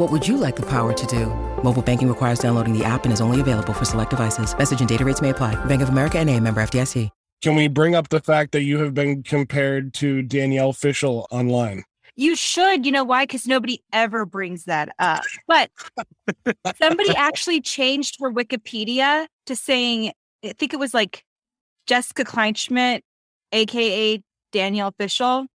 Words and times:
What 0.00 0.10
would 0.12 0.26
you 0.26 0.38
like 0.38 0.56
the 0.56 0.64
power 0.64 0.94
to 0.94 1.06
do? 1.06 1.26
Mobile 1.62 1.82
banking 1.82 2.08
requires 2.08 2.38
downloading 2.38 2.72
the 2.72 2.82
app 2.82 3.04
and 3.04 3.12
is 3.12 3.20
only 3.20 3.38
available 3.38 3.74
for 3.74 3.84
select 3.84 4.08
devices. 4.08 4.56
Message 4.56 4.80
and 4.80 4.88
data 4.88 5.04
rates 5.04 5.20
may 5.20 5.28
apply. 5.28 5.62
Bank 5.66 5.82
of 5.82 5.90
America 5.90 6.18
and 6.18 6.30
a 6.30 6.40
member 6.40 6.62
FDIC. 6.62 7.10
Can 7.42 7.54
we 7.54 7.68
bring 7.68 7.94
up 7.94 8.08
the 8.08 8.20
fact 8.20 8.52
that 8.52 8.62
you 8.62 8.78
have 8.78 8.94
been 8.94 9.22
compared 9.22 9.92
to 9.94 10.22
Danielle 10.22 10.72
Fishel 10.72 11.26
online? 11.30 11.84
You 12.16 12.34
should. 12.34 12.86
You 12.86 12.92
know 12.92 13.04
why? 13.04 13.24
Because 13.24 13.46
nobody 13.46 13.82
ever 13.92 14.24
brings 14.24 14.64
that 14.64 14.88
up. 14.98 15.22
But 15.46 15.70
somebody 16.80 17.10
actually 17.14 17.60
changed 17.60 18.16
her 18.20 18.32
Wikipedia 18.32 19.26
to 19.44 19.54
saying, 19.54 20.12
I 20.42 20.54
think 20.58 20.72
it 20.72 20.78
was 20.78 20.94
like 20.94 21.24
Jessica 21.86 22.24
Kleinschmidt, 22.24 23.02
aka 23.52 24.22
Danielle 24.50 24.94
Fishel. 24.98 25.46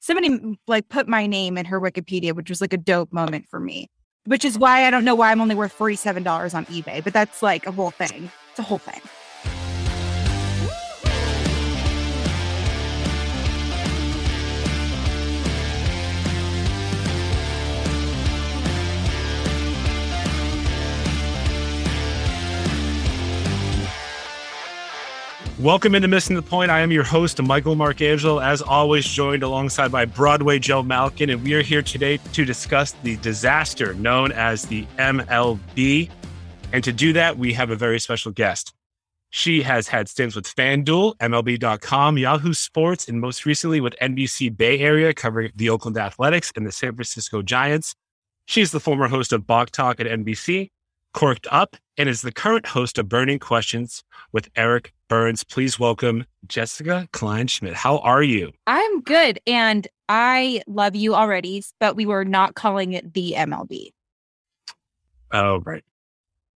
Somebody 0.00 0.58
like 0.66 0.88
put 0.88 1.08
my 1.08 1.26
name 1.26 1.58
in 1.58 1.66
her 1.66 1.80
Wikipedia, 1.80 2.32
which 2.32 2.50
was 2.50 2.60
like 2.60 2.72
a 2.72 2.78
dope 2.78 3.12
moment 3.12 3.46
for 3.48 3.60
me. 3.60 3.90
Which 4.26 4.44
is 4.44 4.58
why 4.58 4.86
I 4.86 4.90
don't 4.90 5.04
know 5.04 5.14
why 5.14 5.30
I'm 5.30 5.40
only 5.40 5.54
worth 5.54 5.76
$47 5.76 6.54
on 6.54 6.66
eBay, 6.66 7.02
but 7.02 7.12
that's 7.12 7.42
like 7.42 7.66
a 7.66 7.72
whole 7.72 7.90
thing. 7.90 8.30
It's 8.50 8.58
a 8.58 8.62
whole 8.62 8.78
thing. 8.78 9.00
Welcome 25.60 25.96
into 25.96 26.06
Missing 26.06 26.36
the 26.36 26.42
Point. 26.42 26.70
I 26.70 26.78
am 26.82 26.92
your 26.92 27.02
host, 27.02 27.42
Michael 27.42 27.74
Marcangelo, 27.74 28.40
as 28.40 28.62
always, 28.62 29.04
joined 29.04 29.42
alongside 29.42 29.90
by 29.90 30.04
Broadway 30.04 30.60
Joe 30.60 30.84
Malkin, 30.84 31.30
and 31.30 31.42
we 31.42 31.52
are 31.54 31.62
here 31.62 31.82
today 31.82 32.18
to 32.32 32.44
discuss 32.44 32.92
the 33.02 33.16
disaster 33.16 33.92
known 33.94 34.30
as 34.30 34.66
the 34.66 34.86
MLB. 34.98 36.10
And 36.72 36.84
to 36.84 36.92
do 36.92 37.12
that, 37.14 37.38
we 37.38 37.52
have 37.54 37.70
a 37.70 37.74
very 37.74 37.98
special 37.98 38.30
guest. 38.30 38.72
She 39.30 39.62
has 39.62 39.88
had 39.88 40.08
stints 40.08 40.36
with 40.36 40.46
FanDuel, 40.46 41.16
MLB.com, 41.16 42.18
Yahoo 42.18 42.54
Sports, 42.54 43.08
and 43.08 43.20
most 43.20 43.44
recently 43.44 43.80
with 43.80 43.96
NBC 44.00 44.56
Bay 44.56 44.78
Area, 44.78 45.12
covering 45.12 45.50
the 45.56 45.70
Oakland 45.70 45.98
Athletics 45.98 46.52
and 46.54 46.64
the 46.64 46.70
San 46.70 46.94
Francisco 46.94 47.42
Giants. 47.42 47.96
She's 48.46 48.70
the 48.70 48.78
former 48.78 49.08
host 49.08 49.32
of 49.32 49.44
Bach 49.44 49.70
Talk 49.70 49.98
at 49.98 50.06
NBC, 50.06 50.70
Corked 51.14 51.46
Up, 51.50 51.76
and 51.96 52.08
is 52.08 52.22
the 52.22 52.32
current 52.32 52.66
host 52.66 52.98
of 52.98 53.08
Burning 53.08 53.38
Questions 53.38 54.04
with 54.32 54.48
Eric 54.56 54.92
Byrnes. 55.08 55.42
Please 55.42 55.78
welcome 55.78 56.24
Jessica 56.46 57.08
Kleinschmidt. 57.12 57.72
How 57.74 57.98
are 57.98 58.22
you? 58.22 58.52
I'm 58.66 59.00
good. 59.00 59.40
And 59.46 59.88
I 60.08 60.62
love 60.66 60.94
you 60.94 61.14
already, 61.14 61.64
but 61.80 61.96
we 61.96 62.06
were 62.06 62.24
not 62.24 62.54
calling 62.54 62.92
it 62.92 63.14
the 63.14 63.34
MLB. 63.36 63.92
Oh, 65.32 65.60
right. 65.64 65.82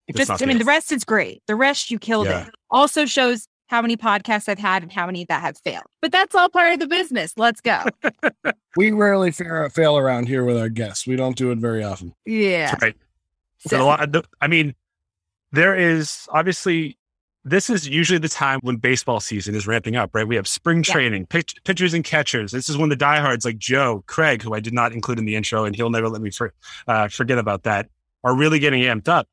It 0.07 0.16
just, 0.16 0.29
I 0.29 0.45
mean, 0.45 0.57
the- 0.57 0.63
the 0.63 0.68
rest 0.68 0.91
is 0.91 1.03
great. 1.06 1.41
The 1.47 1.56
rest, 1.56 1.89
you 1.89 1.97
killed 1.97 2.28
Yeah. 2.28 2.47
it. 2.47 2.53
Also 2.69 3.06
shows 3.06 3.47
how 3.68 3.81
many 3.81 3.95
podcasts 3.95 4.50
I've 4.50 4.59
had 4.59 4.83
and 4.83 4.91
how 4.91 5.06
many 5.06 5.23
that 5.25 5.41
have 5.41 5.57
failed. 5.57 5.85
But 6.01 6.12
that's 6.12 6.35
all 6.35 6.50
part 6.50 6.73
of 6.73 6.79
the 6.79 6.88
business. 6.88 7.33
Let's 7.38 7.62
go. 7.62 7.83
We 8.78 8.91
rarely 8.91 9.31
fail, 9.31 9.68
fail 9.68 9.97
around 9.97 10.29
here 10.29 10.45
with 10.45 10.57
our 10.57 10.69
guests. 10.69 11.06
We 11.06 11.18
don't 11.18 11.35
do 11.35 11.51
it 11.51 11.57
very 11.57 11.83
often. 11.83 12.13
yeah. 12.25 12.72
That's 12.72 12.81
right. 12.81 12.95
So- 13.68 13.82
a 13.82 13.84
lot, 13.84 14.16
I 14.42 14.48
mean, 14.48 14.76
there 15.52 15.76
is 15.76 16.28
obviously, 16.32 16.98
this 17.44 17.70
is 17.70 17.88
usually 17.88 18.20
the 18.20 18.30
time 18.30 18.60
when 18.62 18.78
baseball 18.78 19.20
season 19.20 19.56
is 19.56 19.68
ramping 19.68 19.96
up, 19.96 20.12
right? 20.14 20.28
We 20.28 20.36
have 20.36 20.48
spring 20.48 20.84
Yeah. 20.88 20.94
training, 20.94 21.26
pitch, 21.28 21.56
pitchers 21.64 21.94
and 21.94 22.04
catchers. 22.04 22.52
This 22.52 22.70
is 22.70 22.78
when 22.78 22.90
the 22.90 22.96
diehards 22.96 23.46
like 23.46 23.58
Joe, 23.58 24.04
Craig, 24.08 24.42
who 24.44 24.54
I 24.54 24.60
did 24.60 24.74
not 24.74 24.94
include 24.94 25.20
in 25.20 25.26
the 25.26 25.36
intro, 25.36 25.66
and 25.66 25.76
he'll 25.76 25.90
never 25.90 26.08
let 26.10 26.22
me 26.22 26.32
for, 26.32 26.54
uh, 26.88 27.08
forget 27.08 27.38
about 27.38 27.64
that, 27.64 27.90
are 28.24 28.36
really 28.36 28.60
getting 28.60 28.84
amped 28.84 29.08
up. 29.08 29.28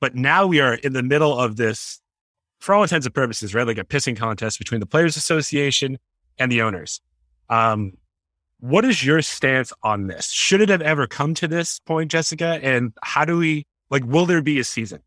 But 0.00 0.14
now 0.14 0.46
we 0.46 0.60
are 0.60 0.74
in 0.74 0.92
the 0.92 1.02
middle 1.02 1.38
of 1.38 1.56
this, 1.56 2.00
for 2.60 2.74
all 2.74 2.82
intents 2.82 3.06
and 3.06 3.14
purposes, 3.14 3.54
right? 3.54 3.66
Like 3.66 3.78
a 3.78 3.84
pissing 3.84 4.16
contest 4.16 4.58
between 4.58 4.80
the 4.80 4.86
Players 4.86 5.16
Association 5.16 5.98
and 6.38 6.50
the 6.50 6.62
owners. 6.62 7.00
Um, 7.50 7.92
what 8.62 8.84
is 8.84 9.04
your 9.04 9.20
stance 9.22 9.72
on 9.82 10.06
this? 10.06 10.30
Should 10.30 10.60
it 10.60 10.68
have 10.68 10.82
ever 10.82 11.06
come 11.06 11.34
to 11.34 11.48
this 11.48 11.80
point, 11.80 12.10
Jessica? 12.10 12.60
And 12.62 12.92
how 13.02 13.24
do 13.24 13.36
we 13.36 13.66
like? 13.90 14.04
Will 14.04 14.24
there 14.24 14.42
be 14.42 14.58
a 14.58 14.64
season? 14.64 15.00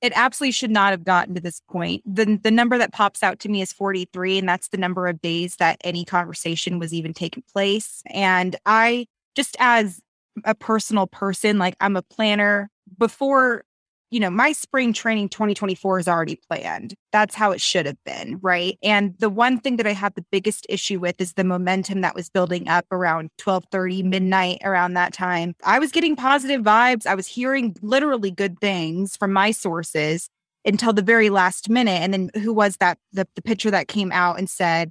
it 0.00 0.12
absolutely 0.16 0.52
should 0.52 0.70
not 0.70 0.92
have 0.92 1.04
gotten 1.04 1.34
to 1.34 1.40
this 1.40 1.60
point. 1.70 2.02
The 2.06 2.38
the 2.42 2.50
number 2.50 2.78
that 2.78 2.92
pops 2.92 3.22
out 3.22 3.38
to 3.40 3.48
me 3.48 3.60
is 3.60 3.72
43 3.72 4.38
and 4.38 4.48
that's 4.48 4.68
the 4.68 4.78
number 4.78 5.06
of 5.06 5.20
days 5.20 5.56
that 5.56 5.76
any 5.84 6.04
conversation 6.04 6.78
was 6.78 6.94
even 6.94 7.12
taking 7.12 7.42
place. 7.52 8.02
And 8.06 8.56
I 8.64 9.06
just 9.34 9.56
as 9.58 10.00
a 10.44 10.54
personal 10.54 11.06
person, 11.06 11.58
like 11.58 11.76
I'm 11.80 11.96
a 11.96 12.02
planner 12.02 12.70
before 12.98 13.64
you 14.10 14.18
know, 14.18 14.30
my 14.30 14.52
spring 14.52 14.92
training 14.92 15.28
2024 15.28 16.00
is 16.00 16.08
already 16.08 16.40
planned. 16.48 16.94
That's 17.12 17.34
how 17.34 17.52
it 17.52 17.60
should 17.60 17.86
have 17.86 18.02
been, 18.04 18.38
right? 18.42 18.76
And 18.82 19.14
the 19.18 19.30
one 19.30 19.60
thing 19.60 19.76
that 19.76 19.86
I 19.86 19.92
have 19.92 20.14
the 20.14 20.24
biggest 20.32 20.66
issue 20.68 20.98
with 20.98 21.20
is 21.20 21.34
the 21.34 21.44
momentum 21.44 22.00
that 22.00 22.16
was 22.16 22.28
building 22.28 22.68
up 22.68 22.86
around 22.90 23.30
12:30 23.38 24.02
midnight 24.02 24.58
around 24.64 24.94
that 24.94 25.12
time. 25.12 25.54
I 25.64 25.78
was 25.78 25.92
getting 25.92 26.16
positive 26.16 26.62
vibes. 26.62 27.06
I 27.06 27.14
was 27.14 27.28
hearing 27.28 27.76
literally 27.82 28.32
good 28.32 28.58
things 28.60 29.16
from 29.16 29.32
my 29.32 29.52
sources 29.52 30.28
until 30.64 30.92
the 30.92 31.02
very 31.02 31.30
last 31.30 31.70
minute 31.70 32.02
and 32.02 32.12
then 32.12 32.30
who 32.42 32.52
was 32.52 32.76
that 32.78 32.98
the, 33.12 33.26
the 33.34 33.42
picture 33.42 33.70
that 33.70 33.88
came 33.88 34.12
out 34.12 34.38
and 34.38 34.50
said 34.50 34.90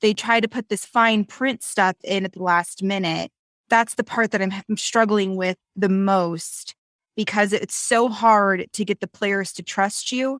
they 0.00 0.12
tried 0.12 0.40
to 0.40 0.48
put 0.48 0.68
this 0.68 0.84
fine 0.84 1.24
print 1.24 1.62
stuff 1.62 1.96
in 2.04 2.24
at 2.24 2.32
the 2.32 2.42
last 2.42 2.82
minute. 2.82 3.30
That's 3.70 3.94
the 3.94 4.04
part 4.04 4.32
that 4.32 4.42
I'm, 4.42 4.52
I'm 4.68 4.76
struggling 4.76 5.36
with 5.36 5.56
the 5.76 5.88
most 5.88 6.74
because 7.18 7.52
it's 7.52 7.74
so 7.74 8.08
hard 8.08 8.68
to 8.72 8.84
get 8.84 9.00
the 9.00 9.08
players 9.08 9.52
to 9.52 9.60
trust 9.60 10.12
you, 10.12 10.38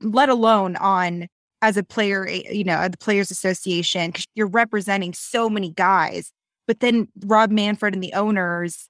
let 0.00 0.30
alone 0.30 0.74
on 0.76 1.28
as 1.60 1.76
a 1.76 1.82
player, 1.82 2.26
eh, 2.26 2.50
you 2.50 2.64
know, 2.64 2.88
the 2.88 2.96
Players 2.96 3.30
Association, 3.30 4.10
because 4.10 4.24
you're 4.34 4.46
representing 4.46 5.12
so 5.12 5.50
many 5.50 5.68
guys. 5.68 6.32
But 6.66 6.80
then 6.80 7.08
Rob 7.26 7.50
Manfred 7.50 7.92
and 7.92 8.02
the 8.02 8.14
owners, 8.14 8.88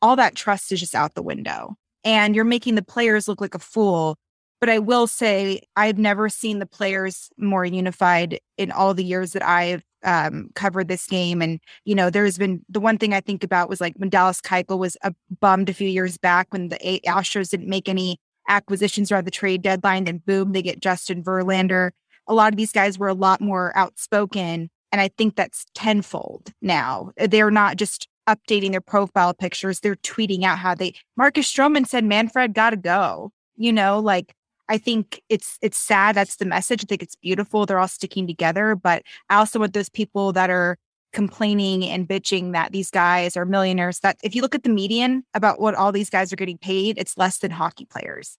all 0.00 0.14
that 0.14 0.36
trust 0.36 0.70
is 0.70 0.78
just 0.78 0.94
out 0.94 1.14
the 1.14 1.22
window. 1.22 1.74
And 2.04 2.36
you're 2.36 2.44
making 2.44 2.76
the 2.76 2.82
players 2.82 3.26
look 3.26 3.40
like 3.40 3.56
a 3.56 3.58
fool. 3.58 4.16
But 4.60 4.70
I 4.70 4.78
will 4.78 5.08
say, 5.08 5.62
I've 5.74 5.98
never 5.98 6.28
seen 6.28 6.60
the 6.60 6.66
players 6.66 7.30
more 7.36 7.64
unified 7.64 8.38
in 8.56 8.70
all 8.70 8.94
the 8.94 9.04
years 9.04 9.32
that 9.32 9.44
I've 9.44 9.82
um, 10.04 10.50
covered 10.54 10.88
this 10.88 11.06
game. 11.06 11.42
And, 11.42 11.60
you 11.84 11.94
know, 11.94 12.10
there's 12.10 12.38
been 12.38 12.64
the 12.68 12.80
one 12.80 12.98
thing 12.98 13.14
I 13.14 13.20
think 13.20 13.44
about 13.44 13.68
was 13.68 13.80
like 13.80 13.94
when 13.96 14.08
Dallas 14.08 14.40
Keuchel 14.40 14.78
was 14.78 14.96
uh, 15.02 15.10
bummed 15.40 15.68
a 15.68 15.74
few 15.74 15.88
years 15.88 16.18
back 16.18 16.48
when 16.50 16.68
the 16.68 16.78
A- 16.88 17.00
Astros 17.00 17.50
didn't 17.50 17.68
make 17.68 17.88
any 17.88 18.18
acquisitions 18.48 19.12
around 19.12 19.26
the 19.26 19.30
trade 19.30 19.62
deadline. 19.62 20.04
Then 20.04 20.18
boom, 20.18 20.52
they 20.52 20.62
get 20.62 20.80
Justin 20.80 21.22
Verlander. 21.22 21.90
A 22.26 22.34
lot 22.34 22.52
of 22.52 22.56
these 22.56 22.72
guys 22.72 22.98
were 22.98 23.08
a 23.08 23.14
lot 23.14 23.40
more 23.40 23.76
outspoken. 23.76 24.70
And 24.92 25.00
I 25.00 25.08
think 25.16 25.36
that's 25.36 25.66
tenfold 25.74 26.52
now. 26.60 27.12
They're 27.16 27.50
not 27.50 27.76
just 27.76 28.08
updating 28.28 28.70
their 28.70 28.80
profile 28.80 29.34
pictures, 29.34 29.80
they're 29.80 29.96
tweeting 29.96 30.44
out 30.44 30.58
how 30.58 30.74
they, 30.74 30.94
Marcus 31.16 31.52
Stroman 31.52 31.86
said, 31.86 32.04
Manfred 32.04 32.54
got 32.54 32.70
to 32.70 32.76
go. 32.76 33.32
You 33.56 33.72
know, 33.72 33.98
like, 33.98 34.34
I 34.70 34.78
think 34.78 35.20
it's 35.28 35.58
it's 35.60 35.76
sad. 35.76 36.14
That's 36.14 36.36
the 36.36 36.44
message. 36.44 36.84
I 36.84 36.86
think 36.86 37.02
it's 37.02 37.16
beautiful. 37.16 37.66
They're 37.66 37.80
all 37.80 37.88
sticking 37.88 38.26
together. 38.26 38.76
But 38.76 39.02
I 39.28 39.36
also 39.36 39.58
want 39.58 39.74
those 39.74 39.88
people 39.90 40.32
that 40.32 40.48
are 40.48 40.78
complaining 41.12 41.84
and 41.84 42.08
bitching 42.08 42.52
that 42.52 42.70
these 42.70 42.88
guys 42.88 43.36
are 43.36 43.44
millionaires. 43.44 43.98
That 43.98 44.16
if 44.22 44.34
you 44.34 44.42
look 44.42 44.54
at 44.54 44.62
the 44.62 44.70
median 44.70 45.24
about 45.34 45.60
what 45.60 45.74
all 45.74 45.90
these 45.90 46.08
guys 46.08 46.32
are 46.32 46.36
getting 46.36 46.56
paid, 46.56 46.98
it's 46.98 47.18
less 47.18 47.38
than 47.38 47.50
hockey 47.50 47.84
players. 47.84 48.38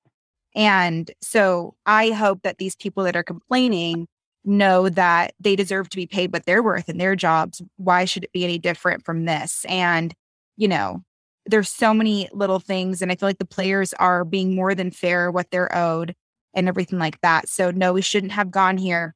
And 0.56 1.12
so 1.22 1.76
I 1.86 2.12
hope 2.12 2.44
that 2.44 2.60
these 2.60 2.78
people 2.78 3.04
that 3.04 3.16
are 3.18 3.24
complaining 3.24 4.08
know 4.46 4.88
that 4.88 5.34
they 5.40 5.58
deserve 5.58 5.90
to 5.90 5.98
be 5.98 6.08
paid 6.08 6.32
what 6.32 6.46
they're 6.46 6.64
worth 6.64 6.88
in 6.88 6.98
their 6.98 7.16
jobs. 7.16 7.62
Why 7.76 8.06
should 8.06 8.24
it 8.24 8.32
be 8.32 8.46
any 8.46 8.58
different 8.58 9.04
from 9.06 9.26
this? 9.26 9.66
And, 9.68 10.14
you 10.56 10.70
know, 10.70 11.04
there's 11.46 11.70
so 11.70 11.94
many 11.94 12.30
little 12.32 12.60
things. 12.60 13.02
And 13.02 13.12
I 13.12 13.16
feel 13.16 13.28
like 13.28 13.38
the 13.38 13.46
players 13.46 13.94
are 13.96 14.24
being 14.24 14.56
more 14.56 14.74
than 14.74 14.92
fair 14.92 15.30
what 15.30 15.52
they're 15.52 15.76
owed 15.76 16.16
and 16.54 16.68
everything 16.68 17.00
like 17.00 17.20
that. 17.22 17.50
So, 17.50 17.72
no, 17.72 17.94
we 17.94 18.02
shouldn't 18.02 18.34
have 18.34 18.52
gone 18.52 18.78
here. 18.78 19.16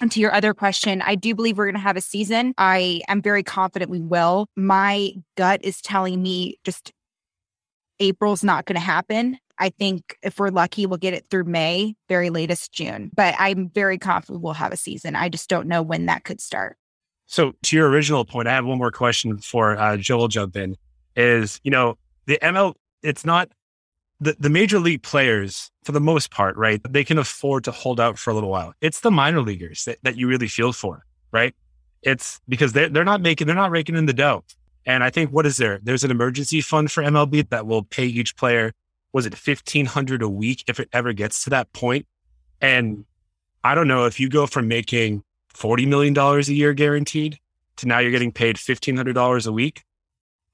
And 0.00 0.10
to 0.12 0.20
your 0.20 0.32
other 0.32 0.54
question, 0.54 1.02
I 1.02 1.14
do 1.14 1.34
believe 1.34 1.58
we're 1.58 1.66
going 1.66 1.74
to 1.74 1.80
have 1.80 1.96
a 1.96 2.00
season. 2.00 2.54
I 2.56 3.02
am 3.08 3.20
very 3.20 3.42
confident 3.42 3.90
we 3.90 4.00
will. 4.00 4.46
My 4.56 5.12
gut 5.36 5.60
is 5.62 5.82
telling 5.82 6.22
me 6.22 6.58
just 6.64 6.92
April's 7.98 8.42
not 8.42 8.64
going 8.64 8.76
to 8.76 8.80
happen. 8.80 9.38
I 9.58 9.68
think 9.68 10.16
if 10.22 10.38
we're 10.38 10.48
lucky, 10.48 10.86
we'll 10.86 10.96
get 10.96 11.12
it 11.12 11.26
through 11.30 11.44
May, 11.44 11.94
very 12.08 12.30
latest 12.30 12.72
June. 12.72 13.10
But 13.14 13.34
I'm 13.38 13.68
very 13.68 13.98
confident 13.98 14.42
we'll 14.42 14.54
have 14.54 14.72
a 14.72 14.76
season. 14.76 15.14
I 15.14 15.28
just 15.28 15.50
don't 15.50 15.68
know 15.68 15.82
when 15.82 16.06
that 16.06 16.24
could 16.24 16.40
start. 16.40 16.78
So, 17.26 17.52
to 17.64 17.76
your 17.76 17.88
original 17.88 18.24
point, 18.24 18.48
I 18.48 18.54
have 18.54 18.64
one 18.64 18.78
more 18.78 18.90
question 18.90 19.36
before 19.36 19.76
uh, 19.78 19.98
Joel 19.98 20.28
jump 20.28 20.56
in. 20.56 20.76
Is 21.14 21.60
you 21.62 21.70
know 21.70 21.96
the 22.26 22.38
ML? 22.42 22.74
It's 23.02 23.24
not 23.24 23.50
the 24.20 24.36
the 24.38 24.50
major 24.50 24.78
league 24.78 25.02
players 25.02 25.70
for 25.84 25.92
the 25.92 26.00
most 26.00 26.30
part, 26.30 26.56
right? 26.56 26.80
They 26.88 27.04
can 27.04 27.18
afford 27.18 27.64
to 27.64 27.72
hold 27.72 28.00
out 28.00 28.18
for 28.18 28.30
a 28.30 28.34
little 28.34 28.50
while. 28.50 28.74
It's 28.80 29.00
the 29.00 29.10
minor 29.10 29.40
leaguers 29.40 29.84
that, 29.84 29.98
that 30.02 30.16
you 30.16 30.28
really 30.28 30.48
feel 30.48 30.72
for, 30.72 31.04
right? 31.32 31.54
It's 32.02 32.40
because 32.48 32.72
they're 32.72 32.88
they're 32.88 33.04
not 33.04 33.20
making 33.20 33.46
they're 33.46 33.56
not 33.56 33.70
raking 33.70 33.96
in 33.96 34.06
the 34.06 34.12
dough. 34.12 34.44
And 34.86 35.04
I 35.04 35.10
think 35.10 35.30
what 35.30 35.46
is 35.46 35.56
there? 35.56 35.78
There's 35.82 36.04
an 36.04 36.10
emergency 36.10 36.60
fund 36.60 36.90
for 36.90 37.02
MLB 37.02 37.48
that 37.50 37.66
will 37.66 37.82
pay 37.82 38.06
each 38.06 38.36
player 38.36 38.72
was 39.12 39.26
it 39.26 39.34
1500 39.34 40.22
a 40.22 40.28
week 40.28 40.62
if 40.68 40.78
it 40.78 40.88
ever 40.92 41.12
gets 41.12 41.42
to 41.44 41.50
that 41.50 41.72
point? 41.72 42.06
and 42.60 43.04
i 43.64 43.74
don't 43.74 43.88
know 43.88 44.06
if 44.06 44.20
you 44.20 44.28
go 44.28 44.46
from 44.46 44.68
making 44.68 45.22
40 45.48 45.86
million 45.86 46.14
dollars 46.14 46.48
a 46.48 46.54
year 46.54 46.72
guaranteed 46.72 47.38
to 47.76 47.86
now 47.86 47.98
you're 47.98 48.10
getting 48.10 48.32
paid 48.32 48.56
$1500 48.56 49.46
a 49.46 49.52
week 49.52 49.82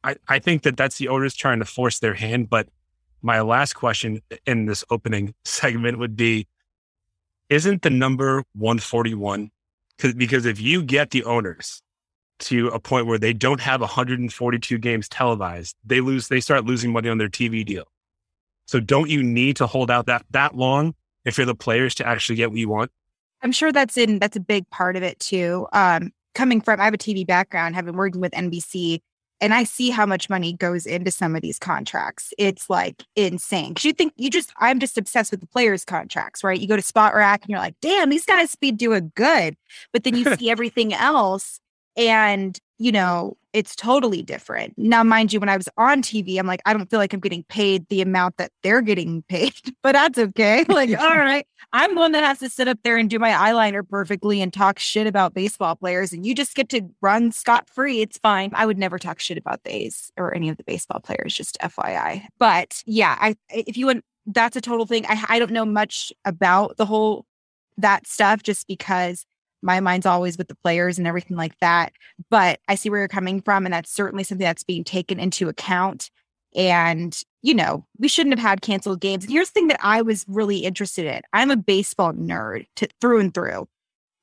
I, 0.04 0.16
I 0.28 0.38
think 0.38 0.62
that 0.62 0.76
that's 0.76 0.98
the 0.98 1.08
owners 1.08 1.34
trying 1.34 1.58
to 1.58 1.64
force 1.64 1.98
their 1.98 2.14
hand 2.14 2.48
but 2.48 2.68
my 3.26 3.40
last 3.40 3.74
question 3.74 4.20
in 4.46 4.66
this 4.66 4.84
opening 4.90 5.34
segment 5.44 5.98
would 5.98 6.16
be 6.16 6.46
isn't 7.50 7.82
the 7.82 7.90
number 7.90 8.42
141 8.54 9.50
because 10.16 10.46
if 10.46 10.60
you 10.60 10.82
get 10.82 11.10
the 11.10 11.24
owners 11.24 11.82
to 12.38 12.68
a 12.68 12.78
point 12.78 13.06
where 13.06 13.18
they 13.18 13.32
don't 13.32 13.60
have 13.60 13.80
142 13.80 14.78
games 14.78 15.08
televised 15.08 15.76
they 15.84 16.00
lose 16.00 16.28
they 16.28 16.40
start 16.40 16.64
losing 16.64 16.92
money 16.92 17.08
on 17.08 17.18
their 17.18 17.28
tv 17.28 17.64
deal 17.64 17.84
so 18.66 18.80
don't 18.80 19.08
you 19.08 19.22
need 19.22 19.56
to 19.56 19.66
hold 19.66 19.90
out 19.90 20.06
that 20.06 20.24
that 20.30 20.56
long 20.56 20.94
if 21.24 21.38
you're 21.38 21.46
the 21.46 21.54
players 21.54 21.94
to 21.96 22.06
actually 22.06 22.36
get 22.36 22.50
what 22.50 22.58
you 22.58 22.68
want? 22.68 22.90
I'm 23.42 23.52
sure 23.52 23.72
that's 23.72 23.96
in 23.96 24.18
that's 24.18 24.36
a 24.36 24.40
big 24.40 24.68
part 24.70 24.96
of 24.96 25.02
it 25.02 25.18
too. 25.20 25.66
Um, 25.72 26.12
coming 26.34 26.60
from 26.60 26.80
I 26.80 26.84
have 26.84 26.94
a 26.94 26.98
TV 26.98 27.26
background, 27.26 27.74
having 27.74 27.96
worked 27.96 28.16
with 28.16 28.32
NBC, 28.32 29.00
and 29.40 29.52
I 29.52 29.64
see 29.64 29.90
how 29.90 30.06
much 30.06 30.30
money 30.30 30.54
goes 30.54 30.86
into 30.86 31.10
some 31.10 31.36
of 31.36 31.42
these 31.42 31.58
contracts. 31.58 32.32
It's 32.38 32.70
like 32.70 33.04
insane. 33.16 33.74
Cause 33.74 33.84
you 33.84 33.92
think 33.92 34.12
you 34.16 34.30
just 34.30 34.52
I'm 34.58 34.80
just 34.80 34.96
obsessed 34.96 35.30
with 35.30 35.40
the 35.40 35.46
players' 35.46 35.84
contracts, 35.84 36.42
right? 36.42 36.58
You 36.58 36.68
go 36.68 36.76
to 36.76 36.82
Spotrac 36.82 37.42
and 37.42 37.48
you're 37.48 37.58
like, 37.58 37.76
damn, 37.80 38.10
these 38.10 38.24
guys 38.24 38.54
be 38.54 38.72
doing 38.72 39.12
good. 39.14 39.56
But 39.92 40.04
then 40.04 40.16
you 40.16 40.34
see 40.36 40.50
everything 40.50 40.94
else 40.94 41.60
and 41.96 42.58
you 42.78 42.92
know 42.92 43.36
it's 43.56 43.74
totally 43.74 44.22
different. 44.22 44.74
Now, 44.76 45.02
mind 45.02 45.32
you, 45.32 45.40
when 45.40 45.48
I 45.48 45.56
was 45.56 45.66
on 45.78 46.02
TV, 46.02 46.38
I'm 46.38 46.46
like, 46.46 46.60
I 46.66 46.74
don't 46.74 46.90
feel 46.90 46.98
like 46.98 47.14
I'm 47.14 47.20
getting 47.20 47.42
paid 47.44 47.88
the 47.88 48.02
amount 48.02 48.36
that 48.36 48.52
they're 48.62 48.82
getting 48.82 49.22
paid, 49.30 49.54
but 49.82 49.92
that's 49.92 50.18
okay. 50.18 50.64
Like, 50.76 50.90
all 50.90 51.16
right, 51.16 51.46
I'm 51.72 51.94
the 51.94 52.00
one 52.00 52.12
that 52.12 52.22
has 52.22 52.40
to 52.40 52.50
sit 52.50 52.68
up 52.68 52.78
there 52.84 52.98
and 52.98 53.08
do 53.08 53.18
my 53.18 53.30
eyeliner 53.30 53.88
perfectly 53.88 54.42
and 54.42 54.52
talk 54.52 54.78
shit 54.78 55.06
about 55.06 55.32
baseball 55.32 55.74
players, 55.74 56.12
and 56.12 56.26
you 56.26 56.34
just 56.34 56.54
get 56.54 56.68
to 56.70 56.82
run 57.00 57.32
scot 57.32 57.70
free. 57.70 58.02
It's 58.02 58.18
fine. 58.18 58.50
I 58.54 58.66
would 58.66 58.76
never 58.76 58.98
talk 58.98 59.20
shit 59.20 59.38
about 59.38 59.62
the 59.64 59.74
A's 59.74 60.12
or 60.18 60.34
any 60.34 60.50
of 60.50 60.58
the 60.58 60.64
baseball 60.64 61.00
players, 61.00 61.34
just 61.34 61.56
FYI. 61.62 62.26
But 62.38 62.82
yeah, 62.84 63.16
I 63.18 63.36
if 63.48 63.78
you 63.78 63.86
want, 63.86 64.04
that's 64.26 64.56
a 64.56 64.60
total 64.60 64.84
thing. 64.84 65.06
I 65.08 65.24
I 65.30 65.38
don't 65.38 65.52
know 65.52 65.64
much 65.64 66.12
about 66.26 66.76
the 66.76 66.84
whole 66.84 67.24
that 67.78 68.06
stuff 68.06 68.42
just 68.42 68.66
because 68.66 69.24
my 69.62 69.80
mind's 69.80 70.06
always 70.06 70.38
with 70.38 70.48
the 70.48 70.54
players 70.54 70.98
and 70.98 71.06
everything 71.06 71.36
like 71.36 71.58
that. 71.60 71.92
But 72.30 72.60
I 72.68 72.74
see 72.74 72.90
where 72.90 73.00
you're 73.00 73.08
coming 73.08 73.40
from. 73.40 73.66
And 73.66 73.72
that's 73.72 73.92
certainly 73.92 74.24
something 74.24 74.44
that's 74.44 74.64
being 74.64 74.84
taken 74.84 75.18
into 75.18 75.48
account. 75.48 76.10
And, 76.54 77.18
you 77.42 77.54
know, 77.54 77.86
we 77.98 78.08
shouldn't 78.08 78.38
have 78.38 78.46
had 78.46 78.62
canceled 78.62 79.00
games. 79.00 79.24
And 79.24 79.32
here's 79.32 79.48
the 79.50 79.54
thing 79.54 79.68
that 79.68 79.80
I 79.82 80.02
was 80.02 80.24
really 80.28 80.58
interested 80.58 81.06
in 81.06 81.20
I'm 81.32 81.50
a 81.50 81.56
baseball 81.56 82.12
nerd 82.12 82.66
to, 82.76 82.88
through 83.00 83.20
and 83.20 83.34
through. 83.34 83.68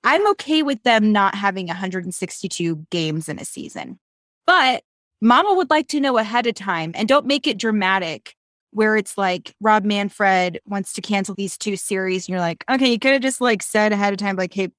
I'm 0.03 0.27
okay 0.31 0.63
with 0.63 0.83
them 0.83 1.11
not 1.11 1.35
having 1.35 1.67
162 1.67 2.87
games 2.89 3.29
in 3.29 3.39
a 3.39 3.45
season. 3.45 3.99
But 4.45 4.83
mama 5.21 5.53
would 5.53 5.69
like 5.69 5.87
to 5.89 6.01
know 6.01 6.17
ahead 6.17 6.47
of 6.47 6.55
time 6.55 6.91
and 6.95 7.07
don't 7.07 7.25
make 7.25 7.47
it 7.47 7.57
dramatic 7.57 8.35
where 8.73 8.97
it's 8.97 9.17
like 9.17 9.55
Rob 9.61 9.85
Manfred 9.85 10.59
wants 10.65 10.93
to 10.93 11.01
cancel 11.01 11.35
these 11.35 11.57
two 11.57 11.75
series 11.75 12.23
and 12.23 12.33
you're 12.33 12.39
like, 12.39 12.65
okay, 12.69 12.91
you 12.91 12.99
could 12.99 13.13
have 13.13 13.21
just 13.21 13.39
like 13.39 13.61
said 13.61 13.93
ahead 13.93 14.13
of 14.13 14.19
time, 14.19 14.35
like, 14.35 14.53
hey, 14.53 14.69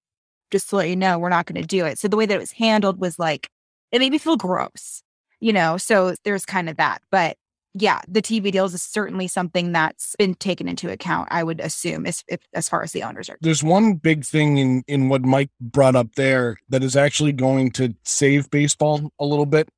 just 0.54 0.70
to 0.70 0.76
let 0.76 0.88
you 0.88 0.94
know, 0.94 1.18
we're 1.18 1.30
not 1.30 1.46
going 1.46 1.60
to 1.60 1.66
do 1.66 1.84
it. 1.84 1.98
So 1.98 2.06
the 2.06 2.16
way 2.16 2.26
that 2.26 2.34
it 2.34 2.38
was 2.38 2.52
handled 2.52 3.00
was 3.00 3.18
like, 3.18 3.50
it 3.90 3.98
made 3.98 4.12
me 4.12 4.18
feel 4.18 4.36
gross, 4.36 5.02
you 5.40 5.52
know? 5.52 5.76
So 5.76 6.14
there's 6.22 6.46
kind 6.46 6.68
of 6.68 6.76
that. 6.76 7.02
But 7.10 7.36
yeah, 7.74 8.02
the 8.06 8.22
TV 8.22 8.52
deals 8.52 8.72
is 8.72 8.80
certainly 8.80 9.26
something 9.26 9.72
that's 9.72 10.14
been 10.16 10.36
taken 10.36 10.68
into 10.68 10.92
account, 10.92 11.26
I 11.32 11.42
would 11.42 11.58
assume, 11.58 12.06
as, 12.06 12.22
if, 12.28 12.38
as 12.52 12.68
far 12.68 12.84
as 12.84 12.92
the 12.92 13.02
owners 13.02 13.28
are. 13.28 13.36
There's 13.40 13.64
one 13.64 13.94
big 13.94 14.24
thing 14.24 14.58
in, 14.58 14.84
in 14.86 15.08
what 15.08 15.22
Mike 15.22 15.50
brought 15.60 15.96
up 15.96 16.14
there 16.14 16.58
that 16.68 16.84
is 16.84 16.94
actually 16.94 17.32
going 17.32 17.72
to 17.72 17.92
save 18.04 18.48
baseball 18.48 19.10
a 19.18 19.26
little 19.26 19.46
bit. 19.46 19.68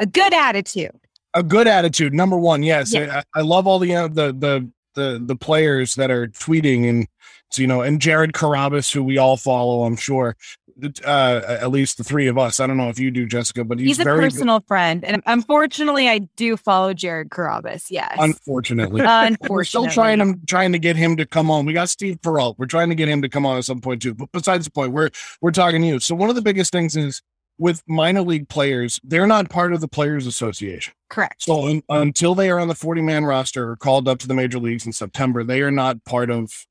A 0.00 0.06
good 0.06 0.34
attitude. 0.34 0.90
A 1.34 1.44
good 1.44 1.68
attitude, 1.68 2.12
number 2.12 2.36
one. 2.36 2.64
Yes, 2.64 2.96
I, 2.96 3.22
I, 3.32 3.42
love 3.42 3.68
all 3.68 3.78
the 3.78 3.94
uh, 3.94 4.08
the 4.08 4.32
the 4.32 4.68
the 4.94 5.22
the 5.24 5.36
players 5.36 5.94
that 5.96 6.10
are 6.10 6.26
tweeting 6.28 6.88
and 6.88 7.06
so, 7.50 7.62
you 7.62 7.68
know, 7.68 7.80
and 7.80 8.00
Jared 8.00 8.32
Carrabis, 8.32 8.92
who 8.92 9.02
we 9.02 9.18
all 9.18 9.36
follow, 9.36 9.84
I'm 9.84 9.96
sure, 9.96 10.36
uh, 11.04 11.40
at 11.60 11.70
least 11.70 11.98
the 11.98 12.04
three 12.04 12.28
of 12.28 12.38
us. 12.38 12.60
I 12.60 12.66
don't 12.66 12.76
know 12.76 12.88
if 12.88 12.98
you 12.98 13.10
do, 13.10 13.26
Jessica, 13.26 13.64
but 13.64 13.78
he's, 13.78 13.96
he's 13.96 14.00
a 14.00 14.04
personal 14.04 14.60
good. 14.60 14.66
friend, 14.68 15.04
and 15.04 15.22
unfortunately, 15.26 16.08
I 16.08 16.18
do 16.36 16.56
follow 16.56 16.94
Jared 16.94 17.30
Carrabis. 17.30 17.90
Yes, 17.90 18.14
unfortunately, 18.18 19.00
unfortunately, 19.02 19.48
we're 19.50 19.64
still 19.64 19.86
trying 19.88 20.18
to 20.18 20.38
trying 20.46 20.72
to 20.72 20.78
get 20.78 20.96
him 20.96 21.16
to 21.16 21.26
come 21.26 21.50
on. 21.50 21.66
We 21.66 21.72
got 21.72 21.88
Steve 21.88 22.20
Perrault. 22.22 22.58
We're 22.58 22.66
trying 22.66 22.90
to 22.90 22.94
get 22.94 23.08
him 23.08 23.22
to 23.22 23.28
come 23.28 23.44
on 23.44 23.56
at 23.58 23.64
some 23.64 23.80
point 23.80 24.02
too. 24.02 24.14
But 24.14 24.30
besides 24.32 24.66
the 24.66 24.70
point, 24.70 24.92
we're 24.92 25.10
we're 25.40 25.50
talking 25.50 25.82
to 25.82 25.88
you. 25.88 26.00
So 26.00 26.14
one 26.14 26.28
of 26.28 26.36
the 26.36 26.42
biggest 26.42 26.70
things 26.70 26.96
is 26.96 27.22
with 27.58 27.82
minor 27.88 28.22
league 28.22 28.48
players, 28.48 29.00
they're 29.02 29.26
not 29.26 29.50
part 29.50 29.72
of 29.72 29.80
the 29.80 29.88
Players 29.88 30.26
Association. 30.26 30.94
Correct. 31.10 31.42
So 31.42 31.66
un, 31.66 31.82
until 31.88 32.36
they 32.36 32.50
are 32.50 32.60
on 32.60 32.68
the 32.68 32.74
40 32.74 33.02
man 33.02 33.24
roster 33.24 33.70
or 33.70 33.76
called 33.76 34.06
up 34.06 34.18
to 34.20 34.28
the 34.28 34.34
major 34.34 34.60
leagues 34.60 34.86
in 34.86 34.92
September, 34.92 35.42
they 35.42 35.60
are 35.62 35.72
not 35.72 36.04
part 36.04 36.30
of 36.30 36.67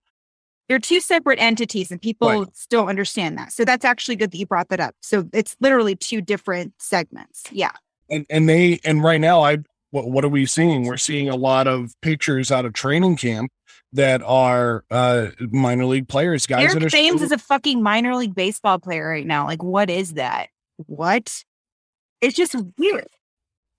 they're 0.68 0.80
two 0.80 1.00
separate 1.00 1.40
entities, 1.40 1.92
and 1.92 2.02
people 2.02 2.28
right. 2.28 2.56
still 2.56 2.88
understand 2.88 3.38
that. 3.38 3.52
So 3.54 3.66
that's 3.66 3.86
actually 3.86 4.16
good 4.16 4.32
that 4.32 4.38
you 4.38 4.46
brought 4.46 4.70
that 4.70 4.80
up. 4.80 4.96
So 5.02 5.30
it's 5.34 5.56
literally 5.60 5.96
two 5.96 6.22
different 6.22 6.74
segments. 6.78 7.44
Yeah. 7.52 7.72
And 8.10 8.26
and 8.30 8.48
they 8.48 8.80
and 8.84 9.04
right 9.04 9.20
now, 9.20 9.42
I 9.44 9.58
what 9.92 10.10
what 10.10 10.24
are 10.24 10.30
we 10.30 10.46
seeing? 10.46 10.86
We're 10.86 10.98
seeing 10.98 11.30
a 11.30 11.36
lot 11.36 11.68
of 11.68 11.94
pictures 12.02 12.52
out 12.52 12.66
of 12.66 12.74
training 12.74 13.18
camp 13.18 13.52
that 13.94 14.22
are 14.24 14.84
uh 14.92 15.28
minor 15.40 15.86
league 15.86 16.08
players, 16.08 16.46
guys. 16.46 16.64
Eric 16.64 16.74
that 16.74 16.84
are 16.86 16.90
Thames 16.90 17.22
is 17.22 17.32
a 17.32 17.38
fucking 17.38 17.82
minor 17.82 18.16
league 18.16 18.36
baseball 18.36 18.80
player 18.80 19.08
right 19.08 19.26
now. 19.26 19.46
Like, 19.46 19.64
what 19.64 19.90
is 19.90 20.14
that? 20.14 20.50
What? 20.86 21.44
It's 22.22 22.36
just 22.36 22.56
weird 22.78 23.08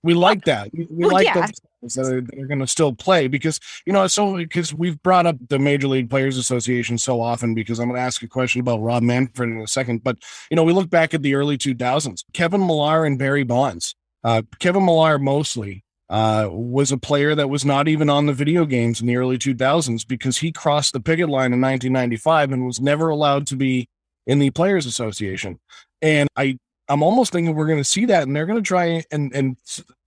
we 0.03 0.13
like 0.13 0.45
that. 0.45 0.69
We, 0.73 0.87
we 0.89 1.05
well, 1.05 1.11
like 1.11 1.25
yeah. 1.25 1.33
that 1.41 1.51
that 1.81 1.97
are, 1.97 2.21
that 2.21 2.39
are 2.39 2.47
going 2.47 2.59
to 2.59 2.67
still 2.67 2.93
play 2.93 3.27
because 3.27 3.59
you 3.85 3.93
know 3.93 4.05
so 4.07 4.37
because 4.37 4.73
we've 4.73 5.01
brought 5.01 5.25
up 5.25 5.35
the 5.47 5.59
Major 5.59 5.87
League 5.87 6.09
Players 6.09 6.37
Association 6.37 6.97
so 6.97 7.21
often 7.21 7.53
because 7.53 7.79
I'm 7.79 7.87
going 7.87 7.97
to 7.99 8.05
ask 8.05 8.21
a 8.21 8.27
question 8.27 8.61
about 8.61 8.81
Rob 8.81 9.03
Manfred 9.03 9.49
in 9.49 9.61
a 9.61 9.67
second, 9.67 10.03
but 10.03 10.17
you 10.49 10.55
know 10.55 10.63
we 10.63 10.73
look 10.73 10.89
back 10.89 11.13
at 11.13 11.21
the 11.21 11.35
early 11.35 11.57
2000s, 11.57 12.23
Kevin 12.33 12.65
Millar 12.65 13.05
and 13.05 13.17
Barry 13.17 13.43
Bonds. 13.43 13.95
Uh, 14.23 14.41
Kevin 14.59 14.85
Millar 14.85 15.17
mostly 15.17 15.83
uh, 16.09 16.47
was 16.51 16.91
a 16.91 16.97
player 16.97 17.35
that 17.35 17.49
was 17.49 17.63
not 17.63 17.87
even 17.87 18.09
on 18.09 18.25
the 18.25 18.33
video 18.33 18.65
games 18.65 18.99
in 18.99 19.07
the 19.07 19.15
early 19.15 19.37
2000s 19.37 20.07
because 20.07 20.37
he 20.37 20.51
crossed 20.51 20.93
the 20.93 20.99
picket 20.99 21.29
line 21.29 21.53
in 21.53 21.61
1995 21.61 22.51
and 22.51 22.65
was 22.65 22.81
never 22.81 23.09
allowed 23.09 23.47
to 23.47 23.55
be 23.55 23.87
in 24.25 24.39
the 24.39 24.49
Players 24.49 24.85
Association. 24.85 25.59
And 26.01 26.27
I 26.35 26.57
I'm 26.89 27.03
almost 27.03 27.31
thinking 27.31 27.55
we're 27.55 27.67
going 27.67 27.79
to 27.79 27.83
see 27.83 28.05
that, 28.05 28.23
and 28.23 28.35
they're 28.35 28.45
going 28.45 28.61
to 28.61 28.67
try 28.67 29.03
and 29.11 29.33
and 29.33 29.57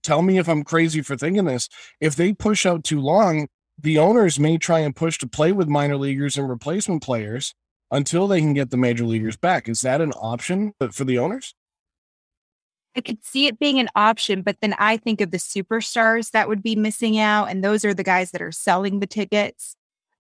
tell 0.02 0.22
me 0.22 0.38
if 0.38 0.48
I'm 0.48 0.64
crazy 0.64 1.00
for 1.00 1.16
thinking 1.16 1.44
this. 1.44 1.68
If 2.00 2.16
they 2.16 2.32
push 2.32 2.66
out 2.66 2.84
too 2.84 3.00
long, 3.00 3.48
the 3.78 3.98
owners 3.98 4.38
may 4.38 4.58
try 4.58 4.80
and 4.80 4.94
push 4.94 5.18
to 5.18 5.26
play 5.26 5.52
with 5.52 5.68
minor 5.68 5.96
leaguers 5.96 6.36
and 6.36 6.48
replacement 6.48 7.02
players 7.02 7.54
until 7.90 8.26
they 8.26 8.40
can 8.40 8.54
get 8.54 8.70
the 8.70 8.76
major 8.76 9.04
leaguers 9.04 9.36
back. 9.36 9.68
Is 9.68 9.82
that 9.82 10.00
an 10.00 10.12
option 10.12 10.74
for 10.90 11.04
the 11.04 11.18
owners? 11.18 11.54
I 12.96 13.00
could 13.00 13.24
see 13.24 13.46
it 13.46 13.58
being 13.58 13.78
an 13.78 13.88
option, 13.94 14.42
but 14.42 14.56
then 14.60 14.74
I 14.78 14.98
think 14.98 15.20
of 15.20 15.30
the 15.30 15.38
superstars 15.38 16.32
that 16.32 16.48
would 16.48 16.62
be 16.62 16.76
missing 16.76 17.18
out. 17.18 17.46
And 17.46 17.64
those 17.64 17.84
are 17.84 17.94
the 17.94 18.02
guys 18.02 18.32
that 18.32 18.42
are 18.42 18.52
selling 18.52 19.00
the 19.00 19.06
tickets. 19.06 19.76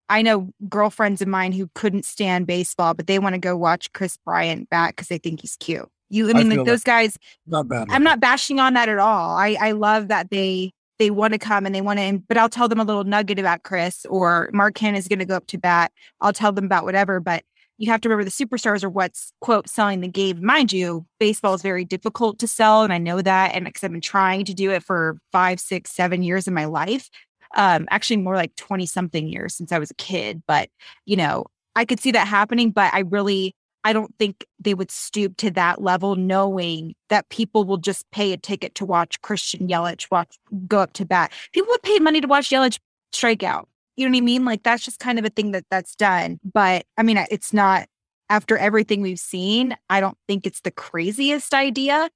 I 0.10 0.22
know 0.22 0.52
girlfriends 0.70 1.22
of 1.22 1.28
mine 1.28 1.54
who 1.54 1.70
couldn't 1.74 2.06
stand 2.06 2.46
baseball, 2.46 2.94
but 2.94 3.08
they 3.08 3.18
want 3.18 3.34
to 3.34 3.40
go 3.40 3.58
watch 3.58 3.92
Kris 3.94 4.18
Bryant 4.18 4.70
back 4.70 4.96
because 4.96 5.08
they 5.08 5.18
think 5.18 5.42
he's 5.42 5.56
cute. 5.56 5.90
You, 6.14 6.30
I 6.30 6.34
mean, 6.34 6.52
I 6.52 6.56
like 6.56 6.66
those 6.66 6.84
guys. 6.84 7.18
Not 7.48 7.68
bad. 7.68 7.88
I'm 7.90 8.04
not 8.04 8.20
bashing 8.20 8.60
on 8.60 8.74
that 8.74 8.88
at 8.90 9.00
all. 9.00 9.36
I, 9.36 9.58
I 9.60 9.72
love 9.72 10.10
that 10.10 10.30
they 10.30 10.72
they 11.00 11.10
want 11.10 11.34
to 11.34 11.40
come 11.40 11.66
and 11.66 11.74
they 11.74 11.82
want 11.82 12.00
to, 12.00 12.22
but 12.28 12.38
I'll 12.38 12.50
tell 12.50 12.68
them 12.68 12.80
a 12.80 12.84
little 12.84 13.04
nugget 13.04 13.40
about 13.40 13.64
Kris 13.64 14.06
or 14.06 14.50
Mark 14.54 14.76
Canha 14.76 14.96
is 14.96 15.08
going 15.08 15.20
to 15.20 15.26
go 15.26 15.36
up 15.36 15.48
to 15.48 15.58
bat. 15.58 15.92
I'll 16.22 16.34
tell 16.34 16.52
them 16.52 16.66
about 16.66 16.86
whatever, 16.86 17.20
but 17.20 17.44
you 17.78 17.90
have 17.92 18.00
to 18.02 18.10
remember 18.10 18.24
the 18.24 18.30
superstars 18.46 18.84
are 18.84 18.90
what's 18.90 19.34
quote 19.42 19.68
selling 19.68 20.02
the 20.02 20.08
game. 20.08 20.46
Mind 20.46 20.72
you, 20.72 21.06
baseball 21.20 21.56
is 21.56 21.62
very 21.62 21.84
difficult 21.84 22.38
to 22.40 22.48
sell, 22.48 22.84
and 22.84 22.94
I 22.94 23.00
know 23.00 23.22
that. 23.22 23.56
And 23.56 23.66
because 23.66 23.84
I've 23.84 23.92
been 23.92 24.02
trying 24.02 24.46
to 24.46 24.54
do 24.54 24.72
it 24.72 24.84
for 24.84 25.18
five, 25.32 25.60
six, 25.60 25.92
seven 25.92 26.22
years 26.22 26.48
of 26.48 26.54
my 26.54 26.66
life, 26.66 27.10
um, 27.56 27.88
actually 27.90 28.18
more 28.18 28.36
like 28.36 28.56
20 28.56 28.86
something 28.86 29.28
years 29.28 29.56
since 29.56 29.72
I 29.72 29.80
was 29.80 29.92
a 29.92 29.96
kid. 29.96 30.44
But, 30.48 30.70
you 31.06 31.16
know, 31.16 31.46
I 31.76 31.86
could 31.86 32.00
see 32.00 32.12
that 32.12 32.28
happening, 32.28 32.72
but 32.72 32.94
I 32.94 33.00
really, 33.00 33.56
I 33.84 33.94
don't 33.94 34.14
think 34.18 34.46
they 34.60 34.74
would 34.74 34.92
stoop 34.92 35.38
to 35.38 35.52
that 35.52 35.82
level, 35.82 36.16
knowing 36.16 36.96
that 37.10 37.30
people 37.30 37.66
will 37.66 37.78
just 37.78 38.10
pay 38.12 38.32
a 38.32 38.38
ticket 38.38 38.76
to 38.76 38.86
watch 38.86 39.22
Christian 39.22 39.68
Yelich 39.68 40.10
watch 40.10 40.38
go 40.68 40.80
up 40.80 40.94
to 40.94 41.06
bat. 41.06 41.32
People 41.52 41.72
would 41.72 41.84
pay 41.84 42.00
money 42.00 42.22
to 42.22 42.28
watch 42.28 42.50
Yelich 42.50 42.80
strike 43.12 43.44
out. 43.44 43.68
You 43.96 44.08
know 44.08 44.12
what 44.12 44.18
I 44.18 44.22
mean? 44.22 44.46
Like 44.46 44.64
that's 44.64 44.84
just 44.84 45.00
kind 45.00 45.20
of 45.20 45.26
a 45.26 45.30
thing 45.30 45.52
that 45.52 45.66
that's 45.70 45.96
done. 45.96 46.40
But 46.54 46.86
I 46.98 47.04
mean, 47.04 47.18
it's 47.30 47.54
not 47.54 47.88
after 48.30 48.58
everything 48.58 49.02
we've 49.02 49.20
seen. 49.20 49.76
I 49.90 50.00
don't 50.00 50.18
think 50.28 50.48
it's 50.48 50.62
the 50.62 50.72
craziest 50.72 51.54
idea. 51.54 52.10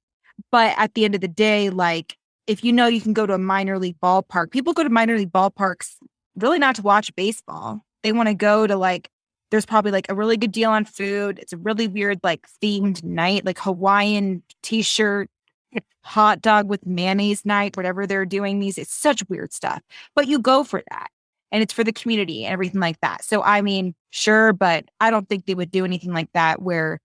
But 0.50 0.74
at 0.78 0.94
the 0.94 1.04
end 1.04 1.14
of 1.14 1.20
the 1.20 1.28
day, 1.28 1.70
like 1.70 2.16
if 2.46 2.64
you 2.64 2.72
know 2.72 2.86
you 2.86 3.00
can 3.00 3.12
go 3.12 3.26
to 3.26 3.34
a 3.34 3.38
minor 3.38 3.78
league 3.78 4.00
ballpark, 4.02 4.50
people 4.50 4.72
go 4.72 4.82
to 4.82 4.88
minor 4.88 5.16
league 5.16 5.32
ballparks 5.32 5.96
really 6.36 6.58
not 6.58 6.76
to 6.76 6.82
watch 6.82 7.14
baseball. 7.14 7.82
They 8.02 8.12
want 8.12 8.28
to 8.28 8.34
go 8.34 8.66
to 8.66 8.76
like, 8.76 9.10
there's 9.50 9.66
probably 9.66 9.90
like 9.90 10.06
a 10.08 10.14
really 10.14 10.36
good 10.36 10.52
deal 10.52 10.70
on 10.70 10.84
food. 10.84 11.38
It's 11.38 11.52
a 11.52 11.56
really 11.56 11.88
weird, 11.88 12.20
like 12.22 12.46
themed 12.62 13.02
night, 13.02 13.44
like 13.44 13.58
Hawaiian 13.58 14.42
t 14.62 14.82
shirt, 14.82 15.30
hot 16.02 16.40
dog 16.40 16.68
with 16.68 16.86
mayonnaise 16.86 17.44
night, 17.44 17.76
whatever 17.76 18.06
they're 18.06 18.26
doing 18.26 18.60
these. 18.60 18.78
It's 18.78 18.92
such 18.92 19.28
weird 19.28 19.52
stuff. 19.52 19.82
But 20.14 20.26
you 20.26 20.38
go 20.38 20.64
for 20.64 20.82
that 20.90 21.08
and 21.52 21.62
it's 21.62 21.72
for 21.72 21.84
the 21.84 21.92
community 21.92 22.44
and 22.44 22.52
everything 22.52 22.80
like 22.80 23.00
that. 23.00 23.24
So, 23.24 23.42
I 23.42 23.62
mean, 23.62 23.94
sure, 24.10 24.52
but 24.52 24.86
I 25.00 25.10
don't 25.10 25.28
think 25.28 25.46
they 25.46 25.54
would 25.54 25.70
do 25.70 25.84
anything 25.84 26.12
like 26.12 26.32
that 26.32 26.62
where 26.62 27.00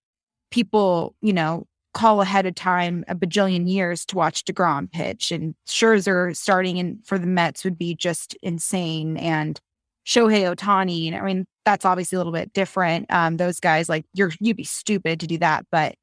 people, 0.50 1.14
you 1.20 1.32
know, 1.32 1.66
call 1.92 2.20
ahead 2.20 2.44
of 2.44 2.54
time 2.54 3.04
a 3.08 3.14
bajillion 3.14 3.70
years 3.70 4.04
to 4.06 4.16
watch 4.16 4.44
DeGrom 4.44 4.90
pitch. 4.90 5.30
And 5.30 5.54
Scherzer 5.66 6.36
starting 6.36 6.76
in 6.76 6.98
for 7.04 7.18
the 7.18 7.26
Mets 7.26 7.64
would 7.64 7.78
be 7.78 7.94
just 7.94 8.36
insane. 8.42 9.16
And 9.16 9.60
Shohei 10.06 10.54
Ohtani, 10.54 11.14
I 11.14 11.24
mean, 11.24 11.46
that's 11.64 11.84
obviously 11.84 12.16
a 12.16 12.18
little 12.18 12.32
bit 12.32 12.52
different. 12.52 13.06
Um, 13.10 13.36
those 13.36 13.60
guys, 13.60 13.88
like 13.88 14.04
you're 14.12 14.32
you'd 14.40 14.56
be 14.56 14.64
stupid 14.64 15.20
to 15.20 15.26
do 15.26 15.38
that, 15.38 15.66
but 15.70 15.94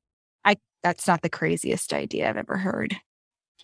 I 0.43 0.57
that's 0.83 1.07
not 1.07 1.21
the 1.21 1.29
craziest 1.29 1.93
idea 1.93 2.29
I've 2.29 2.37
ever 2.37 2.57
heard. 2.57 2.95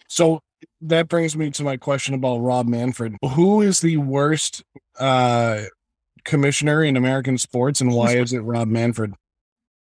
So 0.08 0.42
that 0.82 1.08
brings 1.08 1.36
me 1.36 1.52
to 1.52 1.64
my 1.64 1.78
question 1.78 2.14
about 2.14 2.40
Rob 2.40 2.68
Manfred. 2.68 3.18
Who 3.34 3.62
is 3.62 3.82
the 3.82 3.98
worst 3.98 4.64
uh 5.00 5.64
commissioner 6.24 6.84
in 6.84 6.98
American 6.98 7.38
sports 7.38 7.82
and 7.82 7.94
why 7.94 8.12
is 8.18 8.34
it 8.34 8.40
Rob 8.40 8.68
Manfred? 8.68 9.14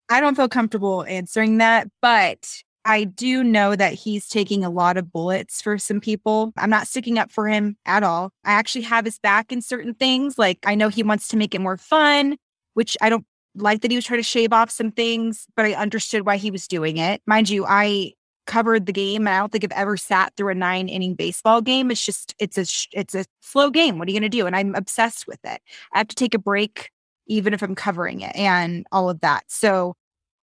I 0.10 0.22
don't 0.22 0.36
feel 0.36 0.50
comfortable 0.50 1.04
answering 1.04 1.58
that, 1.58 1.88
but 2.02 2.48
I 2.86 3.04
do 3.04 3.44
know 3.44 3.76
that 3.76 3.94
he's 3.94 4.28
taking 4.28 4.64
a 4.64 4.70
lot 4.70 4.96
of 4.96 5.12
bullets 5.12 5.60
for 5.60 5.80
some 5.80 6.00
people. 6.00 6.54
I'm 6.56 6.70
not 6.70 6.88
sticking 6.88 7.18
up 7.18 7.32
for 7.32 7.48
him 7.48 7.78
at 7.86 8.04
all. 8.04 8.32
I 8.44 8.52
actually 8.52 8.84
have 8.84 9.06
his 9.06 9.18
back 9.18 9.52
in 9.52 9.62
certain 9.64 9.96
things. 9.96 10.38
Like 10.38 10.60
I 10.66 10.76
know 10.76 10.90
he 10.90 11.02
wants 11.02 11.28
to 11.30 11.38
make 11.38 11.56
it 11.56 11.62
more 11.62 11.78
fun, 11.78 12.38
which 12.76 12.96
I 13.02 13.10
don't 13.10 13.26
like 13.56 13.82
that 13.82 13.90
he 13.90 13.98
was 13.98 14.06
trying 14.06 14.20
to 14.20 14.24
shave 14.24 14.54
off 14.54 14.70
some 14.70 14.92
things, 14.92 15.48
but 15.56 15.66
I 15.66 15.74
understood 15.74 16.28
why 16.28 16.38
he 16.38 16.52
was 16.52 16.68
doing 16.68 16.98
it. 16.98 17.22
Mind 17.26 17.50
you, 17.50 17.66
I 17.66 18.14
covered 18.46 18.86
the 18.86 18.94
game 18.94 19.26
and 19.26 19.36
I 19.36 19.40
don't 19.40 19.52
think 19.52 19.64
I've 19.64 19.72
ever 19.72 19.98
sat 19.98 20.36
through 20.38 20.52
a 20.52 20.56
9 20.56 20.88
inning 20.88 21.16
baseball 21.16 21.62
game. 21.62 21.90
It's 21.90 22.06
just 22.06 22.36
it's 22.38 22.58
a 22.58 22.66
it's 22.98 23.16
a 23.16 23.26
slow 23.42 23.72
game. 23.72 23.98
What 23.98 24.08
are 24.08 24.12
you 24.12 24.20
going 24.20 24.30
to 24.30 24.38
do? 24.38 24.46
And 24.46 24.56
I'm 24.56 24.76
obsessed 24.76 25.26
with 25.28 25.40
it. 25.44 25.60
I 25.94 25.98
have 25.98 26.08
to 26.10 26.16
take 26.16 26.36
a 26.36 26.40
break 26.40 26.92
even 27.28 27.54
if 27.56 27.64
I'm 27.64 27.74
covering 27.74 28.22
it 28.22 28.36
and 28.36 28.86
all 28.92 29.10
of 29.10 29.22
that. 29.22 29.46
So 29.48 29.96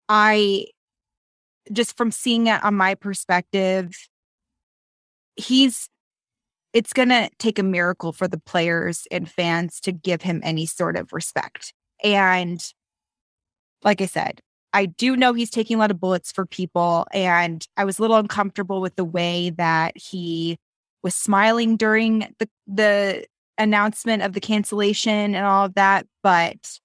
I 0.08 0.66
just 1.72 1.96
from 1.96 2.10
seeing 2.10 2.46
it 2.46 2.62
on 2.64 2.74
my 2.74 2.94
perspective, 2.94 3.96
he's 5.36 5.88
it's 6.72 6.92
going 6.92 7.08
to 7.08 7.30
take 7.38 7.58
a 7.58 7.62
miracle 7.62 8.12
for 8.12 8.28
the 8.28 8.38
players 8.38 9.06
and 9.10 9.28
fans 9.28 9.80
to 9.80 9.90
give 9.90 10.22
him 10.22 10.40
any 10.44 10.66
sort 10.66 10.96
of 10.96 11.12
respect. 11.12 11.72
And 12.04 12.62
like 13.82 14.00
I 14.02 14.06
said, 14.06 14.40
I 14.72 14.86
do 14.86 15.16
know 15.16 15.32
he's 15.32 15.50
taking 15.50 15.76
a 15.76 15.80
lot 15.80 15.90
of 15.90 16.00
bullets 16.00 16.30
for 16.30 16.44
people. 16.44 17.06
And 17.12 17.66
I 17.76 17.84
was 17.84 17.98
a 17.98 18.02
little 18.02 18.18
uncomfortable 18.18 18.80
with 18.80 18.96
the 18.96 19.04
way 19.04 19.50
that 19.50 19.96
he 19.96 20.58
was 21.02 21.14
smiling 21.14 21.76
during 21.76 22.34
the, 22.38 22.48
the 22.66 23.24
announcement 23.56 24.22
of 24.22 24.34
the 24.34 24.40
cancellation 24.40 25.34
and 25.34 25.46
all 25.46 25.64
of 25.64 25.74
that. 25.74 26.06
But 26.22 26.78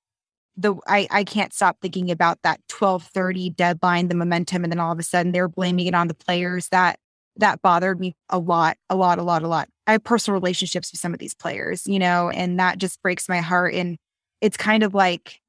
the 0.56 0.76
I, 0.88 1.08
I 1.10 1.24
can't 1.24 1.54
stop 1.54 1.78
thinking 1.82 2.12
about 2.12 2.40
that 2.44 2.62
1230 2.70 3.52
deadline, 3.52 4.08
the 4.08 4.16
momentum, 4.16 4.64
and 4.64 4.72
then 4.72 4.80
all 4.80 4.92
of 4.92 5.00
a 5.00 5.04
sudden 5.04 5.32
they're 5.32 5.48
blaming 5.48 5.88
it 5.88 5.96
on 5.96 6.08
the 6.08 6.14
players. 6.14 6.70
That 6.70 7.00
that 7.38 7.62
bothered 7.62 8.00
me 8.00 8.16
a 8.30 8.38
lot, 8.38 8.78
a 8.90 8.96
lot, 8.96 9.20
a 9.20 9.24
lot, 9.24 9.44
a 9.44 9.48
lot. 9.48 9.68
I 9.88 9.94
have 9.94 10.04
personal 10.04 10.40
relationships 10.40 10.92
with 10.92 11.02
some 11.02 11.14
of 11.14 11.20
these 11.20 11.34
players, 11.34 11.88
you 11.88 12.00
know, 12.00 12.30
and 12.30 12.60
that 12.60 12.78
just 12.78 13.02
breaks 13.02 13.28
my 13.28 13.42
heart. 13.42 13.74
And 13.74 13.98
it's 14.42 14.58
kind 14.58 14.84
of 14.84 14.94
like 14.94 15.40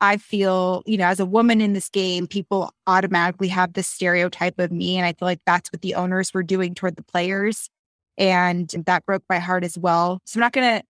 I 0.00 0.16
feel, 0.16 0.82
you 0.86 0.96
know, 0.96 1.06
as 1.06 1.18
a 1.18 1.26
woman 1.26 1.60
in 1.60 1.72
this 1.72 1.88
game, 1.88 2.28
people 2.28 2.72
automatically 2.86 3.48
have 3.48 3.72
this 3.72 3.88
stereotype 3.88 4.58
of 4.60 4.70
me. 4.70 4.96
And 4.96 5.04
I 5.04 5.12
feel 5.12 5.26
like 5.26 5.40
that's 5.44 5.72
what 5.72 5.82
the 5.82 5.96
owners 5.96 6.32
were 6.32 6.44
doing 6.44 6.74
toward 6.74 6.96
the 6.96 7.02
players. 7.02 7.68
And 8.16 8.68
that 8.86 9.04
broke 9.06 9.24
my 9.28 9.38
heart 9.38 9.64
as 9.64 9.76
well. 9.76 10.20
So 10.24 10.38
I'm 10.38 10.42
not 10.42 10.52
to 10.52 10.82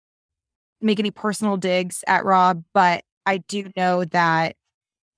make 0.81 0.99
any 0.99 1.11
personal 1.11 1.57
digs 1.57 2.03
at 2.07 2.25
Rob, 2.25 2.63
but 2.73 3.03
I 3.27 3.37
do 3.37 3.69
know 3.75 4.05
that 4.05 4.55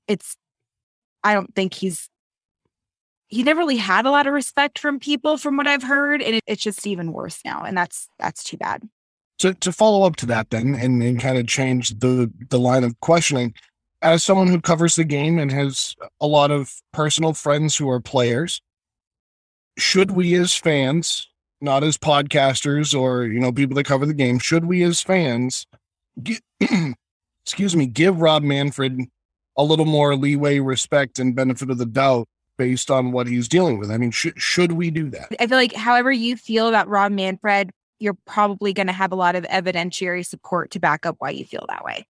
it's, 0.07 0.35
I 1.23 1.33
don't 1.35 1.53
think 1.53 1.75
he's, 1.75 2.09
he 3.27 3.43
never 3.43 3.59
really 3.59 3.77
had 3.77 4.07
a 4.07 4.11
lot 4.11 4.25
of 4.25 4.33
respect 4.33 4.79
from 4.79 4.99
people 4.99 5.37
from 5.37 5.55
what 5.55 5.67
I've 5.67 5.83
heard. 5.83 6.23
And 6.23 6.35
it, 6.35 6.43
it's 6.47 6.63
just 6.63 6.87
even 6.87 7.13
worse 7.13 7.39
now. 7.45 7.63
And 7.63 7.77
that's, 7.77 8.09
that's 8.17 8.43
too 8.43 8.57
bad. 8.57 8.81
So 9.39 9.53
to 9.53 9.71
follow 9.71 10.05
up 10.05 10.15
to 10.17 10.25
that 10.25 10.49
then 10.49 10.73
and, 10.73 11.01
and 11.03 11.19
kind 11.19 11.37
of 11.37 11.47
change 11.47 11.99
the, 11.99 12.31
the 12.49 12.59
line 12.59 12.83
of 12.83 12.99
questioning, 12.99 13.53
as 14.01 14.23
someone 14.23 14.47
who 14.47 14.59
covers 14.59 14.95
the 14.95 15.03
game 15.03 15.37
and 15.37 15.51
has 15.51 15.95
a 16.19 16.27
lot 16.27 16.51
of 16.51 16.73
personal 16.93 17.33
friends 17.33 17.75
who 17.75 17.89
are 17.89 17.99
players, 17.99 18.61
should 19.77 20.11
we 20.11 20.35
as 20.35 20.55
fans, 20.55 21.29
not 21.61 21.83
as 21.83 21.97
podcasters 21.97 22.97
or 22.97 23.25
you 23.25 23.39
know 23.39 23.51
people 23.51 23.75
that 23.75 23.85
cover 23.85 24.05
the 24.05 24.13
game, 24.13 24.39
should 24.39 24.65
we 24.65 24.83
as 24.83 25.01
fans 25.01 25.67
get 26.21 26.41
excuse 27.46 27.75
me, 27.75 27.86
give 27.86 28.22
Rob 28.22 28.43
Manfred 28.43 29.01
a 29.58 29.63
little 29.63 29.86
more 29.86 30.15
leeway, 30.15 30.60
respect, 30.60 31.19
and 31.19 31.36
benefit 31.36 31.69
of 31.69 31.77
the 31.77 31.86
doubt 31.86 32.27
based 32.58 32.91
on 32.91 33.12
what 33.12 33.27
he's 33.27 33.48
dealing 33.48 33.79
with. 33.79 33.89
I 33.89 33.98
mean, 33.98 34.12
should 34.12 34.39
should 34.39 34.74
we 34.74 34.91
do 34.91 35.10
that? 35.10 35.29
I 35.39 35.48
feel 35.48 35.58
like 35.58 35.74
however 35.74 36.12
you 36.12 36.38
feel 36.38 36.67
about 36.67 36.88
Rob 36.88 37.12
Manfred, 37.12 37.72
you're 38.00 38.17
probably 38.25 38.74
going 38.74 38.88
to 38.88 38.93
have 38.93 39.12
a 39.12 39.15
lot 39.15 39.36
of 39.36 39.43
evidentiary 39.46 40.25
support 40.25 40.72
to 40.72 40.79
back 40.79 41.05
up 41.05 41.15
why 41.19 41.31
you 41.31 41.46
feel 41.46 41.65
that 41.69 41.84
way. 41.84 42.05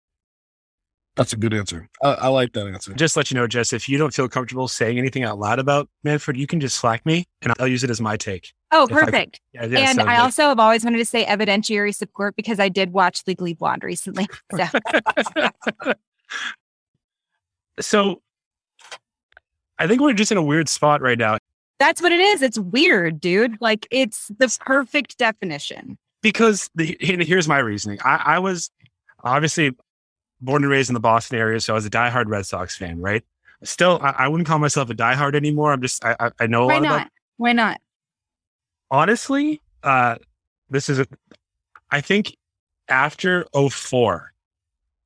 That's 1.19 1.33
a 1.33 1.35
good 1.35 1.53
answer. 1.53 1.89
I, 2.01 2.11
I, 2.13 2.27
like 2.29 2.53
that 2.53 2.65
answer. 2.65 2.93
Just 2.93 3.17
let 3.17 3.29
you 3.29 3.35
know, 3.35 3.45
Jess, 3.45 3.73
if 3.73 3.89
you 3.89 3.97
don't 3.97 4.13
feel 4.13 4.29
comfortable 4.29 4.69
saying 4.69 4.97
anything 4.97 5.25
out 5.25 5.37
loud 5.37 5.59
about 5.59 5.89
Manfred, 6.05 6.37
you 6.37 6.47
can 6.47 6.61
just 6.61 6.79
slack 6.79 7.05
me 7.05 7.25
and 7.41 7.51
I'll 7.59 7.67
use 7.67 7.83
it 7.83 7.89
as 7.89 7.99
my 7.99 8.15
take. 8.15 8.53
Oh, 8.71 8.87
perfect. 8.89 9.41
I, 9.53 9.65
yeah, 9.65 9.79
yeah, 9.79 9.89
and 9.89 9.99
I 9.99 10.15
good. 10.15 10.21
also 10.21 10.43
have 10.43 10.59
always 10.59 10.85
wanted 10.85 10.99
to 10.99 11.03
say 11.05 11.25
evidentiary 11.25 11.93
support 11.93 12.37
because 12.37 12.57
I 12.57 12.69
did 12.69 12.93
watch 12.93 13.23
Legally 13.27 13.53
Blonde 13.53 13.83
recently. 13.83 14.27
So. 14.55 15.51
so 17.81 18.21
I 19.77 19.87
think 19.87 19.99
we're 19.99 20.13
just 20.13 20.31
in 20.31 20.37
a 20.37 20.43
weird 20.43 20.69
spot 20.69 21.01
right 21.01 21.17
now. 21.17 21.37
That's 21.79 22.01
what 22.01 22.13
it 22.13 22.21
is. 22.21 22.41
It's 22.41 22.57
weird, 22.57 23.19
dude. 23.19 23.57
Like 23.59 23.87
it's 23.91 24.29
the 24.37 24.57
perfect 24.65 25.17
definition. 25.17 25.97
Because 26.21 26.69
the, 26.75 26.95
here's 27.01 27.47
my 27.49 27.57
reasoning. 27.59 27.99
I, 28.05 28.21
I 28.25 28.39
was 28.39 28.71
obviously 29.21 29.75
born 30.41 30.63
and 30.63 30.71
raised 30.71 30.89
in 30.89 30.93
the 30.93 30.99
Boston 30.99 31.37
area, 31.37 31.59
so 31.59 31.73
I 31.73 31.75
was 31.75 31.85
a 31.85 31.89
diehard 31.89 32.25
Red 32.27 32.45
Sox 32.45 32.77
fan, 32.77 32.99
right? 32.99 33.23
Still, 33.63 33.99
I, 34.01 34.11
I 34.19 34.27
wouldn't 34.27 34.47
call 34.47 34.59
myself 34.59 34.89
a 34.89 34.95
diehard 34.95 35.35
anymore. 35.35 35.73
I'm 35.73 35.81
just, 35.81 36.03
I, 36.05 36.31
I 36.39 36.47
know. 36.47 36.67
Why 36.67 36.79
not? 36.79 37.01
About, 37.01 37.07
Why 37.37 37.53
not? 37.53 37.81
Honestly, 38.89 39.61
uh, 39.83 40.15
this 40.69 40.89
is 40.89 40.99
a, 40.99 41.07
I 41.91 42.01
think 42.01 42.37
after 42.87 43.45
04, 43.53 44.33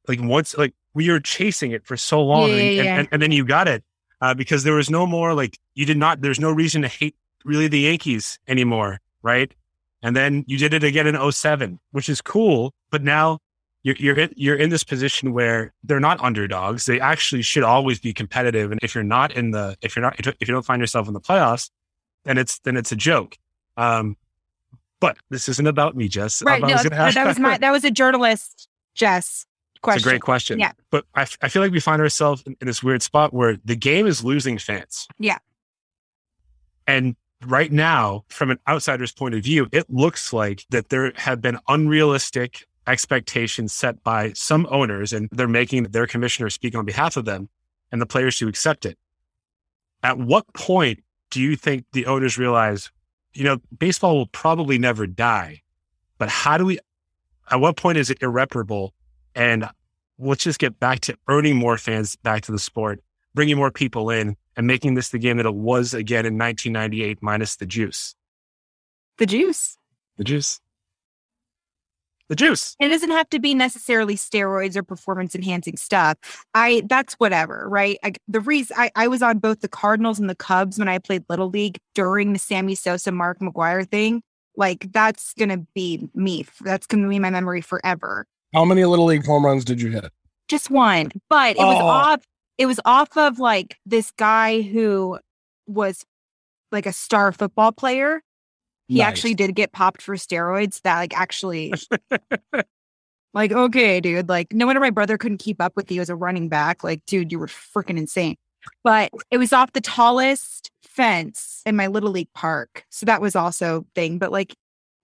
like 0.08 0.20
once, 0.22 0.56
like 0.58 0.74
we 0.94 1.10
were 1.10 1.20
chasing 1.20 1.72
it 1.72 1.86
for 1.86 1.98
so 1.98 2.22
long 2.22 2.50
yeah, 2.50 2.56
and, 2.56 2.76
yeah, 2.76 2.82
and, 2.84 3.00
and, 3.00 3.08
and, 3.12 3.22
then 3.22 3.32
you 3.32 3.44
got 3.46 3.68
it. 3.68 3.84
uh, 4.24 4.34
because 4.34 4.64
there 4.64 4.76
was 4.76 4.90
no 4.90 5.06
more 5.06 5.34
like 5.34 5.60
you 5.76 5.86
did 5.86 5.98
not. 5.98 6.22
There's 6.22 6.40
no 6.40 6.50
reason 6.50 6.82
to 6.84 6.88
hate 6.88 7.16
really 7.44 7.68
the 7.68 7.80
Yankees 7.80 8.40
anymore, 8.48 9.02
right? 9.22 9.54
And 10.02 10.16
then 10.16 10.46
you 10.48 10.58
did 10.58 10.74
it 10.74 10.84
again 10.84 11.08
in 11.08 11.32
07, 11.32 11.80
which 11.92 12.08
is 12.08 12.22
cool. 12.22 12.74
But 12.90 13.04
now 13.04 13.40
you're 13.84 13.96
you're 13.98 14.18
in, 14.18 14.34
you're 14.36 14.56
in 14.56 14.70
this 14.70 14.84
position 14.84 15.34
where 15.34 15.74
they're 15.84 16.00
not 16.00 16.22
underdogs. 16.22 16.86
They 16.86 17.00
actually 17.00 17.42
should 17.42 17.64
always 17.64 18.00
be 18.00 18.14
competitive. 18.14 18.72
And 18.72 18.80
if 18.82 18.96
you're 18.96 19.04
not 19.04 19.34
in 19.34 19.52
the 19.52 19.78
if 19.82 19.96
you're 19.96 20.04
not 20.04 20.16
if 20.20 20.48
you 20.48 20.54
don't 20.54 20.66
find 20.66 20.80
yourself 20.80 21.08
in 21.08 21.14
the 21.14 21.22
playoffs, 21.22 21.70
then 22.24 22.38
it's 22.38 22.60
then 22.60 22.78
it's 22.78 22.92
a 22.92 22.96
joke. 22.96 23.38
Um, 23.78 24.18
but 25.00 25.18
this 25.30 25.50
isn't 25.50 25.68
about 25.68 25.98
me, 25.98 26.08
Jess. 26.08 26.42
Right. 26.42 26.62
No, 26.62 26.78
that 26.78 27.28
was 27.28 27.40
my 27.40 27.58
that 27.58 27.72
was 27.72 27.84
a 27.84 27.92
journalist, 27.92 28.70
Jess. 28.96 29.46
Question. 29.82 29.98
It's 29.98 30.06
a 30.06 30.10
great 30.10 30.22
question. 30.22 30.60
Yeah. 30.60 30.72
But 30.92 31.04
I, 31.14 31.28
I 31.42 31.50
feel 31.50 31.62
like 31.62 31.74
we 31.74 31.82
find 31.82 32.02
ourselves 32.02 32.42
in, 32.46 32.56
in 32.62 32.68
this 32.68 32.82
weird 32.82 33.02
spot 33.02 33.34
where 33.34 33.58
the 33.66 33.76
game 33.76 34.08
is 34.08 34.24
losing 34.24 34.58
fans. 34.58 35.10
Yeah. 35.20 35.40
And 36.88 37.18
right 37.46 37.70
now, 37.70 38.24
from 38.30 38.50
an 38.50 38.60
outsider's 38.66 39.12
point 39.12 39.36
of 39.36 39.44
view, 39.44 39.68
it 39.74 39.90
looks 39.90 40.32
like 40.32 40.66
that 40.70 40.88
there 40.88 41.12
have 41.18 41.42
been 41.42 41.60
unrealistic 41.68 42.66
expectations 42.88 43.74
set 43.74 44.04
by 44.04 44.34
some 44.34 44.68
owners, 44.70 45.14
and 45.14 45.30
they're 45.32 45.48
making 45.48 45.84
their 45.84 46.08
commissioner 46.08 46.50
speak 46.50 46.76
on 46.76 46.86
behalf 46.86 47.18
of 47.18 47.26
them 47.26 47.50
and 47.92 48.02
the 48.02 48.06
players 48.06 48.38
to 48.38 48.48
accept 48.48 48.86
it. 48.86 48.98
At 50.02 50.18
what 50.18 50.52
point 50.54 51.04
do 51.30 51.42
you 51.42 51.56
think 51.56 51.86
the 51.94 52.06
owners 52.06 52.38
realize, 52.38 52.92
you 53.34 53.44
know, 53.44 53.58
baseball 53.78 54.18
will 54.18 54.28
probably 54.28 54.78
never 54.78 55.08
die, 55.08 55.62
but 56.18 56.30
how 56.30 56.58
do 56.58 56.66
we, 56.66 56.80
at 57.50 57.60
what 57.60 57.78
point 57.78 57.98
is 57.98 58.10
it 58.10 58.22
irreparable? 58.22 58.94
And 59.36 59.68
let's 60.20 60.44
just 60.44 60.60
get 60.60 60.80
back 60.80 61.00
to 61.02 61.18
earning 61.28 61.56
more 61.56 61.78
fans 61.78 62.16
back 62.18 62.42
to 62.44 62.52
the 62.52 62.60
sport, 62.60 63.02
bringing 63.34 63.58
more 63.58 63.72
people 63.72 64.10
in 64.10 64.36
and 64.56 64.68
making 64.68 64.94
this 64.94 65.10
the 65.10 65.20
game 65.20 65.38
that 65.38 65.46
it 65.46 65.56
was 65.56 65.94
again 65.94 66.26
in 66.26 66.38
1998 66.38 67.20
minus 67.22 67.56
the 67.56 67.66
juice. 67.66 68.16
The 69.18 69.26
juice. 69.26 69.78
The 70.18 70.24
juice. 70.24 70.60
The 72.30 72.36
juice. 72.36 72.76
It 72.80 72.88
doesn't 72.88 73.12
have 73.12 73.30
to 73.30 73.40
be 73.40 73.54
necessarily 73.54 74.16
steroids 74.16 74.76
or 74.76 74.84
performance 74.84 75.36
enhancing 75.36 75.78
stuff. 75.78 76.18
I 76.54 76.84
that's 76.88 77.16
whatever, 77.16 77.68
right? 77.68 78.00
I, 78.04 78.14
the 78.28 78.40
reason 78.40 78.76
I, 78.80 78.92
I 78.96 79.08
was 79.08 79.22
on 79.22 79.40
both 79.40 79.60
the 79.60 79.68
Cardinals 79.68 80.20
and 80.20 80.30
the 80.30 80.36
Cubs 80.36 80.80
when 80.80 80.88
I 80.88 81.00
played 81.00 81.26
Little 81.30 81.50
League 81.50 81.80
during 81.96 82.34
the 82.34 82.40
Sammy 82.40 82.76
Sosa 82.76 83.12
Mark 83.12 83.40
McGwire 83.40 83.88
thing. 83.88 84.24
Like 84.56 84.92
that's 84.94 85.34
gonna 85.34 85.66
be 85.76 86.08
me. 86.14 86.46
That's 86.62 86.88
gonna 86.88 87.10
be 87.10 87.20
my 87.20 87.30
memory 87.30 87.62
forever. 87.62 88.26
How 88.54 88.66
many 88.66 88.86
Little 88.86 89.06
League 89.06 89.26
home 89.26 89.46
runs 89.46 89.66
did 89.66 89.82
you 89.82 89.92
hit? 89.92 90.06
Just 90.48 90.70
one, 90.70 91.12
but 91.30 91.58
it 91.58 91.62
oh. 91.62 91.68
was 91.68 91.82
off. 91.82 92.24
It 92.58 92.68
was 92.68 92.80
off 92.86 93.18
of 93.18 93.40
like 93.40 93.78
this 93.86 94.12
guy 94.12 94.62
who 94.62 95.20
was 95.68 96.06
like 96.72 96.86
a 96.86 96.94
star 96.94 97.32
football 97.32 97.72
player 97.72 98.22
he 98.88 98.98
nice. 98.98 99.08
actually 99.08 99.34
did 99.34 99.56
get 99.56 99.72
popped 99.72 100.02
for 100.02 100.16
steroids 100.16 100.82
that 100.82 100.98
like 101.00 101.18
actually 101.18 101.74
like 103.34 103.52
okay 103.52 104.00
dude 104.00 104.30
like 104.30 104.52
no 104.54 104.66
wonder 104.66 104.80
my 104.80 104.90
brother 104.90 105.18
couldn't 105.18 105.38
keep 105.40 105.62
up 105.62 105.74
with 105.76 105.92
you 105.92 106.02
as 106.02 106.10
a 106.10 106.16
running 106.16 106.50
back 106.50 106.84
like 106.84 107.06
dude 107.06 107.32
you 107.32 107.40
were 107.40 107.48
freaking 107.48 107.98
insane 107.98 108.36
but 108.84 109.12
it 109.32 109.38
was 109.38 109.54
off 109.54 109.74
the 109.74 109.82
tallest 109.82 110.72
fence 110.82 111.62
in 111.66 111.76
my 111.76 111.88
little 111.88 112.12
league 112.12 112.32
park 112.34 112.86
so 112.90 113.06
that 113.06 113.22
was 113.22 113.36
also 113.36 113.86
thing 113.96 114.18
but 114.18 114.32
like 114.32 114.56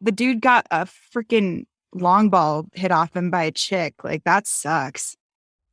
the 0.02 0.12
dude 0.12 0.42
got 0.42 0.66
a 0.72 0.86
freaking 0.86 1.66
long 1.94 2.30
ball 2.30 2.66
hit 2.74 2.92
off 2.92 3.16
him 3.16 3.32
by 3.32 3.44
a 3.44 3.52
chick 3.52 4.04
like 4.04 4.24
that 4.24 4.46
sucks 4.46 5.16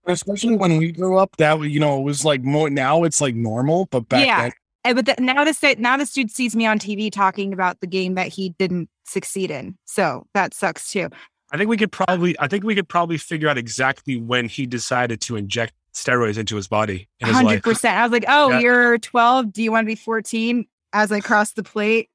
especially 0.06 0.56
when 0.56 0.76
we 0.78 0.92
grew 0.92 1.18
up 1.18 1.36
that 1.36 1.60
you 1.62 1.80
know 1.80 1.98
it 1.98 2.02
was 2.02 2.24
like 2.24 2.42
more 2.42 2.70
now 2.70 3.02
it's 3.02 3.20
like 3.20 3.34
normal 3.34 3.86
but 3.86 4.08
back 4.08 4.26
yeah. 4.26 4.42
then 4.42 4.52
Eh, 4.86 4.92
but 4.92 5.06
the, 5.06 5.14
now 5.18 5.44
this 5.44 5.62
now 5.78 5.96
this 5.96 6.12
dude 6.12 6.30
sees 6.30 6.54
me 6.54 6.64
on 6.64 6.78
TV 6.78 7.10
talking 7.10 7.52
about 7.52 7.80
the 7.80 7.86
game 7.86 8.14
that 8.14 8.28
he 8.28 8.50
didn't 8.50 8.88
succeed 9.04 9.50
in. 9.50 9.76
So 9.84 10.26
that 10.32 10.54
sucks 10.54 10.90
too. 10.92 11.08
I 11.50 11.56
think 11.56 11.68
we 11.68 11.76
could 11.76 11.92
probably 11.92 12.36
I 12.38 12.46
think 12.46 12.64
we 12.64 12.74
could 12.74 12.88
probably 12.88 13.18
figure 13.18 13.48
out 13.48 13.58
exactly 13.58 14.16
when 14.16 14.48
he 14.48 14.64
decided 14.64 15.20
to 15.22 15.36
inject 15.36 15.74
steroids 15.92 16.38
into 16.38 16.54
his 16.54 16.68
body. 16.68 17.08
Hundred 17.20 17.64
percent. 17.64 17.96
I 17.96 18.02
was 18.04 18.12
like, 18.12 18.24
oh, 18.28 18.50
yeah. 18.50 18.60
you're 18.60 18.98
12. 18.98 19.52
Do 19.52 19.62
you 19.62 19.72
want 19.72 19.84
to 19.84 19.86
be 19.86 19.96
14? 19.96 20.66
As 20.92 21.10
I 21.10 21.20
cross 21.20 21.52
the 21.52 21.62
plate, 21.62 22.08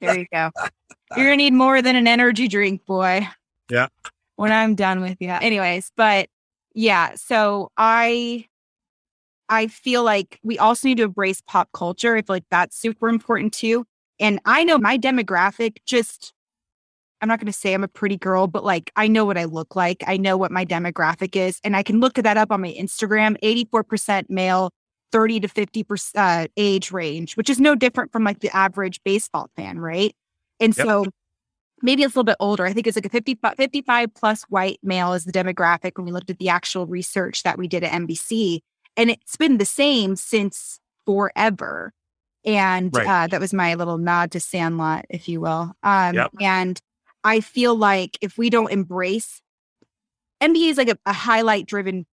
there 0.00 0.18
you 0.18 0.26
go. 0.32 0.50
You're 1.16 1.26
gonna 1.26 1.36
need 1.36 1.52
more 1.52 1.82
than 1.82 1.94
an 1.94 2.08
energy 2.08 2.48
drink, 2.48 2.84
boy. 2.84 3.28
Yeah. 3.70 3.86
When 4.34 4.50
I'm 4.50 4.74
done 4.74 5.00
with 5.02 5.18
you. 5.20 5.28
Anyways, 5.28 5.92
but 5.94 6.28
yeah, 6.74 7.14
so 7.14 7.70
I 7.76 8.46
I 9.48 9.68
feel 9.68 10.02
like 10.02 10.40
we 10.42 10.58
also 10.58 10.88
need 10.88 10.98
to 10.98 11.04
embrace 11.04 11.40
pop 11.40 11.68
culture. 11.72 12.16
I 12.16 12.22
feel 12.22 12.36
like 12.36 12.44
that's 12.50 12.76
super 12.78 13.08
important 13.08 13.52
too. 13.52 13.84
And 14.18 14.40
I 14.44 14.64
know 14.64 14.78
my 14.78 14.98
demographic 14.98 15.78
just, 15.86 16.32
I'm 17.20 17.28
not 17.28 17.38
going 17.38 17.46
to 17.46 17.52
say 17.52 17.74
I'm 17.74 17.84
a 17.84 17.88
pretty 17.88 18.16
girl, 18.16 18.46
but 18.46 18.64
like 18.64 18.90
I 18.96 19.08
know 19.08 19.24
what 19.24 19.38
I 19.38 19.44
look 19.44 19.76
like. 19.76 20.02
I 20.06 20.16
know 20.16 20.36
what 20.36 20.50
my 20.50 20.64
demographic 20.64 21.36
is. 21.36 21.60
And 21.64 21.76
I 21.76 21.82
can 21.82 22.00
look 22.00 22.14
that 22.14 22.36
up 22.36 22.50
on 22.50 22.60
my 22.60 22.74
Instagram 22.78 23.36
84% 23.42 24.24
male, 24.28 24.70
30 25.12 25.40
to 25.40 25.48
50% 25.48 26.10
uh, 26.16 26.48
age 26.56 26.90
range, 26.90 27.36
which 27.36 27.50
is 27.50 27.60
no 27.60 27.74
different 27.74 28.12
from 28.12 28.24
like 28.24 28.40
the 28.40 28.54
average 28.56 29.00
baseball 29.04 29.50
fan, 29.56 29.78
right? 29.78 30.14
And 30.60 30.76
yep. 30.76 30.86
so 30.86 31.04
maybe 31.82 32.02
it's 32.02 32.14
a 32.14 32.18
little 32.18 32.24
bit 32.24 32.36
older. 32.40 32.64
I 32.66 32.72
think 32.72 32.86
it's 32.86 32.96
like 32.96 33.06
a 33.06 33.10
50, 33.10 33.38
55 33.56 34.14
plus 34.14 34.42
white 34.44 34.78
male 34.82 35.12
is 35.12 35.24
the 35.24 35.32
demographic 35.32 35.92
when 35.96 36.06
we 36.06 36.12
looked 36.12 36.30
at 36.30 36.38
the 36.38 36.48
actual 36.48 36.86
research 36.86 37.42
that 37.44 37.58
we 37.58 37.68
did 37.68 37.84
at 37.84 37.92
NBC 37.92 38.60
and 38.96 39.10
it's 39.10 39.36
been 39.36 39.58
the 39.58 39.64
same 39.64 40.16
since 40.16 40.80
forever. 41.04 41.92
And 42.44 42.94
right. 42.94 43.06
uh, 43.06 43.26
that 43.28 43.40
was 43.40 43.52
my 43.52 43.74
little 43.74 43.98
nod 43.98 44.30
to 44.32 44.40
Sandlot, 44.40 45.04
if 45.10 45.28
you 45.28 45.40
will. 45.40 45.72
Um, 45.82 46.14
yep. 46.14 46.30
And 46.40 46.80
I 47.24 47.40
feel 47.40 47.74
like 47.74 48.18
if 48.20 48.38
we 48.38 48.50
don't 48.50 48.70
embrace 48.70 49.40
NBA 50.40 50.70
is 50.70 50.78
like 50.78 50.88
a, 50.88 50.98
a 51.06 51.12
highlight 51.12 51.66
driven 51.66 52.06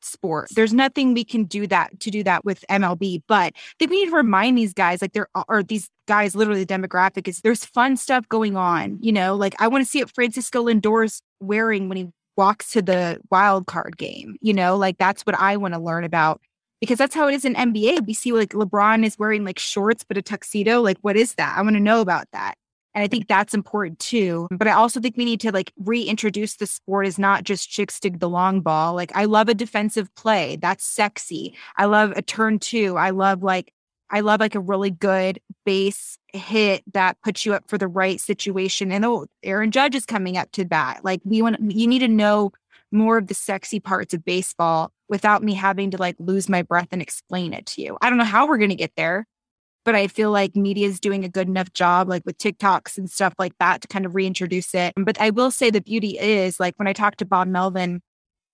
sport. 0.00 0.48
There's 0.54 0.72
nothing 0.72 1.14
we 1.14 1.24
can 1.24 1.44
do 1.44 1.66
that 1.66 1.98
to 2.00 2.10
do 2.10 2.22
that 2.24 2.44
with 2.44 2.64
MLB, 2.70 3.22
but 3.26 3.52
I 3.56 3.72
think 3.78 3.90
we 3.90 4.04
need 4.04 4.10
to 4.10 4.16
remind 4.16 4.58
these 4.58 4.74
guys 4.74 5.00
like 5.00 5.12
there 5.12 5.28
are 5.34 5.62
these 5.62 5.88
guys 6.06 6.36
literally 6.36 6.64
the 6.64 6.74
demographic 6.74 7.26
is 7.26 7.40
there's 7.40 7.64
fun 7.64 7.96
stuff 7.96 8.28
going 8.28 8.56
on. 8.56 8.98
You 9.00 9.12
know, 9.12 9.34
like 9.34 9.54
I 9.58 9.68
want 9.68 9.84
to 9.84 9.90
see 9.90 10.00
what 10.00 10.14
Francisco 10.14 10.62
Lindor's 10.62 11.22
wearing 11.40 11.88
when 11.88 11.96
he 11.96 12.08
walks 12.36 12.70
to 12.72 12.82
the 12.82 13.20
wild 13.30 13.66
card 13.66 13.96
game. 13.96 14.36
You 14.40 14.54
know, 14.54 14.76
like 14.76 14.98
that's 14.98 15.22
what 15.22 15.38
I 15.38 15.56
want 15.56 15.74
to 15.74 15.80
learn 15.80 16.04
about 16.04 16.40
because 16.80 16.98
that's 16.98 17.14
how 17.14 17.28
it 17.28 17.34
is 17.34 17.44
in 17.44 17.54
NBA. 17.54 18.06
We 18.06 18.14
see 18.14 18.32
like 18.32 18.50
LeBron 18.50 19.04
is 19.04 19.18
wearing 19.18 19.44
like 19.44 19.58
shorts 19.58 20.04
but 20.04 20.16
a 20.16 20.22
tuxedo. 20.22 20.80
Like, 20.80 20.98
what 21.02 21.16
is 21.16 21.34
that? 21.34 21.56
I 21.56 21.62
want 21.62 21.76
to 21.76 21.80
know 21.80 22.00
about 22.00 22.26
that. 22.32 22.56
And 22.94 23.02
I 23.02 23.08
think 23.08 23.26
that's 23.26 23.54
important 23.54 23.98
too. 23.98 24.46
But 24.50 24.68
I 24.68 24.72
also 24.72 25.00
think 25.00 25.16
we 25.16 25.24
need 25.24 25.40
to 25.40 25.50
like 25.50 25.72
reintroduce 25.78 26.56
the 26.56 26.66
sport 26.66 27.06
as 27.06 27.18
not 27.18 27.42
just 27.42 27.68
chicks 27.68 27.98
dig 27.98 28.20
the 28.20 28.28
long 28.28 28.60
ball. 28.60 28.94
Like, 28.94 29.10
I 29.16 29.24
love 29.24 29.48
a 29.48 29.54
defensive 29.54 30.14
play. 30.14 30.56
That's 30.56 30.84
sexy. 30.84 31.56
I 31.76 31.86
love 31.86 32.12
a 32.12 32.22
turn 32.22 32.60
two. 32.60 32.96
I 32.96 33.10
love 33.10 33.42
like 33.42 33.72
I 34.14 34.20
love 34.20 34.38
like 34.38 34.54
a 34.54 34.60
really 34.60 34.92
good 34.92 35.40
base 35.66 36.18
hit 36.32 36.84
that 36.92 37.20
puts 37.24 37.44
you 37.44 37.52
up 37.52 37.64
for 37.68 37.78
the 37.78 37.88
right 37.88 38.20
situation. 38.20 38.92
And 38.92 39.04
oh, 39.04 39.26
Aaron 39.42 39.72
Judge 39.72 39.96
is 39.96 40.06
coming 40.06 40.36
up 40.36 40.52
to 40.52 40.64
bat. 40.64 41.00
Like 41.02 41.20
we 41.24 41.42
want 41.42 41.72
you 41.72 41.88
need 41.88 41.98
to 41.98 42.08
know 42.08 42.52
more 42.92 43.18
of 43.18 43.26
the 43.26 43.34
sexy 43.34 43.80
parts 43.80 44.14
of 44.14 44.24
baseball 44.24 44.92
without 45.08 45.42
me 45.42 45.52
having 45.52 45.90
to 45.90 45.96
like 45.96 46.14
lose 46.20 46.48
my 46.48 46.62
breath 46.62 46.86
and 46.92 47.02
explain 47.02 47.52
it 47.52 47.66
to 47.66 47.82
you. 47.82 47.98
I 48.00 48.08
don't 48.08 48.18
know 48.18 48.24
how 48.24 48.46
we're 48.46 48.58
gonna 48.58 48.76
get 48.76 48.92
there, 48.96 49.26
but 49.84 49.96
I 49.96 50.06
feel 50.06 50.30
like 50.30 50.54
media 50.54 50.86
is 50.86 51.00
doing 51.00 51.24
a 51.24 51.28
good 51.28 51.48
enough 51.48 51.72
job, 51.72 52.08
like 52.08 52.22
with 52.24 52.38
TikToks 52.38 52.96
and 52.96 53.10
stuff 53.10 53.34
like 53.36 53.58
that, 53.58 53.80
to 53.80 53.88
kind 53.88 54.06
of 54.06 54.14
reintroduce 54.14 54.76
it. 54.76 54.92
But 54.96 55.20
I 55.20 55.30
will 55.30 55.50
say 55.50 55.70
the 55.70 55.80
beauty 55.80 56.20
is 56.20 56.60
like 56.60 56.74
when 56.76 56.86
I 56.86 56.92
talked 56.92 57.18
to 57.18 57.24
Bob 57.24 57.48
Melvin, 57.48 58.00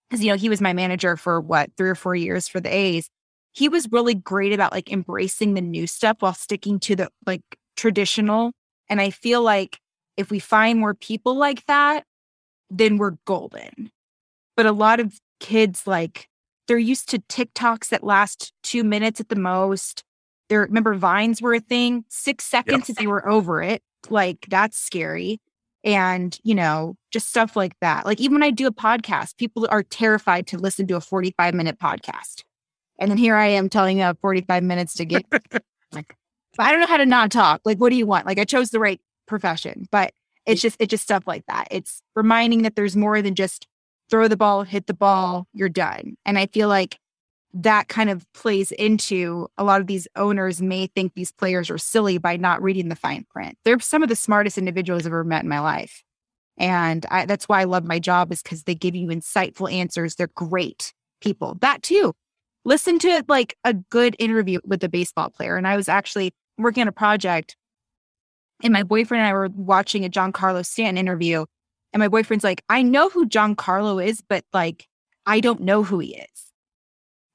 because 0.08 0.24
you 0.24 0.30
know 0.30 0.38
he 0.38 0.48
was 0.48 0.62
my 0.62 0.72
manager 0.72 1.18
for 1.18 1.38
what 1.38 1.68
three 1.76 1.90
or 1.90 1.94
four 1.94 2.14
years 2.14 2.48
for 2.48 2.60
the 2.60 2.74
A's 2.74 3.10
he 3.52 3.68
was 3.68 3.90
really 3.90 4.14
great 4.14 4.52
about 4.52 4.72
like 4.72 4.90
embracing 4.92 5.54
the 5.54 5.60
new 5.60 5.86
stuff 5.86 6.18
while 6.20 6.34
sticking 6.34 6.78
to 6.80 6.96
the 6.96 7.08
like 7.26 7.42
traditional. 7.76 8.52
And 8.88 9.00
I 9.00 9.10
feel 9.10 9.42
like 9.42 9.78
if 10.16 10.30
we 10.30 10.38
find 10.38 10.78
more 10.78 10.94
people 10.94 11.34
like 11.34 11.64
that, 11.66 12.04
then 12.68 12.98
we're 12.98 13.16
golden. 13.24 13.90
But 14.56 14.66
a 14.66 14.72
lot 14.72 15.00
of 15.00 15.18
kids, 15.40 15.86
like, 15.86 16.28
they're 16.68 16.78
used 16.78 17.08
to 17.10 17.18
TikToks 17.18 17.88
that 17.88 18.04
last 18.04 18.52
two 18.62 18.84
minutes 18.84 19.20
at 19.20 19.28
the 19.28 19.36
most. 19.36 20.04
They're, 20.48 20.62
remember, 20.62 20.94
vines 20.94 21.40
were 21.40 21.54
a 21.54 21.60
thing, 21.60 22.04
six 22.08 22.44
seconds 22.44 22.88
yep. 22.88 22.98
they 22.98 23.06
were 23.06 23.28
over 23.28 23.62
it. 23.62 23.82
Like, 24.08 24.46
that's 24.48 24.78
scary. 24.78 25.40
And, 25.82 26.38
you 26.44 26.54
know, 26.54 26.96
just 27.10 27.28
stuff 27.28 27.56
like 27.56 27.74
that. 27.80 28.04
Like, 28.04 28.20
even 28.20 28.34
when 28.34 28.42
I 28.42 28.50
do 28.50 28.66
a 28.66 28.72
podcast, 28.72 29.38
people 29.38 29.66
are 29.70 29.82
terrified 29.82 30.46
to 30.48 30.58
listen 30.58 30.86
to 30.88 30.96
a 30.96 31.00
45 31.00 31.54
minute 31.54 31.78
podcast 31.78 32.42
and 33.00 33.10
then 33.10 33.18
here 33.18 33.34
I 33.34 33.46
am 33.46 33.68
telling 33.68 33.98
you 33.98 34.14
45 34.20 34.62
minutes 34.62 34.94
to 34.94 35.04
get 35.04 35.24
like, 35.92 36.14
I 36.58 36.70
don't 36.70 36.80
know 36.80 36.86
how 36.86 36.98
to 36.98 37.06
not 37.06 37.30
talk. 37.30 37.62
Like, 37.64 37.78
what 37.78 37.90
do 37.90 37.96
you 37.96 38.06
want? 38.06 38.26
Like, 38.26 38.38
I 38.38 38.44
chose 38.44 38.70
the 38.70 38.78
right 38.78 39.00
profession, 39.26 39.88
but 39.90 40.12
it's 40.46 40.60
just, 40.60 40.76
it's 40.78 40.90
just 40.90 41.02
stuff 41.02 41.24
like 41.26 41.46
that. 41.46 41.68
It's 41.70 42.02
reminding 42.14 42.62
that 42.62 42.76
there's 42.76 42.96
more 42.96 43.22
than 43.22 43.34
just 43.34 43.66
throw 44.10 44.28
the 44.28 44.36
ball, 44.36 44.64
hit 44.64 44.86
the 44.86 44.94
ball, 44.94 45.46
you're 45.54 45.68
done. 45.68 46.16
And 46.26 46.38
I 46.38 46.46
feel 46.46 46.68
like 46.68 46.98
that 47.52 47.88
kind 47.88 48.10
of 48.10 48.30
plays 48.32 48.70
into 48.72 49.48
a 49.56 49.64
lot 49.64 49.80
of 49.80 49.86
these 49.86 50.06
owners 50.16 50.60
may 50.60 50.86
think 50.86 51.14
these 51.14 51.32
players 51.32 51.70
are 51.70 51.78
silly 51.78 52.18
by 52.18 52.36
not 52.36 52.62
reading 52.62 52.88
the 52.88 52.96
fine 52.96 53.26
print. 53.30 53.56
They're 53.64 53.80
some 53.80 54.02
of 54.02 54.08
the 54.08 54.16
smartest 54.16 54.58
individuals 54.58 55.02
I've 55.02 55.12
ever 55.12 55.24
met 55.24 55.42
in 55.42 55.48
my 55.48 55.60
life. 55.60 56.04
And 56.58 57.06
I, 57.10 57.24
that's 57.24 57.48
why 57.48 57.60
I 57.60 57.64
love 57.64 57.84
my 57.84 57.98
job 57.98 58.30
is 58.30 58.42
because 58.42 58.64
they 58.64 58.74
give 58.74 58.94
you 58.94 59.08
insightful 59.08 59.72
answers. 59.72 60.14
They're 60.14 60.28
great 60.28 60.92
people. 61.20 61.56
That 61.60 61.82
too. 61.82 62.14
Listen 62.64 62.98
to 63.00 63.08
it 63.08 63.28
like 63.28 63.56
a 63.64 63.74
good 63.74 64.16
interview 64.18 64.60
with 64.64 64.84
a 64.84 64.88
baseball 64.88 65.30
player. 65.30 65.56
And 65.56 65.66
I 65.66 65.76
was 65.76 65.88
actually 65.88 66.32
working 66.58 66.82
on 66.82 66.88
a 66.88 66.92
project 66.92 67.56
and 68.62 68.72
my 68.72 68.82
boyfriend 68.82 69.22
and 69.22 69.28
I 69.28 69.32
were 69.32 69.48
watching 69.54 70.04
a 70.04 70.10
Giancarlo 70.10 70.64
Stanton 70.66 70.98
interview. 70.98 71.46
And 71.92 72.00
my 72.00 72.08
boyfriend's 72.08 72.44
like, 72.44 72.62
I 72.68 72.82
know 72.82 73.08
who 73.08 73.26
Giancarlo 73.26 74.04
is, 74.04 74.22
but 74.28 74.44
like, 74.52 74.86
I 75.24 75.40
don't 75.40 75.62
know 75.62 75.82
who 75.82 75.98
he 75.98 76.16
is 76.16 76.50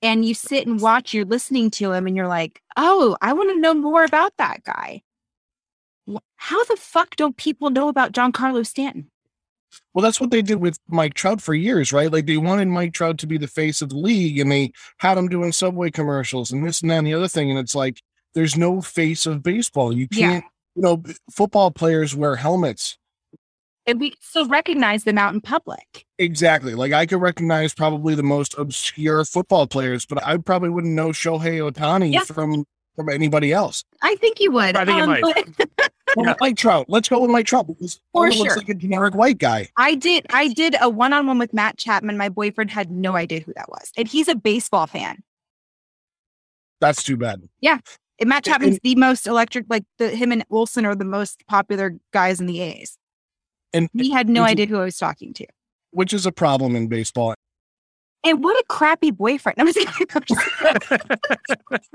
and 0.05 0.23
you 0.23 0.35
sit 0.35 0.67
and 0.67 0.79
watch, 0.79 1.13
you're 1.13 1.25
listening 1.25 1.71
to 1.71 1.91
him 1.91 2.05
and 2.05 2.15
you're 2.15 2.27
like, 2.27 2.61
oh, 2.77 3.17
I 3.21 3.33
want 3.33 3.49
to 3.49 3.59
know 3.59 3.73
more 3.73 4.03
about 4.03 4.33
that 4.37 4.63
guy. 4.63 5.01
How 6.35 6.63
the 6.65 6.77
fuck 6.77 7.15
don't 7.15 7.35
people 7.35 7.71
know 7.71 7.87
about 7.87 8.11
Giancarlo 8.11 8.65
Stanton? 8.65 9.09
Well, 9.93 10.03
that's 10.03 10.21
what 10.21 10.31
they 10.31 10.41
did 10.41 10.57
with 10.57 10.77
Mike 10.87 11.13
Trout 11.13 11.41
for 11.41 11.53
years, 11.53 11.91
right? 11.93 12.11
Like 12.11 12.25
they 12.25 12.37
wanted 12.37 12.67
Mike 12.67 12.93
Trout 12.93 13.17
to 13.19 13.27
be 13.27 13.37
the 13.37 13.47
face 13.47 13.81
of 13.81 13.89
the 13.89 13.97
league 13.97 14.39
and 14.39 14.51
they 14.51 14.71
had 14.97 15.17
him 15.17 15.27
doing 15.27 15.51
subway 15.51 15.91
commercials 15.91 16.51
and 16.51 16.65
this 16.65 16.81
and 16.81 16.91
that 16.91 16.99
and 16.99 17.07
the 17.07 17.13
other 17.13 17.27
thing. 17.27 17.49
And 17.49 17.59
it's 17.59 17.75
like, 17.75 18.01
there's 18.33 18.57
no 18.57 18.81
face 18.81 19.25
of 19.25 19.43
baseball. 19.43 19.93
You 19.93 20.07
can't, 20.07 20.43
yeah. 20.43 20.49
you 20.75 20.81
know, 20.81 21.03
football 21.31 21.71
players 21.71 22.15
wear 22.15 22.35
helmets 22.35 22.97
and 23.85 23.99
we 23.99 24.13
still 24.19 24.47
recognize 24.47 25.03
them 25.03 25.17
out 25.17 25.33
in 25.33 25.41
public. 25.41 26.05
Exactly. 26.17 26.75
Like 26.75 26.93
I 26.93 27.05
could 27.05 27.21
recognize 27.21 27.73
probably 27.73 28.15
the 28.15 28.23
most 28.23 28.57
obscure 28.57 29.23
football 29.25 29.67
players, 29.67 30.05
but 30.05 30.23
I 30.25 30.37
probably 30.37 30.69
wouldn't 30.69 30.93
know 30.93 31.09
Shohei 31.09 31.71
Ohtani 31.71 32.13
yeah. 32.13 32.21
from 32.21 32.65
from 32.95 33.09
anybody 33.09 33.51
else. 33.51 33.83
I 34.01 34.15
think 34.15 34.39
you 34.39 34.51
would. 34.51 34.77
I 34.77 34.85
think 34.85 35.01
um, 35.01 35.15
you 35.15 35.21
might. 35.21 35.23
well, 35.23 35.87
yeah. 36.17 36.35
Mike 36.39 36.57
Trout. 36.57 36.85
Let's 36.87 37.09
go 37.09 37.19
with 37.19 37.31
Mike 37.31 37.45
Trout 37.45 37.67
because 37.67 37.99
For 38.13 38.31
sure. 38.31 38.45
looks 38.45 38.57
like 38.57 38.69
a 38.69 38.73
generic 38.73 39.15
white 39.15 39.37
guy. 39.37 39.69
I 39.77 39.95
did. 39.95 40.25
I 40.31 40.49
did 40.49 40.75
a 40.81 40.89
one 40.89 41.13
on 41.13 41.27
one 41.27 41.39
with 41.39 41.53
Matt 41.53 41.77
Chapman. 41.77 42.17
My 42.17 42.29
boyfriend 42.29 42.71
had 42.71 42.91
no 42.91 43.15
idea 43.15 43.41
who 43.41 43.53
that 43.55 43.69
was, 43.69 43.91
and 43.97 44.07
he's 44.07 44.27
a 44.27 44.35
baseball 44.35 44.87
fan. 44.87 45.23
That's 46.81 47.03
too 47.03 47.17
bad. 47.17 47.47
Yeah. 47.61 47.79
And 48.19 48.29
Matt 48.29 48.45
Chapman's 48.45 48.75
and, 48.75 48.81
the 48.83 48.95
most 48.95 49.27
electric. 49.27 49.65
Like 49.69 49.83
the 49.97 50.09
him 50.09 50.31
and 50.31 50.45
Olson 50.49 50.85
are 50.85 50.95
the 50.95 51.05
most 51.05 51.45
popular 51.47 51.95
guys 52.11 52.39
in 52.39 52.45
the 52.45 52.61
A's. 52.61 52.97
And 53.73 53.89
he 53.93 54.09
had 54.09 54.29
no 54.29 54.43
idea 54.43 54.67
who 54.67 54.77
I 54.77 54.85
was 54.85 54.97
talking 54.97 55.33
to. 55.33 55.45
Which 55.91 56.13
is 56.13 56.25
a 56.25 56.31
problem 56.31 56.75
in 56.75 56.87
baseball. 56.87 57.35
And 58.25 58.43
what 58.43 58.57
a 58.57 58.63
crappy 58.67 59.11
boyfriend. 59.11 59.57
I'm 59.59 59.71
just, 59.71 59.79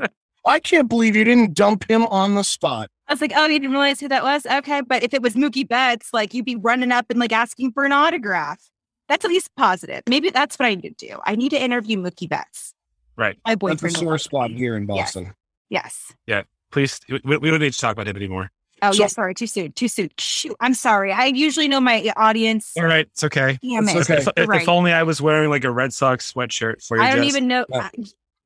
I 0.46 0.60
can't 0.60 0.88
believe 0.88 1.16
you 1.16 1.24
didn't 1.24 1.54
dump 1.54 1.90
him 1.90 2.06
on 2.06 2.34
the 2.34 2.44
spot. 2.44 2.90
I 3.10 3.12
was 3.12 3.20
like, 3.20 3.32
oh, 3.34 3.46
you 3.46 3.58
didn't 3.58 3.72
realize 3.72 3.98
who 3.98 4.06
that 4.08 4.22
was? 4.22 4.46
Okay. 4.46 4.82
But 4.82 5.02
if 5.02 5.12
it 5.12 5.20
was 5.20 5.34
Mookie 5.34 5.66
Betts, 5.66 6.10
like 6.12 6.32
you'd 6.32 6.44
be 6.44 6.54
running 6.54 6.92
up 6.92 7.06
and 7.10 7.18
like 7.18 7.32
asking 7.32 7.72
for 7.72 7.84
an 7.84 7.90
autograph. 7.90 8.70
That's 9.08 9.24
at 9.24 9.30
least 9.32 9.50
positive. 9.56 10.02
Maybe 10.08 10.30
that's 10.30 10.56
what 10.56 10.66
I 10.66 10.76
need 10.76 10.96
to 10.96 11.08
do. 11.08 11.18
I 11.24 11.34
need 11.34 11.48
to 11.48 11.60
interview 11.60 11.98
Mookie 11.98 12.28
Betts. 12.28 12.72
Right. 13.16 13.36
My 13.44 13.56
boyfriend. 13.56 13.80
That's 13.80 13.96
a 13.96 13.98
sore 13.98 14.18
spot 14.18 14.50
here 14.52 14.76
in 14.76 14.86
Boston. 14.86 15.34
Yes. 15.68 16.06
yes. 16.08 16.16
Yeah. 16.28 16.42
Please, 16.70 17.00
we, 17.08 17.36
we 17.38 17.50
don't 17.50 17.58
need 17.58 17.72
to 17.72 17.78
talk 17.80 17.94
about 17.94 18.06
him 18.06 18.16
anymore. 18.16 18.52
Oh, 18.82 18.92
so, 18.92 19.02
yeah, 19.02 19.08
sorry, 19.08 19.34
too 19.34 19.46
soon, 19.46 19.72
too 19.72 19.88
soon. 19.88 20.08
Shoot, 20.16 20.56
I'm 20.60 20.72
sorry. 20.72 21.12
I 21.12 21.26
usually 21.26 21.68
know 21.68 21.80
my 21.80 22.00
uh, 22.02 22.12
audience. 22.16 22.72
All 22.78 22.84
right, 22.84 23.06
it's 23.06 23.24
okay. 23.24 23.58
Damn 23.62 23.88
it's 23.88 24.08
it. 24.08 24.10
Okay. 24.10 24.30
If, 24.42 24.48
right. 24.48 24.62
if, 24.62 24.68
only 24.68 24.92
I 24.92 25.02
was 25.02 25.20
wearing 25.20 25.50
like 25.50 25.64
a 25.64 25.70
Red 25.70 25.92
Sox 25.92 26.32
sweatshirt 26.32 26.86
for 26.86 26.96
you. 26.96 27.02
I 27.02 27.14
don't 27.14 27.24
even 27.24 27.46
know. 27.46 27.66
Yeah. 27.68 27.90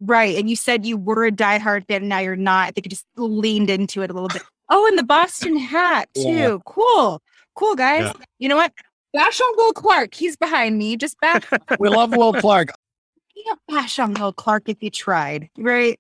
I, 0.02 0.04
right, 0.04 0.36
and 0.36 0.48
you 0.48 0.56
said 0.56 0.84
you 0.86 0.96
were 0.96 1.24
a 1.24 1.32
diehard 1.32 1.86
fan, 1.86 2.02
and 2.02 2.08
now 2.08 2.20
you're 2.20 2.36
not. 2.36 2.68
I 2.68 2.70
think 2.70 2.86
you 2.86 2.90
just 2.90 3.06
leaned 3.16 3.70
into 3.70 4.02
it 4.02 4.10
a 4.10 4.12
little 4.12 4.28
bit. 4.28 4.42
Oh, 4.70 4.86
and 4.86 4.98
the 4.98 5.04
Boston 5.04 5.58
hat 5.58 6.08
too. 6.14 6.22
Yeah. 6.22 6.56
Cool, 6.66 7.22
cool, 7.54 7.74
guys. 7.74 8.04
Yeah. 8.04 8.24
You 8.38 8.48
know 8.48 8.56
what? 8.56 8.72
Bash 9.12 9.40
on 9.40 9.56
Will 9.56 9.72
Clark. 9.72 10.14
He's 10.14 10.36
behind 10.36 10.78
me. 10.78 10.96
Just 10.96 11.20
back. 11.20 11.46
we 11.78 11.88
love 11.88 12.16
Will 12.16 12.32
Clark. 12.32 12.70
You 13.36 13.42
can't 13.46 13.60
bash 13.66 13.98
on 13.98 14.14
Will 14.14 14.32
Clark 14.32 14.68
if 14.68 14.80
you 14.80 14.90
tried, 14.90 15.50
right? 15.58 15.98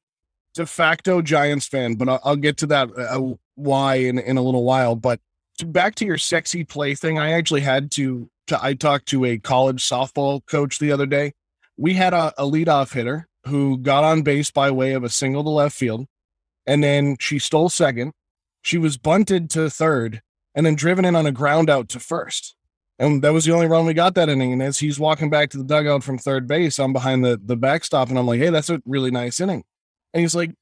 De 0.54 0.64
facto 0.64 1.20
Giants 1.20 1.66
fan, 1.66 1.96
but 1.96 2.08
I'll, 2.08 2.20
I'll 2.22 2.36
get 2.36 2.56
to 2.58 2.66
that. 2.68 2.96
Uh, 2.96 3.34
why 3.56 3.96
in, 3.96 4.18
in 4.18 4.36
a 4.36 4.42
little 4.42 4.64
while. 4.64 4.96
But 4.96 5.20
back 5.66 5.94
to 5.96 6.04
your 6.04 6.18
sexy 6.18 6.64
play 6.64 6.94
thing, 6.94 7.18
I 7.18 7.32
actually 7.32 7.62
had 7.62 7.90
to, 7.92 8.28
to 8.48 8.62
I 8.62 8.74
talked 8.74 9.06
to 9.06 9.24
a 9.24 9.38
college 9.38 9.82
softball 9.82 10.44
coach 10.46 10.78
the 10.78 10.92
other 10.92 11.06
day. 11.06 11.32
We 11.76 11.94
had 11.94 12.14
a, 12.14 12.32
a 12.38 12.44
leadoff 12.44 12.92
hitter 12.92 13.28
who 13.46 13.78
got 13.78 14.04
on 14.04 14.22
base 14.22 14.50
by 14.50 14.70
way 14.70 14.92
of 14.92 15.04
a 15.04 15.08
single 15.08 15.44
to 15.44 15.50
left 15.50 15.76
field, 15.76 16.06
and 16.66 16.82
then 16.82 17.16
she 17.20 17.38
stole 17.38 17.68
second. 17.68 18.12
She 18.62 18.78
was 18.78 18.96
bunted 18.96 19.50
to 19.50 19.68
third, 19.68 20.22
and 20.54 20.64
then 20.64 20.74
driven 20.74 21.04
in 21.04 21.16
on 21.16 21.26
a 21.26 21.32
ground 21.32 21.68
out 21.68 21.88
to 21.90 22.00
first. 22.00 22.54
And 22.98 23.22
that 23.22 23.32
was 23.32 23.44
the 23.44 23.52
only 23.52 23.66
run 23.66 23.86
we 23.86 23.94
got 23.94 24.14
that 24.14 24.28
inning. 24.28 24.52
And 24.52 24.62
as 24.62 24.78
he's 24.78 25.00
walking 25.00 25.28
back 25.28 25.50
to 25.50 25.58
the 25.58 25.64
dugout 25.64 26.04
from 26.04 26.16
third 26.16 26.46
base, 26.46 26.78
I'm 26.78 26.92
behind 26.92 27.24
the 27.24 27.40
the 27.42 27.56
backstop, 27.56 28.08
and 28.08 28.18
I'm 28.18 28.26
like, 28.26 28.40
"Hey, 28.40 28.50
that's 28.50 28.70
a 28.70 28.80
really 28.86 29.10
nice 29.10 29.40
inning." 29.40 29.64
And 30.12 30.20
he's 30.20 30.34
like, 30.34 30.52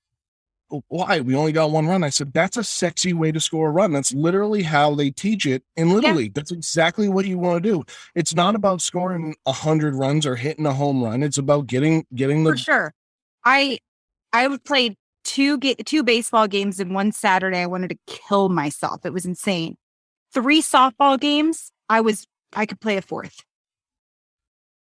why? 0.89 1.21
We 1.21 1.35
only 1.35 1.53
got 1.53 1.71
one 1.71 1.87
run. 1.87 2.05
I 2.05 2.09
said, 2.09 2.33
that's 2.33 2.57
a 2.57 2.65
sexy 2.65 3.13
way 3.13 3.33
to 3.33 3.41
score 3.41 3.69
a 3.69 3.73
run. 3.73 3.93
That's 3.93 4.13
literally 4.13 4.63
how 4.63 4.95
they 4.95 5.11
teach 5.11 5.47
it 5.47 5.63
in 5.77 5.91
Little 5.91 6.11
yeah. 6.11 6.17
League. 6.17 6.35
That's 6.35 6.53
exactly 6.53 7.09
what 7.09 7.27
you 7.27 7.39
want 7.39 7.63
to 7.63 7.69
do. 7.69 7.85
It's 8.15 8.35
not 8.35 8.55
about 8.55 8.81
scoring 8.81 9.35
a 9.47 9.53
hundred 9.53 9.95
runs 9.95 10.27
or 10.27 10.37
hitting 10.37 10.67
a 10.67 10.73
home 10.73 11.03
run. 11.03 11.23
It's 11.23 11.39
about 11.39 11.67
getting 11.67 12.07
getting 12.15 12.45
the 12.45 12.53
For 12.53 12.57
sure. 12.57 12.95
I 13.45 13.79
I 14.33 14.57
played 14.65 14.97
two 15.25 15.59
get 15.59 15.85
two 15.87 16.03
baseball 16.03 16.49
games 16.49 16.81
in 16.81 16.95
one 16.95 17.13
Saturday. 17.13 17.59
I 17.59 17.67
wanted 17.67 17.91
to 17.91 17.99
kill 18.07 18.49
myself. 18.49 19.05
It 19.05 19.13
was 19.13 19.25
insane. 19.25 19.77
Three 20.33 20.63
softball 20.63 21.21
games. 21.21 21.71
I 21.89 22.01
was 22.01 22.27
I 22.55 22.67
could 22.67 22.81
play 22.81 22.97
a 22.97 23.03
fourth. 23.03 23.45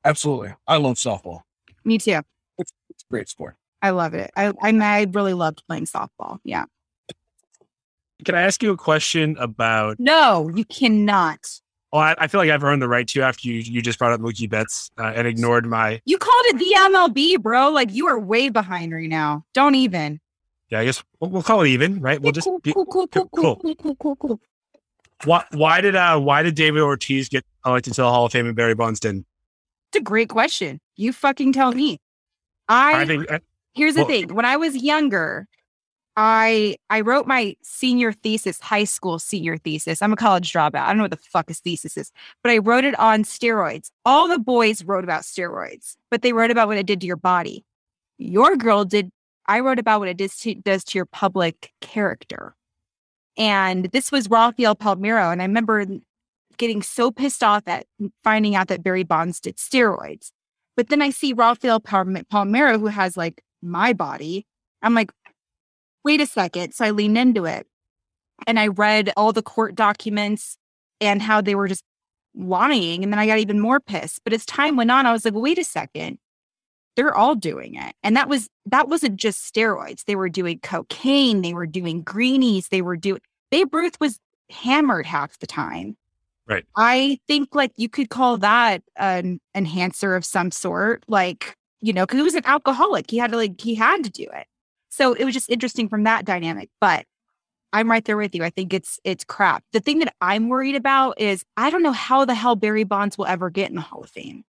Absolutely. 0.03 0.53
I 0.67 0.77
love 0.77 0.95
softball. 0.95 1.41
Me 1.83 1.97
too. 1.97 2.21
It's, 2.57 2.71
it's 2.89 3.03
a 3.03 3.11
great 3.11 3.29
sport. 3.29 3.55
I 3.81 3.89
love 3.91 4.13
it. 4.13 4.31
I, 4.35 4.53
I 4.61 4.71
I 4.71 5.07
really 5.11 5.33
loved 5.33 5.63
playing 5.67 5.85
softball. 5.85 6.39
Yeah. 6.43 6.65
Can 8.23 8.35
I 8.35 8.41
ask 8.41 8.61
you 8.61 8.71
a 8.71 8.77
question 8.77 9.35
about? 9.39 9.99
No, 9.99 10.49
you 10.53 10.63
cannot. 10.65 11.39
Well, 11.91 12.01
I, 12.01 12.15
I 12.19 12.27
feel 12.27 12.39
like 12.39 12.49
I've 12.49 12.63
earned 12.63 12.81
the 12.81 12.87
right 12.87 13.07
to 13.09 13.21
after 13.21 13.47
you 13.47 13.55
you 13.55 13.81
just 13.81 13.99
brought 13.99 14.13
up 14.13 14.21
Mookie 14.21 14.49
Betts 14.49 14.91
uh, 14.97 15.11
and 15.15 15.27
ignored 15.27 15.65
my. 15.65 16.01
You 16.05 16.17
called 16.17 16.45
it 16.47 16.59
the 16.59 16.73
MLB, 16.77 17.41
bro. 17.41 17.69
Like 17.69 17.91
you 17.91 18.07
are 18.07 18.19
way 18.19 18.49
behind 18.49 18.93
right 18.93 19.09
now. 19.09 19.45
Don't 19.53 19.75
even. 19.75 20.19
Yeah, 20.69 20.79
I 20.79 20.85
guess 20.85 21.03
we'll, 21.19 21.31
we'll 21.31 21.43
call 21.43 21.61
it 21.61 21.67
even, 21.67 21.99
right? 21.99 22.21
We'll 22.21 22.31
just 22.31 22.47
cool, 22.47 22.59
be, 22.59 22.71
cool, 22.71 22.85
cool, 22.85 23.07
cool, 23.07 23.29
cool, 23.35 23.55
cool, 23.57 23.75
cool, 23.75 23.95
cool, 23.95 24.15
cool. 24.15 24.39
Why, 25.25 25.43
why 25.51 25.81
did 25.81 25.95
uh 25.95 26.19
why 26.19 26.43
did 26.43 26.55
David 26.55 26.81
Ortiz 26.81 27.27
get 27.27 27.43
elected 27.65 27.93
to 27.93 28.01
the 28.01 28.09
Hall 28.09 28.25
of 28.25 28.31
Fame 28.31 28.47
and 28.47 28.55
Barry 28.55 28.75
Bonds 28.75 28.99
didn't? 28.99 29.25
It's 29.89 29.99
a 29.99 30.03
great 30.03 30.29
question. 30.29 30.79
You 30.95 31.11
fucking 31.11 31.53
tell 31.53 31.73
me. 31.73 31.99
I, 32.69 33.01
I 33.01 33.05
think 33.05 33.29
Here's 33.73 33.95
the 33.95 34.01
well, 34.01 34.09
thing. 34.09 34.35
When 34.35 34.45
I 34.45 34.57
was 34.57 34.75
younger, 34.75 35.47
I 36.17 36.75
I 36.89 37.01
wrote 37.01 37.25
my 37.25 37.55
senior 37.63 38.11
thesis, 38.11 38.59
high 38.59 38.83
school 38.83 39.17
senior 39.17 39.57
thesis. 39.57 40.01
I'm 40.01 40.13
a 40.13 40.17
college 40.17 40.51
dropout. 40.51 40.81
I 40.81 40.87
don't 40.87 40.97
know 40.97 41.03
what 41.05 41.11
the 41.11 41.17
fuck 41.17 41.49
a 41.49 41.53
thesis 41.53 41.95
is, 41.95 42.11
but 42.43 42.51
I 42.51 42.57
wrote 42.57 42.83
it 42.83 42.97
on 42.99 43.23
steroids. 43.23 43.91
All 44.05 44.27
the 44.27 44.39
boys 44.39 44.83
wrote 44.83 45.03
about 45.03 45.21
steroids, 45.21 45.95
but 46.09 46.21
they 46.21 46.33
wrote 46.33 46.51
about 46.51 46.67
what 46.67 46.77
it 46.77 46.85
did 46.85 47.01
to 47.01 47.07
your 47.07 47.15
body. 47.15 47.63
Your 48.17 48.55
girl 48.57 48.83
did. 48.85 49.09
I 49.47 49.61
wrote 49.61 49.79
about 49.79 49.99
what 49.99 50.09
it 50.09 50.17
does 50.17 50.37
to, 50.39 50.55
does 50.55 50.83
to 50.85 50.97
your 50.97 51.05
public 51.05 51.71
character. 51.81 52.55
And 53.37 53.85
this 53.85 54.11
was 54.11 54.29
Rafael 54.29 54.75
Palmeiro. 54.75 55.31
And 55.31 55.41
I 55.41 55.45
remember 55.45 55.85
getting 56.57 56.81
so 56.81 57.09
pissed 57.09 57.43
off 57.43 57.63
at 57.67 57.85
finding 58.23 58.55
out 58.55 58.67
that 58.67 58.83
Barry 58.83 59.03
Bonds 59.03 59.39
did 59.39 59.57
steroids. 59.57 60.31
But 60.77 60.89
then 60.89 61.01
I 61.01 61.09
see 61.09 61.33
Rafael 61.33 61.79
Palmeiro, 61.79 62.79
who 62.79 62.87
has 62.87 63.17
like 63.17 63.41
my 63.61 63.93
body. 63.93 64.45
I'm 64.81 64.93
like, 64.93 65.11
wait 66.03 66.21
a 66.21 66.25
second. 66.25 66.73
So 66.73 66.85
I 66.85 66.91
leaned 66.91 67.17
into 67.17 67.45
it 67.45 67.67
and 68.47 68.59
I 68.59 68.67
read 68.67 69.11
all 69.15 69.33
the 69.33 69.43
court 69.43 69.75
documents 69.75 70.57
and 70.99 71.21
how 71.21 71.41
they 71.41 71.55
were 71.55 71.67
just 71.67 71.83
lying. 72.33 73.03
And 73.03 73.11
then 73.11 73.19
I 73.19 73.27
got 73.27 73.39
even 73.39 73.59
more 73.59 73.79
pissed. 73.79 74.21
But 74.23 74.33
as 74.33 74.45
time 74.45 74.75
went 74.75 74.91
on, 74.91 75.05
I 75.05 75.11
was 75.11 75.25
like, 75.25 75.33
wait 75.33 75.57
a 75.57 75.63
second. 75.63 76.17
They're 76.95 77.15
all 77.15 77.35
doing 77.35 77.75
it. 77.75 77.95
And 78.03 78.17
that 78.17 78.27
was 78.27 78.49
that 78.65 78.89
wasn't 78.89 79.15
just 79.15 79.53
steroids. 79.53 80.03
They 80.03 80.15
were 80.15 80.29
doing 80.29 80.59
cocaine, 80.59 81.41
they 81.41 81.53
were 81.53 81.65
doing 81.65 82.01
greenies, 82.01 82.67
they 82.67 82.81
were 82.81 82.97
doing 82.97 83.21
Babe 83.49 83.73
Ruth 83.73 83.97
was 83.99 84.19
hammered 84.49 85.05
half 85.05 85.39
the 85.39 85.47
time. 85.47 85.95
Right. 86.47 86.65
I 86.75 87.19
think 87.27 87.55
like 87.55 87.71
you 87.77 87.87
could 87.87 88.09
call 88.09 88.37
that 88.39 88.83
an 88.97 89.39
enhancer 89.55 90.15
of 90.15 90.25
some 90.25 90.51
sort. 90.51 91.05
Like 91.07 91.55
you 91.81 91.93
know, 91.93 92.03
because 92.05 92.17
he 92.19 92.23
was 92.23 92.35
an 92.35 92.45
alcoholic. 92.45 93.09
He 93.11 93.17
had 93.17 93.31
to 93.31 93.37
like 93.37 93.59
he 93.59 93.75
had 93.75 94.03
to 94.03 94.09
do 94.09 94.27
it. 94.33 94.47
So 94.89 95.13
it 95.13 95.25
was 95.25 95.33
just 95.33 95.49
interesting 95.49 95.89
from 95.89 96.03
that 96.03 96.25
dynamic. 96.25 96.69
But 96.79 97.05
I'm 97.73 97.89
right 97.89 98.03
there 98.03 98.17
with 98.17 98.35
you. 98.35 98.43
I 98.43 98.49
think 98.49 98.73
it's 98.73 98.99
it's 99.03 99.23
crap. 99.23 99.63
The 99.73 99.79
thing 99.79 99.99
that 99.99 100.13
I'm 100.21 100.49
worried 100.49 100.75
about 100.75 101.19
is 101.19 101.45
I 101.57 101.69
don't 101.69 101.83
know 101.83 101.93
how 101.93 102.25
the 102.25 102.35
hell 102.35 102.55
Barry 102.55 102.83
Bonds 102.83 103.17
will 103.17 103.25
ever 103.25 103.49
get 103.49 103.69
in 103.69 103.75
the 103.75 103.81
Hall 103.81 104.03
of 104.03 104.09
Fame. 104.09 104.43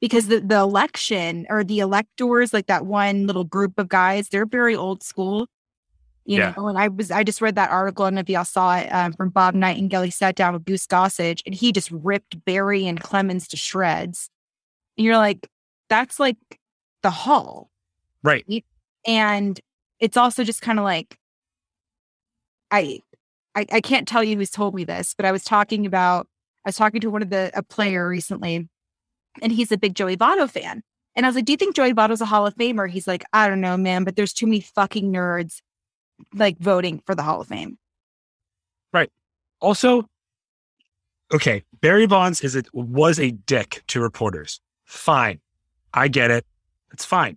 because 0.00 0.28
the, 0.28 0.40
the 0.40 0.56
election 0.58 1.46
or 1.50 1.62
the 1.62 1.78
electors, 1.80 2.52
like 2.52 2.66
that 2.66 2.86
one 2.86 3.26
little 3.26 3.44
group 3.44 3.78
of 3.78 3.88
guys, 3.88 4.28
they're 4.28 4.46
very 4.46 4.74
old 4.74 5.02
school. 5.02 5.46
You 6.24 6.38
yeah. 6.38 6.54
know, 6.56 6.68
and 6.68 6.78
I 6.78 6.88
was 6.88 7.10
I 7.10 7.24
just 7.24 7.40
read 7.40 7.56
that 7.56 7.70
article, 7.70 8.04
and 8.04 8.18
if 8.18 8.28
y'all 8.28 8.44
saw 8.44 8.76
it 8.76 8.88
um, 8.88 9.12
from 9.14 9.30
Bob 9.30 9.54
Nightingale, 9.54 10.02
he 10.02 10.10
sat 10.10 10.36
down 10.36 10.52
with 10.54 10.64
Goose 10.64 10.86
Gossage, 10.86 11.42
and 11.44 11.54
he 11.54 11.72
just 11.72 11.90
ripped 11.90 12.44
Barry 12.44 12.86
and 12.86 13.00
Clemens 13.00 13.48
to 13.48 13.56
shreds. 13.56 14.30
And 14.96 15.04
you're 15.04 15.16
like, 15.16 15.48
that's 15.90 16.18
like 16.18 16.38
the 17.02 17.10
Hall, 17.10 17.68
right? 18.22 18.44
And 19.06 19.60
it's 19.98 20.16
also 20.16 20.44
just 20.44 20.62
kind 20.62 20.78
of 20.78 20.84
like, 20.84 21.18
I, 22.70 23.00
I, 23.54 23.66
I 23.70 23.80
can't 23.82 24.08
tell 24.08 24.24
you 24.24 24.36
who's 24.36 24.50
told 24.50 24.74
me 24.74 24.84
this, 24.84 25.14
but 25.14 25.26
I 25.26 25.32
was 25.32 25.44
talking 25.44 25.84
about, 25.84 26.26
I 26.64 26.68
was 26.68 26.76
talking 26.76 27.02
to 27.02 27.10
one 27.10 27.22
of 27.22 27.28
the 27.28 27.50
a 27.54 27.62
player 27.62 28.08
recently, 28.08 28.68
and 29.42 29.52
he's 29.52 29.72
a 29.72 29.76
big 29.76 29.94
Joey 29.94 30.16
Votto 30.16 30.48
fan. 30.48 30.82
And 31.16 31.26
I 31.26 31.28
was 31.28 31.36
like, 31.36 31.44
Do 31.44 31.52
you 31.52 31.58
think 31.58 31.74
Joey 31.74 31.92
Votto's 31.92 32.20
a 32.20 32.26
Hall 32.26 32.46
of 32.46 32.54
Famer? 32.54 32.88
He's 32.88 33.06
like, 33.06 33.24
I 33.32 33.48
don't 33.48 33.60
know, 33.60 33.76
man, 33.76 34.04
but 34.04 34.16
there's 34.16 34.32
too 34.32 34.46
many 34.46 34.60
fucking 34.60 35.12
nerds 35.12 35.60
like 36.34 36.58
voting 36.58 37.02
for 37.04 37.14
the 37.14 37.22
Hall 37.22 37.40
of 37.40 37.48
Fame. 37.48 37.78
Right. 38.92 39.10
Also, 39.60 40.08
okay, 41.32 41.64
Barry 41.80 42.06
Bonds 42.06 42.40
is 42.42 42.54
it 42.54 42.68
was 42.72 43.18
a 43.18 43.32
dick 43.32 43.82
to 43.88 44.00
reporters. 44.00 44.60
Fine. 44.84 45.40
I 45.92 46.08
get 46.08 46.30
it. 46.30 46.46
It's 46.92 47.04
fine. 47.04 47.36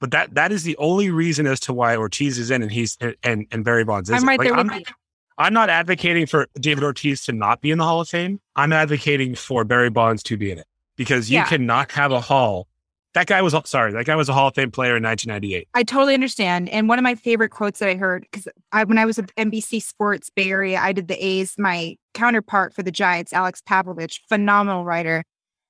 But 0.00 0.10
that 0.10 0.34
that 0.34 0.52
is 0.52 0.64
the 0.64 0.76
only 0.76 1.10
reason 1.10 1.46
as 1.46 1.60
to 1.60 1.72
why 1.72 1.96
Ortiz 1.96 2.38
is 2.38 2.50
in 2.50 2.62
and 2.62 2.70
he's 2.70 2.98
and 3.22 3.46
and 3.50 3.64
Barry 3.64 3.84
Bonds 3.84 4.10
is. 4.10 4.16
I'm 4.16 4.28
right 4.28 4.38
like, 4.38 4.48
there 4.48 4.56
I'm, 4.56 4.66
with 4.66 4.80
you. 4.80 4.94
I'm 5.38 5.52
not 5.52 5.70
advocating 5.70 6.26
for 6.26 6.46
David 6.60 6.84
Ortiz 6.84 7.24
to 7.24 7.32
not 7.32 7.60
be 7.60 7.70
in 7.70 7.78
the 7.78 7.84
Hall 7.84 8.00
of 8.00 8.08
Fame. 8.08 8.40
I'm 8.54 8.72
advocating 8.72 9.34
for 9.34 9.64
Barry 9.64 9.90
Bonds 9.90 10.22
to 10.24 10.36
be 10.36 10.50
in 10.50 10.58
it 10.58 10.66
because 10.96 11.30
you 11.30 11.36
yeah. 11.38 11.46
cannot 11.46 11.90
have 11.92 12.12
a 12.12 12.20
hall. 12.20 12.68
That 13.14 13.28
guy 13.28 13.40
was 13.42 13.54
sorry. 13.64 13.92
That 13.92 14.06
guy 14.06 14.16
was 14.16 14.28
a 14.28 14.32
Hall 14.32 14.48
of 14.48 14.54
Fame 14.54 14.72
player 14.72 14.96
in 14.96 15.02
1998. 15.04 15.68
I 15.72 15.84
totally 15.84 16.14
understand. 16.14 16.68
And 16.68 16.88
one 16.88 16.98
of 16.98 17.04
my 17.04 17.14
favorite 17.14 17.50
quotes 17.50 17.78
that 17.78 17.88
I 17.88 17.94
heard 17.94 18.26
because 18.30 18.48
I, 18.72 18.82
when 18.84 18.98
I 18.98 19.04
was 19.04 19.18
at 19.18 19.34
NBC 19.36 19.82
Sports 19.82 20.30
Bay 20.30 20.50
Area, 20.50 20.80
I 20.80 20.92
did 20.92 21.06
the 21.06 21.24
A's. 21.24 21.54
My 21.56 21.96
counterpart 22.12 22.74
for 22.74 22.82
the 22.82 22.90
Giants, 22.90 23.32
Alex 23.32 23.62
Pavlovic, 23.68 24.18
phenomenal 24.28 24.84
writer. 24.84 25.24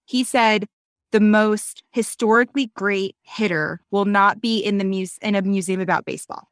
He 0.07 0.25
said, 0.25 0.66
"The 1.14 1.20
most 1.20 1.85
historically 1.92 2.72
great 2.74 3.14
hitter 3.22 3.81
will 3.92 4.05
not 4.05 4.40
be 4.40 4.59
in 4.59 4.79
the 4.79 4.85
muse 4.85 5.16
in 5.22 5.37
a 5.37 5.42
museum 5.42 5.81
about 5.81 6.05
baseball." 6.05 6.48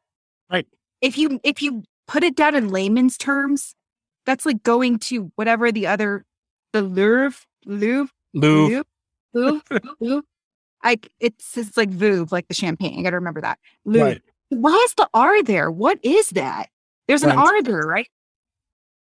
Right. 0.49 0.65
If 1.01 1.17
you 1.17 1.41
if 1.43 1.61
you 1.61 1.83
put 2.07 2.23
it 2.23 2.37
down 2.37 2.55
in 2.55 2.69
layman's 2.69 3.17
terms, 3.17 3.75
that's 4.25 4.45
like 4.45 4.63
going 4.63 4.99
to 4.99 5.33
whatever 5.35 5.69
the 5.69 5.85
other 5.85 6.23
the 6.71 6.81
Louvre, 6.81 7.45
Louvre, 7.65 8.13
Louvre, 8.33 8.85
Louvre, 9.33 9.81
Louvre. 9.99 10.23
I 10.81 10.97
it's 11.19 11.57
it's 11.57 11.75
like 11.75 11.89
Veuve, 11.89 12.31
like 12.31 12.47
the 12.47 12.53
champagne. 12.53 12.99
I 12.99 13.03
got 13.03 13.09
to 13.09 13.17
remember 13.17 13.41
that. 13.41 13.59
Louvre. 13.83 14.05
Right. 14.05 14.21
Why 14.47 14.81
is 14.85 14.93
the 14.93 15.09
R 15.13 15.43
there? 15.43 15.69
What 15.71 15.99
is 16.03 16.29
that? 16.29 16.69
There's 17.09 17.23
an 17.23 17.31
R 17.31 17.61
there, 17.63 17.81
right? 17.81 18.07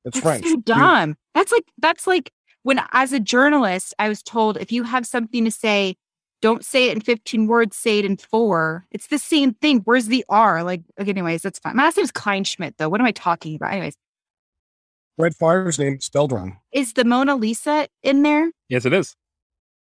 It's 0.05 0.19
that's 0.19 0.41
French. 0.41 0.45
So 0.47 0.55
dumb. 0.57 1.17
That's 1.35 1.51
like 1.51 1.65
that's 1.77 2.07
like 2.07 2.31
when 2.63 2.81
as 2.91 3.13
a 3.13 3.19
journalist, 3.19 3.93
I 3.99 4.09
was 4.09 4.21
told 4.21 4.57
if 4.57 4.71
you 4.71 4.83
have 4.83 5.05
something 5.05 5.45
to 5.45 5.51
say, 5.51 5.95
don't 6.41 6.65
say 6.65 6.89
it 6.89 6.95
in 6.95 7.01
15 7.01 7.47
words, 7.47 7.75
say 7.77 7.99
it 7.99 8.05
in 8.05 8.17
four. 8.17 8.85
It's 8.91 9.07
the 9.07 9.19
same 9.19 9.53
thing. 9.53 9.79
Where's 9.79 10.07
the 10.07 10.25
R? 10.27 10.63
Like, 10.63 10.81
okay, 10.99 11.09
anyways, 11.09 11.43
that's 11.43 11.59
fine. 11.59 11.75
My 11.75 11.83
last 11.83 11.97
name 11.97 12.03
is 12.03 12.11
Kleinschmidt, 12.11 12.73
though. 12.77 12.89
What 12.89 12.99
am 12.99 13.05
I 13.05 13.11
talking 13.11 13.55
about? 13.55 13.71
Anyways. 13.71 13.95
Brett 15.17 15.35
Favre's 15.35 15.77
name 15.77 15.99
spelled 15.99 16.31
wrong. 16.31 16.57
Is 16.71 16.93
the 16.93 17.05
Mona 17.05 17.35
Lisa 17.35 17.87
in 18.01 18.23
there? 18.23 18.51
Yes, 18.69 18.85
it 18.85 18.93
is. 18.93 19.15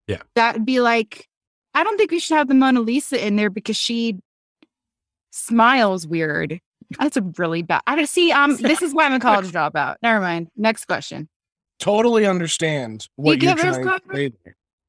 Yeah. 0.09 0.23
That 0.35 0.55
would 0.55 0.67
be 0.67 0.81
like, 0.81 1.29
I 1.75 1.85
don't 1.85 1.97
think 1.97 2.11
we 2.11 2.19
should 2.19 2.37
have 2.37 2.49
the 2.49 2.55
Mona 2.55 2.81
Lisa 2.81 3.25
in 3.25 3.37
there 3.37 3.51
because 3.51 3.77
she 3.77 4.19
smiles 5.31 6.07
weird. 6.07 6.61
That's 6.99 7.17
a 7.17 7.23
really 7.39 7.63
bad. 7.63 7.83
I 7.87 7.95
don't 7.95 8.09
see. 8.09 8.33
Um, 8.33 8.57
this 8.57 8.83
is 8.83 8.93
why 8.93 9.07
I'm 9.07 9.15
a 9.15 9.21
college 9.21 9.47
dropout. 9.53 9.97
Never 10.03 10.21
mind. 10.21 10.49
Next 10.57 10.87
question. 10.87 11.29
Totally 11.83 12.27
understand 12.27 13.09
what 13.17 13.43
you 13.43 13.49
are 13.49 13.57
trying 13.57 13.83
to 13.83 14.01
say. 14.15 14.33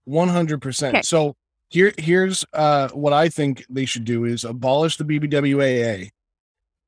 One 0.06 0.28
hundred 0.28 0.62
percent. 0.62 1.06
So 1.06 1.36
here, 1.70 1.92
here's 1.98 2.46
uh, 2.54 2.90
what 2.90 3.14
I 3.14 3.30
think 3.30 3.66
they 3.68 3.86
should 3.86 4.06
do 4.06 4.26
is 4.26 4.44
abolish 4.44 4.98
the 4.98 5.04
BBWAA 5.04 6.12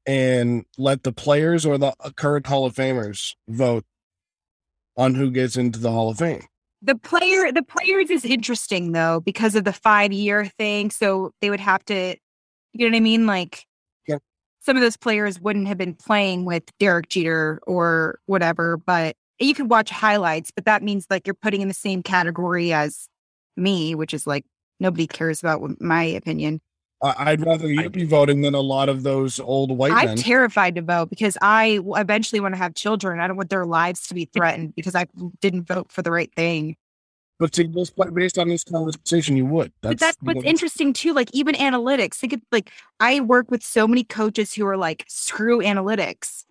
and 0.06 0.64
let 0.78 1.02
the 1.02 1.12
players 1.12 1.66
or 1.66 1.80
the 1.80 1.92
current 2.18 2.46
Hall 2.46 2.68
of 2.68 2.76
Famers 2.76 3.34
vote 3.48 3.84
on 4.96 5.16
who 5.16 5.32
gets 5.32 5.58
into 5.58 5.80
the 5.80 5.92
Hall 5.92 6.12
of 6.12 6.20
Fame. 6.20 6.44
The 6.84 6.94
player, 6.94 7.52
the 7.52 7.64
players 7.64 8.12
is 8.12 8.24
interesting 8.26 8.92
though 8.92 9.22
because 9.22 9.56
of 9.56 9.64
the 9.64 9.74
five 9.74 10.14
year 10.14 10.46
thing. 10.46 10.92
So 10.92 11.32
they 11.42 11.50
would 11.50 11.60
have 11.60 11.84
to, 11.86 12.16
you 12.74 12.86
know 12.86 12.92
what 12.92 12.98
I 12.98 13.00
mean? 13.00 13.26
Like, 13.26 13.66
yeah. 14.08 14.20
some 14.60 14.78
of 14.78 14.84
those 14.84 14.98
players 14.98 15.40
wouldn't 15.40 15.68
have 15.68 15.80
been 15.80 15.96
playing 15.96 16.46
with 16.46 16.62
Derek 16.80 17.10
Jeter 17.10 17.60
or 17.66 18.20
whatever, 18.28 18.78
but 18.78 19.16
you 19.40 19.54
could 19.54 19.70
watch 19.70 19.90
highlights. 19.90 20.52
But 20.52 20.66
that 20.66 20.84
means 20.84 21.08
like 21.10 21.28
you're 21.28 21.34
putting 21.34 21.62
in 21.62 21.68
the 21.68 21.74
same 21.74 22.04
category 22.04 22.74
as 22.74 23.08
me, 23.58 23.96
which 23.96 24.14
is 24.14 24.28
like 24.28 24.46
nobody 24.80 25.08
cares 25.08 25.42
about 25.42 25.82
my 25.82 26.04
opinion. 26.04 26.62
I'd 27.02 27.46
rather 27.46 27.68
you 27.68 27.90
be 27.90 28.06
voting 28.06 28.42
than 28.42 28.56
a 28.56 28.62
lot 28.62 28.90
of 28.90 29.04
those 29.04 29.40
old 29.40 29.70
white 29.78 29.92
I'm 29.92 30.06
men. 30.08 30.18
terrified 30.18 30.76
to 30.76 30.82
vote 30.82 31.10
because 31.10 31.38
I 31.42 31.80
eventually 31.86 32.40
want 32.40 32.56
to 32.56 32.58
have 32.58 32.74
children. 32.74 33.20
I 33.20 33.28
don't 33.28 33.38
want 33.38 33.50
their 33.50 33.66
lives 33.66 34.08
to 34.08 34.16
be 34.16 34.26
threatened 34.26 34.74
because 34.76 34.96
I 34.96 35.06
didn't 35.42 35.64
vote 35.64 35.92
for 35.92 36.02
the 36.02 36.12
right 36.12 36.34
thing. 36.34 36.78
But 37.38 37.52
to 37.54 37.66
just 37.66 37.94
based 38.14 38.38
on 38.38 38.48
this 38.48 38.64
conversation, 38.64 39.36
you 39.36 39.46
would. 39.46 39.74
That's, 39.82 39.92
but 39.92 40.00
that's 40.00 40.18
what's 40.22 40.44
know, 40.44 40.50
interesting 40.50 40.94
too. 40.94 41.14
Like 41.14 41.30
even 41.34 41.54
analytics, 41.56 42.16
think 42.16 42.34
of, 42.34 42.42
like 42.52 42.72
I 43.00 43.20
work 43.20 43.52
with 43.52 43.62
so 43.62 43.88
many 43.88 44.06
coaches 44.06 44.54
who 44.54 44.66
are 44.66 44.78
like 44.78 45.04
screw 45.08 45.60
analytics, 45.60 46.46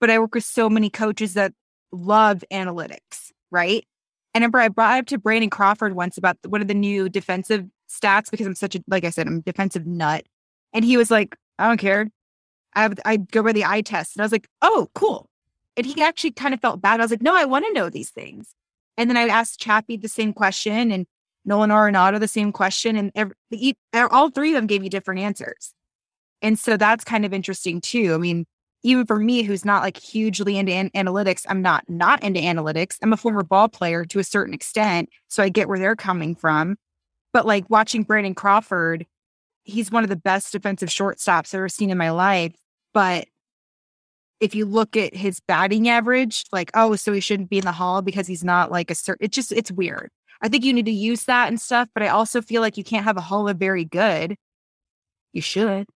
but 0.00 0.10
I 0.10 0.18
work 0.18 0.34
with 0.34 0.44
so 0.44 0.68
many 0.68 0.90
coaches 0.90 1.34
that 1.34 1.52
love 1.92 2.44
analytics, 2.52 3.32
right? 3.50 3.86
I 4.34 4.38
remember 4.38 4.58
I 4.58 4.68
brought 4.68 4.98
up 4.98 5.06
to 5.06 5.18
Brandon 5.18 5.50
Crawford 5.50 5.94
once 5.94 6.18
about 6.18 6.36
one 6.46 6.60
of 6.60 6.68
the 6.68 6.74
new 6.74 7.08
defensive 7.08 7.66
stats 7.88 8.30
because 8.30 8.46
I'm 8.46 8.54
such 8.54 8.74
a, 8.74 8.84
like 8.86 9.04
I 9.04 9.10
said, 9.10 9.26
I'm 9.26 9.40
defensive 9.40 9.86
nut. 9.86 10.26
And 10.74 10.84
he 10.84 10.96
was 10.96 11.10
like, 11.10 11.36
I 11.58 11.68
don't 11.68 11.78
care. 11.78 12.10
I 12.74 12.90
I 13.04 13.16
go 13.16 13.42
by 13.42 13.52
the 13.52 13.64
eye 13.64 13.80
test. 13.80 14.16
And 14.16 14.22
I 14.22 14.24
was 14.24 14.32
like, 14.32 14.48
oh, 14.60 14.88
cool. 14.94 15.30
And 15.76 15.86
he 15.86 16.02
actually 16.02 16.32
kind 16.32 16.52
of 16.52 16.60
felt 16.60 16.82
bad. 16.82 17.00
I 17.00 17.04
was 17.04 17.10
like, 17.10 17.22
no, 17.22 17.34
I 17.34 17.44
want 17.44 17.64
to 17.66 17.72
know 17.72 17.88
these 17.88 18.10
things. 18.10 18.54
And 18.96 19.08
then 19.08 19.16
I 19.16 19.28
asked 19.28 19.60
Chappie 19.60 19.96
the 19.96 20.08
same 20.08 20.32
question 20.32 20.90
and 20.90 21.06
Nolan 21.44 21.70
Arenado 21.70 22.18
the 22.18 22.28
same 22.28 22.52
question. 22.52 22.96
And 22.96 23.12
every, 23.14 23.34
all 23.94 24.30
three 24.30 24.50
of 24.50 24.56
them 24.56 24.66
gave 24.66 24.82
you 24.84 24.90
different 24.90 25.20
answers. 25.20 25.72
And 26.42 26.58
so 26.58 26.76
that's 26.76 27.04
kind 27.04 27.24
of 27.24 27.32
interesting 27.32 27.80
too. 27.80 28.14
I 28.14 28.18
mean, 28.18 28.46
even 28.86 29.04
for 29.04 29.18
me, 29.18 29.42
who's 29.42 29.64
not 29.64 29.82
like 29.82 29.96
hugely 29.96 30.56
into 30.56 30.72
an- 30.72 30.90
analytics, 30.90 31.44
I'm 31.48 31.60
not 31.60 31.84
not 31.88 32.22
into 32.22 32.40
analytics. 32.40 32.98
I'm 33.02 33.12
a 33.12 33.16
former 33.16 33.42
ball 33.42 33.68
player 33.68 34.04
to 34.04 34.20
a 34.20 34.24
certain 34.24 34.54
extent, 34.54 35.08
so 35.26 35.42
I 35.42 35.48
get 35.48 35.68
where 35.68 35.78
they're 35.78 35.96
coming 35.96 36.36
from. 36.36 36.76
But 37.32 37.46
like 37.46 37.68
watching 37.68 38.04
Brandon 38.04 38.34
Crawford, 38.34 39.04
he's 39.64 39.90
one 39.90 40.04
of 40.04 40.08
the 40.08 40.16
best 40.16 40.52
defensive 40.52 40.88
shortstops 40.88 41.52
I've 41.52 41.58
ever 41.58 41.68
seen 41.68 41.90
in 41.90 41.98
my 41.98 42.10
life. 42.10 42.54
But 42.94 43.26
if 44.38 44.54
you 44.54 44.64
look 44.64 44.96
at 44.96 45.16
his 45.16 45.40
batting 45.40 45.88
average, 45.88 46.44
like, 46.52 46.70
oh, 46.74 46.94
so 46.94 47.12
he 47.12 47.20
shouldn't 47.20 47.50
be 47.50 47.58
in 47.58 47.64
the 47.64 47.72
hall 47.72 48.02
because 48.02 48.28
he's 48.28 48.44
not 48.44 48.70
like 48.70 48.90
a 48.90 48.94
certain, 48.94 49.24
it's 49.24 49.34
just, 49.34 49.50
it's 49.50 49.72
weird. 49.72 50.10
I 50.40 50.48
think 50.48 50.64
you 50.64 50.72
need 50.72 50.86
to 50.86 50.92
use 50.92 51.24
that 51.24 51.48
and 51.48 51.60
stuff, 51.60 51.88
but 51.92 52.02
I 52.04 52.08
also 52.08 52.40
feel 52.40 52.62
like 52.62 52.76
you 52.76 52.84
can't 52.84 53.04
have 53.04 53.16
a 53.16 53.22
hall 53.22 53.48
of 53.48 53.56
very 53.56 53.84
good. 53.84 54.36
You 55.32 55.42
should. 55.42 55.86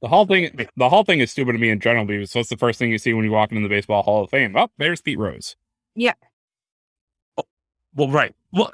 The 0.00 0.08
whole 0.08 0.26
thing, 0.26 0.68
the 0.76 0.88
whole 0.88 1.02
thing 1.02 1.18
is 1.20 1.32
stupid 1.32 1.52
to 1.52 1.58
me 1.58 1.70
in 1.70 1.80
general 1.80 2.04
because 2.04 2.34
what's 2.34 2.48
the 2.48 2.56
first 2.56 2.78
thing 2.78 2.90
you 2.90 2.98
see 2.98 3.12
when 3.12 3.24
you 3.24 3.32
walk 3.32 3.50
into 3.50 3.62
the 3.62 3.68
Baseball 3.68 4.02
Hall 4.02 4.22
of 4.22 4.30
Fame? 4.30 4.56
Oh, 4.56 4.70
there's 4.78 5.00
Pete 5.00 5.18
Rose. 5.18 5.56
Yeah. 5.96 6.12
Oh, 7.36 7.44
well, 7.96 8.08
right. 8.08 8.34
Well, 8.52 8.72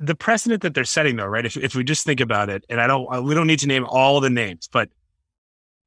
the 0.00 0.16
precedent 0.16 0.62
that 0.62 0.74
they're 0.74 0.84
setting, 0.84 1.16
though, 1.16 1.26
right? 1.26 1.46
If 1.46 1.56
if 1.56 1.74
we 1.74 1.84
just 1.84 2.04
think 2.04 2.20
about 2.20 2.48
it, 2.48 2.64
and 2.68 2.80
I 2.80 2.86
don't, 2.86 3.24
we 3.24 3.34
don't 3.34 3.46
need 3.46 3.60
to 3.60 3.68
name 3.68 3.84
all 3.84 4.20
the 4.20 4.30
names, 4.30 4.68
but 4.72 4.88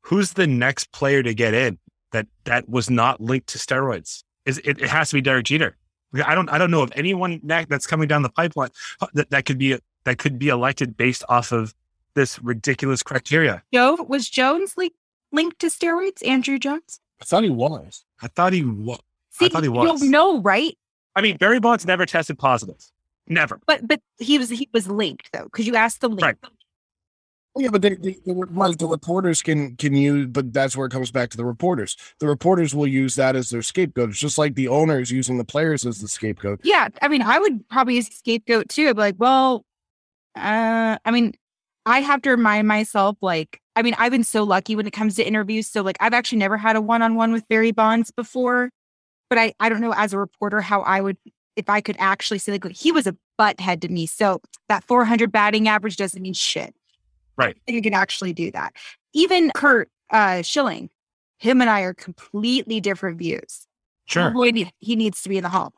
who's 0.02 0.34
the 0.34 0.48
next 0.48 0.91
player 0.91 1.22
to 1.24 1.34
get 1.34 1.54
in 1.54 1.78
that 2.12 2.28
that 2.46 2.70
was 2.70 2.89
not 2.89 3.20
linked 3.20 3.48
to 3.48 3.58
steroids? 3.58 4.24
Is 4.46 4.60
it, 4.60 4.82
it 4.82 4.89
has 4.89 5.10
to 5.10 5.15
be 5.15 5.22
Derek 5.22 5.46
Jeter? 5.46 5.78
I 6.26 6.36
don't, 6.36 6.50
I 6.50 6.58
don't 6.58 6.72
know 6.72 6.82
of 6.82 6.91
anyone 6.96 7.39
that's 7.44 7.88
coming 7.88 8.08
down 8.08 8.22
the 8.22 8.30
pipeline 8.30 8.70
that, 9.13 9.30
that 9.30 9.46
could 9.46 9.58
be 9.58 9.78
that 10.04 10.17
could 10.17 10.39
be 10.39 10.50
elected 10.50 10.98
based 10.98 11.24
off 11.30 11.52
of 11.52 11.74
this 12.15 12.41
ridiculous 12.41 13.04
criteria. 13.04 13.63
Joe 13.74 13.97
was 14.08 14.30
Jones 14.30 14.76
li- 14.78 14.93
linked 15.32 15.60
to 15.60 15.67
steroids? 15.67 16.21
Andruw 16.24 16.60
Jones? 16.60 17.00
I 17.21 17.26
thought 17.26 17.43
he 17.43 17.50
was. 17.50 18.04
I 18.21 18.28
thought 18.28 18.54
he 18.54 18.63
was. 18.63 19.00
I 19.39 19.50
thought 19.50 19.63
he 19.63 19.69
was. 19.69 20.02
You 20.02 20.10
know, 20.10 20.41
right? 20.41 20.78
I 21.15 21.21
mean, 21.21 21.38
Barry 21.38 21.60
Bonds 21.60 21.86
never 21.86 22.06
tested 22.06 22.38
positive. 22.39 22.78
Never. 23.28 23.60
But 23.65 23.88
but 23.88 24.02
he 24.17 24.38
was 24.38 24.50
he 24.50 24.69
was 24.74 24.88
linked 24.88 25.30
though, 25.32 25.43
because 25.43 25.67
you 25.67 25.76
asked 25.76 26.02
the 26.02 26.10
link. 26.10 26.21
Right. 26.21 26.38
Yeah, 27.58 27.67
but 27.69 27.82
they, 27.82 27.95
they, 27.95 28.13
the, 28.26 28.76
the 28.80 28.88
reporters 28.88 29.41
can 29.41 29.76
can 29.76 29.93
use, 29.93 30.28
but 30.28 30.54
that's 30.54 30.78
where 30.78 30.88
it 30.88 30.91
comes 30.91 31.12
back 31.12 31.30
to 31.32 31.38
the 31.38 31.43
reporters. 31.43 31.97
The 32.19 32.28
reporters 32.28 32.74
will 32.74 32.88
use 32.88 33.15
that 33.15 33.36
as 33.36 33.50
their 33.50 33.62
scapegoat. 33.62 34.10
It's 34.10 34.19
just 34.19 34.38
like 34.38 34.56
the 34.56 34.69
owners 34.69 35.12
using 35.12 35.38
the 35.38 35.43
players 35.43 35.86
as 35.86 36.00
the 36.00 36.08
scapegoat. 36.08 36.62
Yeah, 36.63 36.88
I 37.02 37.10
mean, 37.10 37.21
I 37.21 37.39
would 37.39 37.67
probably 37.67 37.95
use 37.95 38.08
scapegoat 38.08 38.69
too. 38.69 38.88
I'd 38.88 38.95
be 38.95 39.02
like, 39.02 39.15
well, 39.17 39.65
uh, 40.36 40.97
I 41.04 41.12
mean, 41.12 41.34
I 41.86 42.02
have 42.02 42.22
to 42.24 42.30
remind 42.30 42.67
myself, 42.67 43.17
like, 43.22 43.60
I 43.76 43.82
mean, 43.82 43.96
I've 43.98 44.12
been 44.12 44.24
so 44.24 44.44
lucky 44.44 44.76
when 44.76 44.86
it 44.86 44.91
comes 44.91 45.15
to 45.15 45.26
interviews. 45.26 45.67
So, 45.67 45.82
like, 45.82 45.98
I've 46.00 46.13
actually 46.13 46.38
never 46.38 46.58
had 46.58 46.76
a 46.76 46.82
one 46.82 47.02
on 47.02 47.15
one 47.15 47.32
with 47.32 47.48
Barry 47.48 47.72
Bonds 47.72 48.12
before, 48.12 48.70
but 49.30 49.38
I 49.38 49.54
I 49.60 49.70
don't 49.70 49.82
know 49.82 49.94
as 49.96 50.13
a 50.13 50.20
reporter 50.20 50.62
how 50.62 50.82
I 50.82 51.02
would 51.02 51.17
if 51.56 51.70
I 51.70 51.82
could 51.82 51.96
actually 52.00 52.39
say 52.39 52.52
like 52.54 52.65
he 52.72 52.91
was 52.91 53.08
a 53.08 53.15
butthead 53.39 53.82
to 53.82 53.89
me. 53.89 54.06
So 54.06 54.41
that 54.70 54.84
400 54.84 55.32
batting 55.32 55.67
average 55.67 55.98
doesn't 55.98 56.22
mean 56.22 56.34
shit. 56.34 56.76
Right. 57.38 57.58
You 57.67 57.82
can 57.82 57.94
actually 57.94 58.34
do 58.34 58.52
that. 58.52 58.74
Even 59.13 59.52
Curt 59.56 59.89
uh, 60.12 60.41
Schilling, 60.41 60.89
him 61.38 61.62
and 61.62 61.70
I 61.70 61.82
are 61.82 61.94
completely 61.94 62.80
different 62.80 63.17
views. 63.17 63.67
Sure. 64.06 64.32
Boy, 64.32 64.52
he 64.80 64.96
needs 64.96 65.22
to 65.24 65.30
be 65.30 65.38
in 65.38 65.44
the 65.44 65.50
Hall. 65.50 65.74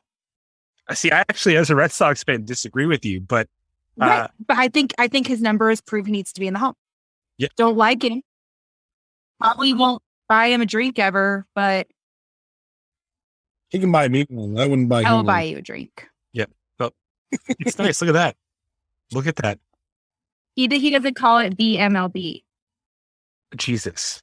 I 0.88 0.96
See, 0.96 1.12
I 1.12 1.20
actually, 1.20 1.56
as 1.56 1.70
a 1.70 1.76
Red 1.76 1.92
Sox 1.92 2.24
fan, 2.24 2.44
disagree 2.44 2.86
with 2.86 3.06
you, 3.06 3.22
but 3.22 3.48
uh, 4.00 4.06
right. 4.06 4.30
But 4.46 4.58
I 4.58 4.68
think 4.68 4.94
I 4.98 5.08
think 5.08 5.28
his 5.28 5.42
numbers 5.42 5.82
prove 5.82 6.06
he 6.06 6.12
needs 6.12 6.34
to 6.34 6.40
be 6.40 6.48
in 6.48 6.54
the 6.54 6.60
home. 6.60 6.76
Yeah. 7.38 7.50
Don't 7.58 7.78
like 7.78 8.04
him. 8.04 8.22
Probably 9.40 9.74
won't 9.74 10.02
buy 10.30 10.48
him 10.48 10.62
a 10.62 10.66
drink 10.66 11.00
ever, 11.00 11.46
but 11.56 11.88
he 13.70 13.80
can 13.80 13.92
buy 13.92 14.08
me 14.08 14.26
one. 14.30 14.58
I 14.58 14.68
wouldn't 14.68 14.90
buy. 14.90 15.04
I'll 15.04 15.24
buy 15.24 15.44
you 15.44 15.58
a 15.58 15.62
drink. 15.62 16.08
Yeah. 16.32 16.46
Oh, 16.80 16.92
it's 17.60 17.78
nice. 17.78 18.02
Look 18.02 18.10
at 18.10 18.14
that. 18.14 18.36
Look 19.12 19.28
at 19.28 19.36
that. 19.38 19.60
He 20.56 20.68
he 20.68 20.92
doesn't 20.92 21.16
call 21.16 21.40
it 21.40 21.58
the 21.58 21.78
MLB. 21.78 22.44
Jesus. 23.56 24.22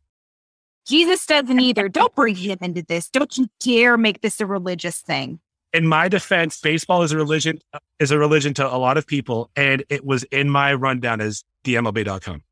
Jesus 0.86 1.26
doesn't 1.26 1.60
either. 1.60 1.88
Don't 1.88 2.14
bring 2.14 2.34
him 2.34 2.58
into 2.60 2.82
this. 2.82 3.10
Don't 3.10 3.36
you 3.36 3.48
dare 3.60 3.96
make 3.96 4.22
this 4.22 4.40
a 4.40 4.46
religious 4.46 5.00
thing. 5.00 5.40
In 5.72 5.86
my 5.86 6.08
defense, 6.08 6.60
baseball 6.60 7.02
is 7.02 7.12
a 7.12 7.16
religion 7.16 7.60
is 8.00 8.10
a 8.10 8.18
religion 8.18 8.54
to 8.54 8.66
a 8.66 8.76
lot 8.76 8.96
of 8.96 9.06
people, 9.06 9.50
and 9.54 9.84
it 9.88 10.04
was 10.04 10.24
in 10.24 10.50
my 10.50 10.74
rundown 10.74 11.20
as 11.20 11.44
the 11.64 11.74
MLB.com. 11.76 12.42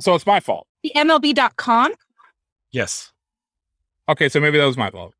So 0.00 0.14
it's 0.14 0.26
my 0.26 0.40
fault. 0.40 0.66
The 0.82 0.92
MLB.com? 0.94 1.92
Yes. 2.70 3.12
Okay, 4.08 4.28
so 4.28 4.40
maybe 4.40 4.58
that 4.58 4.64
was 4.64 4.76
my 4.76 4.90
fault. 4.90 5.14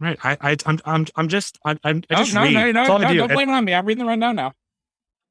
Right. 0.00 0.18
I, 0.24 0.36
I 0.40 0.56
I'm 0.66 0.78
I'm 0.84 1.06
I'm 1.16 1.28
just 1.28 1.58
I'm, 1.64 1.78
I'm 1.84 2.02
I 2.10 2.14
just 2.16 2.34
no, 2.34 2.42
read. 2.42 2.54
no, 2.54 2.72
no, 2.72 2.86
no, 2.86 2.98
no, 2.98 3.14
don't 3.14 3.32
blame 3.32 3.50
it 3.50 3.52
on 3.52 3.64
me. 3.64 3.74
I'm 3.74 3.84
reading 3.84 4.04
the 4.04 4.08
rundown 4.08 4.34
now. 4.36 4.52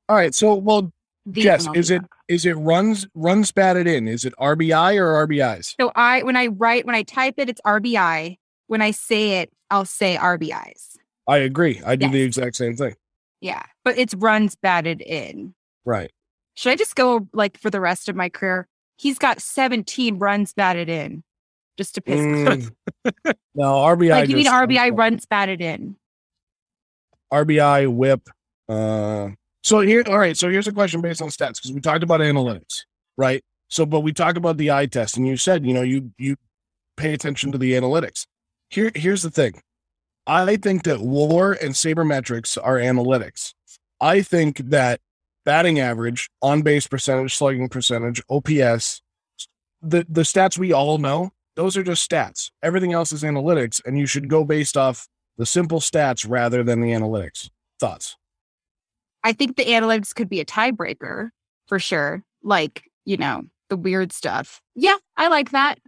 All 0.07 0.15
right. 0.15 0.33
So, 0.33 0.53
well, 0.53 0.91
The 1.25 1.41
Jess, 1.41 1.67
MLB. 1.67 1.77
is 1.77 1.89
it 1.91 2.01
is 2.27 2.45
it 2.45 2.53
runs 2.53 3.07
runs 3.15 3.51
batted 3.51 3.87
in? 3.87 4.07
Is 4.07 4.25
it 4.25 4.33
RBI 4.39 4.97
or 4.97 5.27
RBIs? 5.27 5.75
So 5.79 5.91
I 5.95 6.21
when 6.23 6.35
I 6.37 6.47
write 6.47 6.85
when 6.85 6.95
I 6.95 7.01
type 7.03 7.35
it, 7.37 7.49
it's 7.49 7.61
RBI. 7.65 8.37
When 8.67 8.81
I 8.81 8.91
say 8.91 9.39
it, 9.41 9.51
I'll 9.71 9.85
say 9.85 10.15
RBIs. 10.15 10.97
I 11.29 11.37
agree. 11.37 11.81
I 11.85 11.95
do 11.95 12.07
Yes. 12.07 12.13
the 12.13 12.21
exact 12.21 12.55
same 12.55 12.75
thing. 12.75 12.95
Yeah, 13.39 13.63
but 13.85 13.97
it's 13.97 14.13
runs 14.15 14.55
batted 14.55 15.01
in. 15.01 15.53
Right. 15.85 16.11
Should 16.55 16.71
I 16.71 16.75
just 16.75 16.95
go 16.95 17.27
like 17.33 17.57
for 17.57 17.69
the 17.69 17.79
rest 17.79 18.09
of 18.09 18.15
my 18.15 18.29
career? 18.29 18.67
He's 18.97 19.17
got 19.17 19.41
17 19.41 20.17
runs 20.17 20.53
batted 20.53 20.89
in, 20.89 21.23
just 21.77 21.95
to 21.95 22.01
piss 22.01 22.19
me 22.19 22.47
off. 22.47 22.71
Mm. 23.05 23.33
no, 23.55 23.73
RBI. 23.75 24.09
Like 24.09 24.29
you 24.29 24.35
mean 24.35 24.47
RBI 24.47 24.97
runs 24.97 25.25
batted 25.25 25.61
in? 25.61 25.95
RBI 27.31 27.93
whip. 27.93 28.27
Uh, 28.67 29.29
so 29.63 29.79
here, 29.81 30.03
all 30.07 30.17
right. 30.17 30.35
So 30.35 30.49
here's 30.49 30.67
a 30.67 30.73
question 30.73 30.99
based 30.99 31.21
on 31.21 31.29
stats 31.29 31.55
because 31.57 31.71
we 31.71 31.79
talked 31.79 32.03
about 32.03 32.21
analytics, 32.21 32.85
right? 33.17 33.43
So, 33.69 33.85
but 33.85 34.01
we 34.01 34.11
talked 34.13 34.37
about 34.37 34.57
the 34.57 34.71
eye 34.71 34.87
test, 34.87 35.15
and 35.15 35.27
you 35.27 35.37
said, 35.37 35.65
you 35.65 35.73
know, 35.73 35.83
you 35.83 36.11
you 36.17 36.35
pay 36.97 37.13
attention 37.13 37.51
to 37.51 37.57
the 37.57 37.73
analytics. 37.73 38.25
Here, 38.69 38.91
here's 38.95 39.21
the 39.21 39.29
thing. 39.31 39.61
I 40.29 40.57
think 40.57 40.83
that 40.83 41.01
WAR 41.01 41.53
and 41.53 41.73
sabermetrics 41.73 42.57
are 42.61 42.75
analytics. 42.75 43.55
I 43.99 44.21
think 44.21 44.57
that 44.69 45.01
batting 45.43 45.79
average, 45.79 46.29
on 46.41 46.61
base 46.61 46.85
percentage, 46.85 47.35
slugging 47.35 47.67
percentage, 47.67 48.21
OPS, 48.29 49.01
the 49.81 50.05
the 50.07 50.21
stats 50.21 50.57
we 50.57 50.71
all 50.71 50.99
know, 50.99 51.31
those 51.55 51.75
are 51.75 51.83
just 51.83 52.09
stats. 52.09 52.51
Everything 52.61 52.93
else 52.93 53.11
is 53.11 53.23
analytics, 53.23 53.81
and 53.85 53.97
you 53.97 54.05
should 54.05 54.29
go 54.29 54.43
based 54.43 54.77
off 54.77 55.07
the 55.39 55.45
simple 55.45 55.79
stats 55.79 56.29
rather 56.29 56.63
than 56.63 56.81
the 56.81 56.91
analytics. 56.91 57.49
Thoughts? 57.79 58.15
I 59.23 59.33
think 59.33 59.55
the 59.57 59.65
analytics 59.65 60.13
could 60.13 60.29
be 60.29 60.41
a 60.41 60.45
tiebreaker 60.45 61.29
for 61.67 61.79
sure. 61.79 62.23
Like, 62.43 62.83
you 63.05 63.17
know, 63.17 63.45
the 63.69 63.77
weird 63.77 64.11
stuff. 64.11 64.61
Yeah, 64.75 64.97
I 65.17 65.27
like 65.29 65.51
that. 65.51 65.79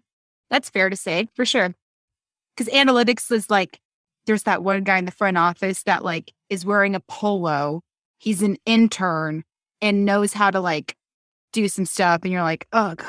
That's 0.50 0.70
fair 0.70 0.90
to 0.90 0.96
say 0.96 1.28
for 1.36 1.46
sure. 1.46 1.76
Because 2.56 2.74
analytics 2.74 3.32
is 3.32 3.50
like, 3.50 3.80
there's 4.26 4.44
that 4.44 4.64
one 4.64 4.84
guy 4.84 4.98
in 4.98 5.06
the 5.06 5.12
front 5.12 5.38
office 5.38 5.84
that 5.84 6.04
like 6.04 6.34
is 6.50 6.66
wearing 6.66 6.96
a 6.96 7.00
polo. 7.00 7.82
He's 8.20 8.42
an 8.42 8.58
intern 8.66 9.44
and 9.82 10.06
knows 10.06 10.34
how 10.34 10.52
to 10.52 10.60
like 10.60 10.96
do 11.54 11.68
some 11.68 11.86
stuff. 11.86 12.22
And 12.24 12.32
you're 12.32 12.44
like, 12.44 12.68
oh 12.72 12.96
God, 12.96 13.08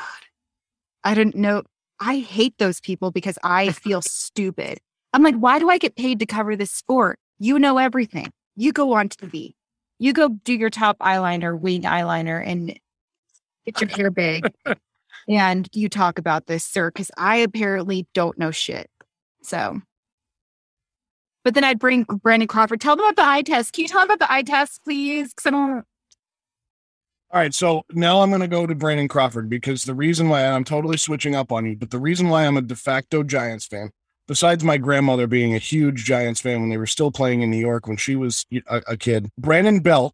I 1.03 1.13
didn't 1.13 1.35
know. 1.35 1.63
I 1.99 2.17
hate 2.17 2.57
those 2.57 2.81
people 2.81 3.11
because 3.11 3.37
I 3.43 3.71
feel 3.71 4.01
stupid. 4.05 4.79
I'm 5.13 5.23
like, 5.23 5.35
why 5.35 5.59
do 5.59 5.69
I 5.69 5.77
get 5.77 5.95
paid 5.95 6.19
to 6.19 6.25
cover 6.25 6.55
this 6.55 6.71
sport? 6.71 7.19
You 7.39 7.59
know 7.59 7.77
everything. 7.77 8.31
You 8.55 8.71
go 8.71 8.93
on 8.93 9.09
TV 9.09 9.53
you 10.03 10.11
go 10.11 10.29
do 10.43 10.53
your 10.53 10.69
top 10.69 10.99
eyeliner, 10.99 11.57
wing 11.57 11.83
eyeliner, 11.83 12.45
and 12.45 12.77
get 13.65 13.79
your 13.79 13.89
hair 13.89 14.11
big. 14.11 14.51
and 15.29 15.69
you 15.71 15.87
talk 15.87 16.19
about 16.19 16.47
this, 16.47 16.65
sir, 16.65 16.89
because 16.89 17.09
I 17.17 17.37
apparently 17.37 18.05
don't 18.13 18.37
know 18.37 18.51
shit. 18.51 18.89
So, 19.43 19.79
but 21.43 21.53
then 21.53 21.63
I'd 21.63 21.79
bring 21.79 22.03
Brandon 22.03 22.47
Crawford. 22.47 22.81
Tell 22.81 22.95
them 22.95 23.05
about 23.05 23.15
the 23.15 23.27
eye 23.27 23.41
test. 23.41 23.73
Can 23.73 23.83
you 23.83 23.87
tell 23.87 24.01
them 24.01 24.11
about 24.11 24.19
the 24.19 24.31
eye 24.31 24.43
test, 24.43 24.83
please? 24.83 25.33
Because 25.33 25.47
I 25.47 25.49
don't. 25.51 25.85
All 27.31 27.39
right, 27.39 27.53
so 27.53 27.83
now 27.91 28.21
I'm 28.21 28.29
going 28.29 28.41
to 28.41 28.47
go 28.47 28.67
to 28.67 28.75
Brandon 28.75 29.07
Crawford 29.07 29.49
because 29.49 29.85
the 29.85 29.95
reason 29.95 30.29
why 30.29 30.45
I'm 30.45 30.63
totally 30.63 30.97
switching 30.97 31.33
up 31.35 31.51
on 31.51 31.65
you, 31.65 31.75
but 31.75 31.89
the 31.89 31.97
reason 31.97 32.29
why 32.29 32.45
I'm 32.45 32.57
a 32.57 32.61
de 32.61 32.75
facto 32.75 33.23
Giants 33.23 33.65
fan, 33.65 33.89
besides 34.27 34.63
my 34.63 34.77
grandmother 34.77 35.25
being 35.25 35.55
a 35.55 35.57
huge 35.57 36.05
Giants 36.05 36.41
fan 36.41 36.61
when 36.61 36.69
they 36.69 36.77
were 36.77 36.85
still 36.85 37.11
playing 37.11 37.41
in 37.41 37.49
New 37.49 37.57
York 37.57 37.87
when 37.87 37.97
she 37.97 38.15
was 38.15 38.45
a, 38.69 38.83
a 38.87 38.97
kid, 38.97 39.29
Brandon 39.35 39.79
Belt, 39.79 40.13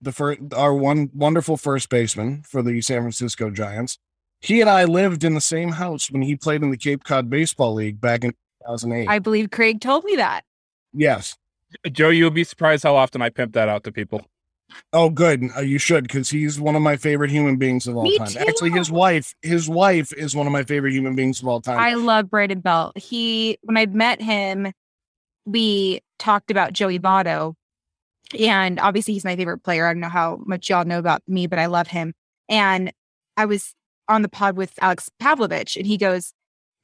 the 0.00 0.10
first, 0.10 0.40
our 0.52 0.74
one 0.74 1.10
wonderful 1.14 1.56
first 1.56 1.88
baseman 1.90 2.42
for 2.42 2.60
the 2.60 2.80
San 2.80 3.02
Francisco 3.02 3.50
Giants, 3.50 3.98
he 4.40 4.60
and 4.60 4.68
I 4.68 4.84
lived 4.84 5.22
in 5.22 5.34
the 5.34 5.40
same 5.40 5.72
house 5.72 6.10
when 6.10 6.22
he 6.22 6.34
played 6.34 6.62
in 6.64 6.72
the 6.72 6.76
Cape 6.76 7.04
Cod 7.04 7.30
Baseball 7.30 7.74
League 7.74 8.00
back 8.00 8.24
in 8.24 8.30
2008. 8.66 9.08
I 9.08 9.20
believe 9.20 9.52
Craig 9.52 9.80
told 9.80 10.04
me 10.04 10.16
that. 10.16 10.42
Yes. 10.92 11.36
Joe, 11.90 12.08
you'll 12.08 12.30
be 12.30 12.44
surprised 12.44 12.82
how 12.82 12.96
often 12.96 13.20
I 13.22 13.28
pimp 13.28 13.52
that 13.54 13.68
out 13.68 13.84
to 13.84 13.92
people. 13.92 14.26
Oh, 14.92 15.10
good. 15.10 15.44
Uh, 15.56 15.60
you 15.60 15.78
should, 15.78 16.04
because 16.04 16.30
he's 16.30 16.60
one 16.60 16.76
of 16.76 16.82
my 16.82 16.96
favorite 16.96 17.30
human 17.30 17.56
beings 17.56 17.86
of 17.86 17.96
all 17.96 18.02
Me 18.02 18.18
time. 18.18 18.28
too. 18.28 18.38
Actually, 18.38 18.70
his 18.70 18.90
wife, 18.90 19.34
his 19.42 19.68
wife 19.68 20.12
is 20.12 20.36
one 20.36 20.46
of 20.46 20.52
my 20.52 20.62
favorite 20.62 20.92
human 20.92 21.14
beings 21.14 21.40
of 21.40 21.48
all 21.48 21.60
time. 21.60 21.78
I 21.78 21.94
love 21.94 22.30
Brandon 22.30 22.60
Belt. 22.60 22.96
He, 22.98 23.58
when 23.62 23.76
I 23.76 23.86
met 23.86 24.20
him, 24.20 24.72
we 25.46 26.00
talked 26.18 26.50
about 26.50 26.72
Joey 26.74 26.98
Votto. 26.98 27.54
And 28.38 28.78
obviously, 28.78 29.14
he's 29.14 29.24
my 29.24 29.36
favorite 29.36 29.60
player. 29.60 29.86
I 29.86 29.94
don't 29.94 30.00
know 30.00 30.08
how 30.10 30.38
much 30.44 30.68
y'all 30.68 30.84
know 30.84 30.98
about 30.98 31.22
me, 31.26 31.46
but 31.46 31.58
I 31.58 31.66
love 31.66 31.88
him. 31.88 32.12
And 32.48 32.92
I 33.38 33.46
was 33.46 33.74
on 34.06 34.20
the 34.20 34.28
pod 34.28 34.56
with 34.56 34.72
Alex 34.82 35.10
Pavlovic, 35.20 35.76
and 35.76 35.86
he 35.86 35.96
goes, 35.96 36.32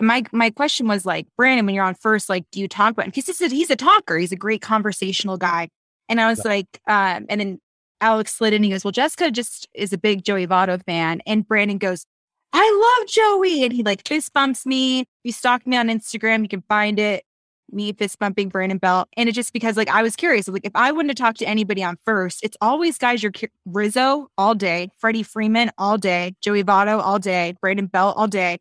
my 0.00 0.24
my 0.32 0.50
question 0.50 0.88
was 0.88 1.06
like, 1.06 1.26
Brandon, 1.36 1.66
when 1.66 1.74
you're 1.74 1.84
on 1.84 1.94
first, 1.94 2.28
like, 2.28 2.44
do 2.50 2.60
you 2.60 2.68
talk 2.68 2.92
about 2.92 3.06
him? 3.06 3.10
Because 3.14 3.26
he's 3.26 3.52
a, 3.52 3.54
he's 3.54 3.70
a 3.70 3.76
talker. 3.76 4.18
He's 4.18 4.32
a 4.32 4.36
great 4.36 4.62
conversational 4.62 5.36
guy. 5.36 5.68
And 6.08 6.20
I 6.20 6.28
was 6.28 6.44
like, 6.44 6.66
um, 6.86 7.26
and 7.28 7.40
then 7.40 7.60
Alex 8.00 8.34
slid 8.34 8.52
in. 8.52 8.62
He 8.62 8.70
goes, 8.70 8.84
well, 8.84 8.92
Jessica 8.92 9.30
just 9.30 9.68
is 9.74 9.92
a 9.92 9.98
big 9.98 10.24
Joey 10.24 10.46
Votto 10.46 10.82
fan. 10.84 11.22
And 11.26 11.46
Brandon 11.46 11.78
goes, 11.78 12.04
I 12.52 12.98
love 12.98 13.08
Joey. 13.08 13.64
And 13.64 13.72
he 13.72 13.82
like 13.82 14.06
fist 14.06 14.32
bumps 14.32 14.66
me. 14.66 15.00
If 15.00 15.06
you 15.24 15.32
stalk 15.32 15.66
me 15.66 15.76
on 15.76 15.88
Instagram, 15.88 16.42
you 16.42 16.48
can 16.48 16.62
find 16.68 16.98
it. 16.98 17.24
Me 17.72 17.92
fist 17.94 18.18
bumping 18.18 18.50
Brandon 18.50 18.78
Belt. 18.78 19.08
And 19.16 19.28
it's 19.28 19.34
just 19.34 19.52
because 19.52 19.76
like 19.76 19.88
I 19.88 20.02
was 20.02 20.16
curious. 20.16 20.46
Like 20.46 20.66
if 20.66 20.76
I 20.76 20.92
wouldn't 20.92 21.10
have 21.10 21.26
talked 21.26 21.38
to 21.38 21.46
anybody 21.46 21.82
on 21.82 21.96
first, 22.04 22.40
it's 22.44 22.56
always 22.60 22.98
guys 22.98 23.22
you're 23.22 23.32
cu- 23.32 23.48
Rizzo 23.64 24.28
all 24.36 24.54
day, 24.54 24.90
Freddie 24.98 25.22
Freeman 25.22 25.70
all 25.78 25.96
day, 25.96 26.36
Joey 26.42 26.62
Votto 26.62 27.00
all 27.00 27.18
day, 27.18 27.54
Brandon 27.60 27.86
Belt 27.86 28.16
all 28.18 28.28
day. 28.28 28.58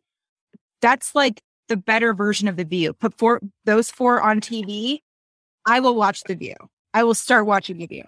That's 0.84 1.14
like 1.14 1.40
the 1.68 1.76
better 1.76 2.12
version 2.12 2.46
of 2.46 2.56
the 2.56 2.64
view. 2.64 2.92
Put 2.92 3.16
four 3.16 3.40
those 3.64 3.90
four 3.90 4.20
on 4.20 4.40
TV. 4.40 5.00
I 5.66 5.80
will 5.80 5.94
watch 5.94 6.22
the 6.24 6.34
view. 6.34 6.54
I 6.92 7.04
will 7.04 7.14
start 7.14 7.46
watching 7.46 7.78
the 7.78 7.86
view. 7.86 8.04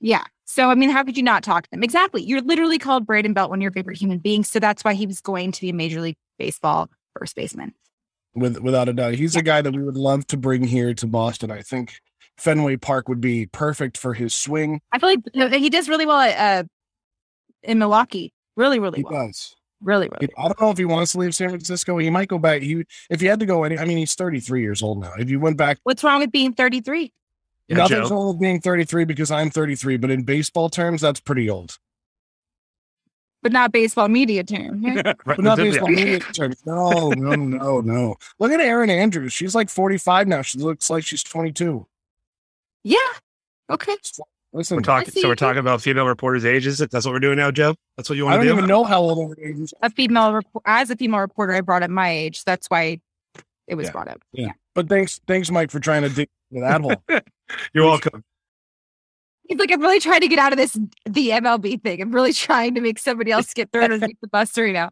Yeah. 0.00 0.24
So 0.44 0.70
I 0.70 0.74
mean, 0.74 0.90
how 0.90 1.04
could 1.04 1.16
you 1.16 1.22
not 1.22 1.42
talk 1.42 1.64
to 1.64 1.70
them? 1.70 1.82
Exactly. 1.82 2.22
You're 2.22 2.40
literally 2.40 2.78
called 2.78 3.06
Brandon 3.06 3.32
Belt 3.34 3.50
one 3.50 3.58
of 3.58 3.62
your 3.62 3.72
favorite 3.72 3.98
human 3.98 4.18
beings. 4.18 4.48
So 4.48 4.58
that's 4.58 4.84
why 4.84 4.94
he 4.94 5.06
was 5.06 5.20
going 5.20 5.52
to 5.52 5.60
be 5.60 5.70
a 5.70 5.74
major 5.74 6.00
league 6.00 6.16
baseball 6.38 6.88
first 7.18 7.34
baseman. 7.36 7.74
with 8.34 8.58
without 8.60 8.88
a 8.88 8.92
doubt. 8.92 9.14
He's 9.14 9.36
a 9.36 9.42
guy 9.42 9.60
that 9.62 9.72
we 9.74 9.82
would 9.82 9.96
love 9.96 10.26
to 10.28 10.36
bring 10.36 10.64
here 10.64 10.94
to 10.94 11.06
Boston. 11.06 11.50
I 11.50 11.62
think 11.62 12.00
Fenway 12.38 12.76
Park 12.76 13.08
would 13.08 13.20
be 13.20 13.46
perfect 13.46 13.98
for 13.98 14.14
his 14.14 14.34
swing. 14.34 14.80
I 14.92 14.98
feel 14.98 15.08
like 15.34 15.52
he 15.54 15.70
does 15.70 15.88
really 15.88 16.06
well 16.06 16.20
at, 16.20 16.64
uh, 16.64 16.64
in 17.62 17.78
Milwaukee. 17.78 18.32
really, 18.56 18.78
really 18.78 18.98
he 18.98 19.04
well. 19.04 19.26
does. 19.26 19.55
Really, 19.82 20.08
really. 20.08 20.32
I 20.38 20.44
don't 20.48 20.60
know 20.60 20.70
if 20.70 20.78
he 20.78 20.84
wants 20.86 21.12
to 21.12 21.18
leave 21.18 21.34
San 21.34 21.50
Francisco. 21.50 21.98
He 21.98 22.08
might 22.10 22.28
go 22.28 22.38
back. 22.38 22.62
He 22.62 22.84
if 23.10 23.20
he 23.20 23.26
had 23.26 23.40
to 23.40 23.46
go 23.46 23.64
any. 23.64 23.78
I 23.78 23.84
mean, 23.84 23.98
he's 23.98 24.14
33 24.14 24.62
years 24.62 24.82
old 24.82 25.00
now. 25.00 25.12
If 25.18 25.28
you 25.30 25.38
went 25.38 25.56
back, 25.58 25.78
What's 25.82 26.02
wrong 26.02 26.20
with 26.20 26.32
being 26.32 26.52
33? 26.54 27.12
Yeah, 27.68 27.76
nothing's 27.76 28.08
Joe. 28.08 28.14
wrong 28.14 28.28
with 28.28 28.40
being 28.40 28.60
33 28.60 29.04
because 29.04 29.30
I'm 29.30 29.50
33. 29.50 29.96
But 29.98 30.10
in 30.10 30.22
baseball 30.22 30.68
terms, 30.70 31.00
that's 31.02 31.20
pretty 31.20 31.50
old. 31.50 31.78
But 33.42 33.52
not 33.52 33.70
baseball 33.70 34.08
media 34.08 34.42
term. 34.42 34.82
right? 34.84 35.04
Right, 35.04 35.16
But 35.24 35.40
not 35.40 35.58
yeah. 35.58 35.64
baseball 35.64 35.88
media 35.88 36.18
terms. 36.20 36.56
No, 36.66 37.10
no, 37.10 37.34
no, 37.34 37.80
no. 37.80 38.16
Look 38.40 38.50
at 38.52 38.60
Erin 38.60 38.90
Andrews. 38.90 39.32
She's 39.32 39.54
like 39.54 39.68
45 39.68 40.26
now. 40.26 40.42
She 40.42 40.58
looks 40.58 40.88
like 40.90 41.04
she's 41.04 41.22
22. 41.22 41.86
yeah. 42.82 42.96
Okay. 43.70 43.96
Listen, 44.56 44.76
We're 44.76 44.82
talking. 44.82 45.12
So 45.12 45.28
we're 45.28 45.34
talking 45.34 45.58
about 45.60 45.82
female 45.82 46.06
reporters' 46.06 46.44
ages. 46.46 46.78
That's 46.78 47.04
what 47.04 47.12
we're 47.12 47.20
doing 47.20 47.36
now, 47.36 47.50
Joe. 47.50 47.74
That's 47.96 48.08
what 48.08 48.16
you 48.16 48.24
want 48.24 48.40
to 48.40 48.46
don't 48.46 48.56
do. 48.56 48.58
even 48.60 48.68
know 48.68 48.84
how 48.84 49.00
old 49.00 49.18
Erin 49.38 49.50
Andrews. 49.50 49.74
A 49.82 49.90
female 49.90 50.32
report 50.32 50.62
as 50.66 50.90
a 50.90 50.96
female 50.96 51.20
reporter, 51.20 51.52
I 51.52 51.60
brought 51.60 51.82
up 51.82 51.90
my 51.90 52.08
age. 52.10 52.42
That's 52.44 52.66
why 52.68 53.00
it 53.68 53.74
was 53.74 53.86
Yeah. 53.86 53.92
brought 53.92 54.08
up. 54.08 54.22
Yeah. 54.32 54.52
But 54.74 54.88
thanks, 54.88 55.20
thanks, 55.26 55.50
Mike, 55.50 55.70
for 55.70 55.78
trying 55.80 56.02
to 56.02 56.08
dig 56.08 56.28
into 56.50 56.66
that 56.66 56.80
hole. 56.80 57.02
You're 57.74 57.84
welcome. 57.84 58.24
He's 59.48 59.58
like, 59.58 59.70
I'm 59.70 59.80
really 59.80 60.00
trying 60.00 60.20
to 60.22 60.28
get 60.28 60.38
out 60.38 60.52
of 60.52 60.58
this 60.58 60.72
the 61.04 61.28
MLB 61.30 61.82
thing. 61.82 62.00
I'm 62.00 62.10
really 62.12 62.32
trying 62.32 62.74
to 62.74 62.80
make 62.80 62.98
somebody 62.98 63.30
else 63.32 63.52
get 63.54 63.70
thrown 63.72 63.84
underneath 63.92 64.18
the 64.20 64.28
bus 64.28 64.56
right 64.58 64.72
now. 64.72 64.90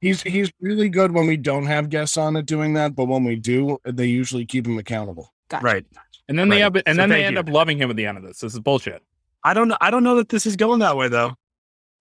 He's 0.00 0.22
he's 0.22 0.50
really 0.60 0.88
good 0.88 1.12
when 1.12 1.26
we 1.26 1.36
don't 1.36 1.66
have 1.66 1.88
guests 1.88 2.16
on 2.16 2.36
it 2.36 2.46
doing 2.46 2.74
that, 2.74 2.94
but 2.96 3.04
when 3.04 3.24
we 3.24 3.36
do, 3.36 3.78
they 3.84 4.06
usually 4.06 4.46
keep 4.46 4.66
him 4.66 4.78
accountable. 4.78 5.32
Gotcha. 5.48 5.64
Right. 5.64 5.86
And 6.28 6.38
then 6.38 6.48
they 6.48 6.56
Right. 6.62 6.62
have, 6.62 6.76
and 6.86 6.96
So 6.96 7.02
then 7.02 7.08
they 7.08 7.24
end 7.24 7.34
you. 7.34 7.40
up 7.40 7.48
loving 7.48 7.78
him 7.78 7.90
at 7.90 7.96
the 7.96 8.06
end 8.06 8.16
of 8.18 8.24
this. 8.24 8.38
This 8.40 8.54
is 8.54 8.60
bullshit. 8.60 9.02
I 9.44 9.54
don't 9.54 9.68
know. 9.68 9.76
I 9.80 9.90
don't 9.90 10.04
know 10.04 10.16
that 10.16 10.28
this 10.28 10.46
is 10.46 10.56
going 10.56 10.80
that 10.80 10.96
way 10.96 11.08
though. 11.08 11.34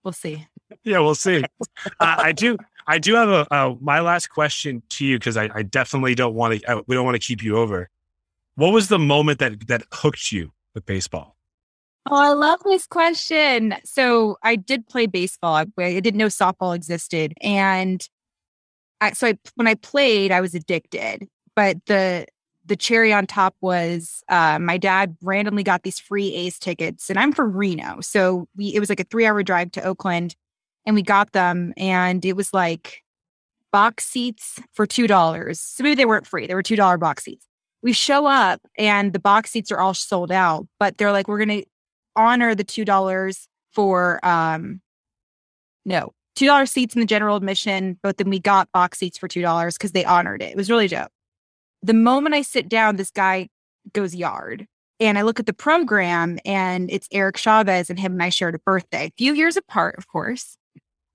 We'll 0.03 0.13
see. 0.13 0.47
Yeah, 0.83 0.99
we'll 0.99 1.15
see. 1.15 1.43
uh, 1.75 1.85
I 1.99 2.31
do. 2.31 2.57
I 2.87 2.97
do 2.97 3.15
have 3.15 3.29
a 3.29 3.53
uh, 3.53 3.75
my 3.81 3.99
last 3.99 4.27
question 4.27 4.81
to 4.89 5.05
you 5.05 5.17
because 5.19 5.37
I, 5.37 5.49
I 5.53 5.63
definitely 5.63 6.15
don't 6.15 6.33
want 6.33 6.61
to. 6.61 6.83
We 6.87 6.95
don't 6.95 7.05
want 7.05 7.15
to 7.21 7.25
keep 7.25 7.43
you 7.43 7.57
over. 7.57 7.89
What 8.55 8.73
was 8.73 8.87
the 8.89 8.99
moment 8.99 9.39
that 9.39 9.67
that 9.67 9.83
hooked 9.91 10.31
you 10.31 10.51
with 10.73 10.85
baseball? 10.85 11.35
Oh, 12.09 12.15
I 12.15 12.29
love 12.33 12.59
this 12.65 12.87
question. 12.87 13.75
So 13.85 14.37
I 14.43 14.55
did 14.55 14.87
play 14.87 15.05
baseball. 15.05 15.55
I, 15.55 15.65
I 15.77 15.99
didn't 15.99 16.17
know 16.17 16.27
softball 16.27 16.75
existed, 16.75 17.33
and 17.41 18.07
I, 19.01 19.11
so 19.13 19.27
I, 19.27 19.37
when 19.55 19.67
I 19.67 19.75
played, 19.75 20.31
I 20.31 20.41
was 20.41 20.55
addicted. 20.55 21.27
But 21.55 21.77
the 21.85 22.25
the 22.65 22.75
cherry 22.75 23.11
on 23.11 23.27
top 23.27 23.55
was 23.61 24.23
uh, 24.29 24.59
my 24.59 24.77
dad 24.77 25.17
randomly 25.21 25.63
got 25.63 25.83
these 25.83 25.99
free 25.99 26.33
A's 26.35 26.59
tickets, 26.59 27.09
and 27.09 27.17
I'm 27.17 27.31
from 27.31 27.53
Reno, 27.53 28.01
so 28.01 28.47
we 28.55 28.67
it 28.73 28.79
was 28.79 28.89
like 28.89 28.99
a 28.99 29.05
three 29.05 29.25
hour 29.25 29.43
drive 29.43 29.71
to 29.73 29.83
Oakland, 29.83 30.35
and 30.85 30.95
we 30.95 31.01
got 31.01 31.31
them, 31.31 31.73
and 31.77 32.23
it 32.23 32.35
was 32.35 32.53
like 32.53 33.03
box 33.71 34.05
seats 34.05 34.59
for 34.73 34.85
two 34.85 35.07
dollars. 35.07 35.59
So 35.59 35.83
maybe 35.83 35.95
they 35.95 36.05
weren't 36.05 36.27
free; 36.27 36.47
they 36.47 36.55
were 36.55 36.63
two 36.63 36.75
dollar 36.75 36.97
box 36.97 37.23
seats. 37.23 37.47
We 37.81 37.93
show 37.93 38.27
up, 38.27 38.61
and 38.77 39.11
the 39.13 39.19
box 39.19 39.51
seats 39.51 39.71
are 39.71 39.79
all 39.79 39.95
sold 39.95 40.31
out, 40.31 40.67
but 40.79 40.97
they're 40.97 41.11
like, 41.11 41.27
we're 41.27 41.39
gonna 41.39 41.63
honor 42.15 42.53
the 42.55 42.63
two 42.63 42.85
dollars 42.85 43.47
for 43.71 44.23
um 44.25 44.81
no 45.85 46.13
two 46.35 46.45
dollar 46.45 46.65
seats 46.65 46.95
in 46.95 46.99
the 46.99 47.05
general 47.05 47.37
admission 47.37 47.97
but 48.03 48.17
then 48.17 48.29
we 48.29 48.39
got 48.39 48.71
box 48.71 48.97
seats 48.97 49.17
for 49.17 49.27
two 49.27 49.41
dollars 49.41 49.77
because 49.77 49.93
they 49.93 50.05
honored 50.05 50.41
it 50.41 50.51
it 50.51 50.57
was 50.57 50.69
really 50.69 50.87
dope 50.87 51.11
the 51.83 51.93
moment 51.93 52.35
i 52.35 52.41
sit 52.41 52.69
down 52.69 52.95
this 52.95 53.11
guy 53.11 53.47
goes 53.93 54.15
yard 54.15 54.67
and 54.99 55.17
i 55.17 55.21
look 55.21 55.39
at 55.39 55.45
the 55.45 55.53
program 55.53 56.39
and 56.45 56.89
it's 56.91 57.07
eric 57.11 57.37
chavez 57.37 57.89
and 57.89 57.99
him 57.99 58.13
and 58.13 58.23
i 58.23 58.29
shared 58.29 58.55
a 58.55 58.59
birthday 58.59 59.07
a 59.07 59.13
few 59.17 59.33
years 59.33 59.57
apart 59.57 59.95
of 59.97 60.07
course 60.07 60.57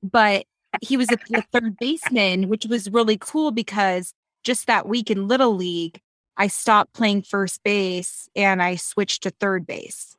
but 0.02 0.44
he 0.82 0.96
was 0.96 1.10
a, 1.10 1.16
the 1.30 1.42
third 1.52 1.76
baseman 1.78 2.48
which 2.48 2.66
was 2.66 2.90
really 2.90 3.16
cool 3.18 3.50
because 3.50 4.12
just 4.44 4.66
that 4.66 4.88
week 4.88 5.10
in 5.10 5.28
little 5.28 5.54
league 5.54 6.00
i 6.36 6.46
stopped 6.46 6.92
playing 6.92 7.22
first 7.22 7.62
base 7.62 8.28
and 8.34 8.62
i 8.62 8.76
switched 8.76 9.22
to 9.22 9.30
third 9.30 9.66
base 9.66 10.16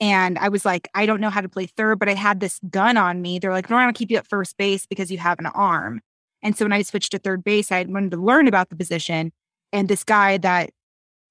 and 0.00 0.38
I 0.38 0.48
was 0.48 0.64
like, 0.64 0.88
I 0.94 1.06
don't 1.06 1.20
know 1.20 1.30
how 1.30 1.40
to 1.40 1.48
play 1.48 1.66
third, 1.66 1.98
but 1.98 2.08
I 2.08 2.14
had 2.14 2.40
this 2.40 2.60
gun 2.68 2.96
on 2.96 3.22
me. 3.22 3.38
They're 3.38 3.52
like, 3.52 3.70
no, 3.70 3.76
I 3.76 3.84
want 3.84 3.96
to 3.96 3.98
keep 3.98 4.10
you 4.10 4.16
at 4.16 4.26
first 4.26 4.56
base 4.56 4.86
because 4.86 5.10
you 5.10 5.18
have 5.18 5.38
an 5.38 5.46
arm. 5.46 6.00
And 6.42 6.56
so 6.56 6.64
when 6.64 6.72
I 6.72 6.82
switched 6.82 7.12
to 7.12 7.18
third 7.18 7.42
base, 7.42 7.72
I 7.72 7.82
wanted 7.84 8.10
to 8.10 8.18
learn 8.18 8.48
about 8.48 8.68
the 8.68 8.76
position. 8.76 9.32
And 9.74 9.88
this 9.88 10.04
guy 10.04 10.38
that 10.38 10.70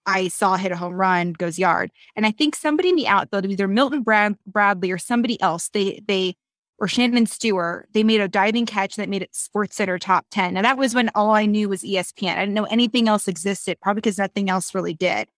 I 0.06 0.28
saw 0.28 0.58
hit 0.58 0.72
a 0.72 0.76
home 0.76 0.96
run 0.96 1.34
goes 1.34 1.58
yard. 1.58 1.92
And 2.16 2.26
I 2.26 2.32
think 2.32 2.56
somebody 2.56 2.90
in 2.90 2.96
the 2.96 3.08
outfield, 3.08 3.46
either 3.46 3.68
Milton 3.68 4.04
Brad- 4.04 4.38
Bradley 4.46 4.92
or 4.92 4.98
somebody 4.98 5.42
else, 5.42 5.70
they 5.70 6.02
they 6.08 6.36
or 6.80 6.88
Shannon 6.88 7.26
Stewart, 7.26 7.88
they 7.94 8.04
made 8.04 8.20
a 8.20 8.28
diving 8.28 8.66
catch 8.66 8.98
that 8.98 9.08
made 9.08 9.22
it 9.22 9.34
Sports 9.34 9.78
Center 9.78 9.98
top 9.98 10.26
10. 10.32 10.56
Now 10.56 10.64
that 10.64 10.78
was 10.78 10.94
when 10.94 11.10
all 11.16 11.32
I 11.32 11.46
knew 11.46 11.70
was 11.70 11.84
ESPN. 11.84 12.36
I 12.36 12.42
didn't 12.42 12.56
know 12.56 12.66
anything 12.66 13.08
else 13.08 13.28
existed, 13.28 13.80
probably 13.80 14.02
because 14.02 14.18
nothing 14.18 14.50
else 14.50 14.76
really 14.76 14.94
did. 14.94 15.30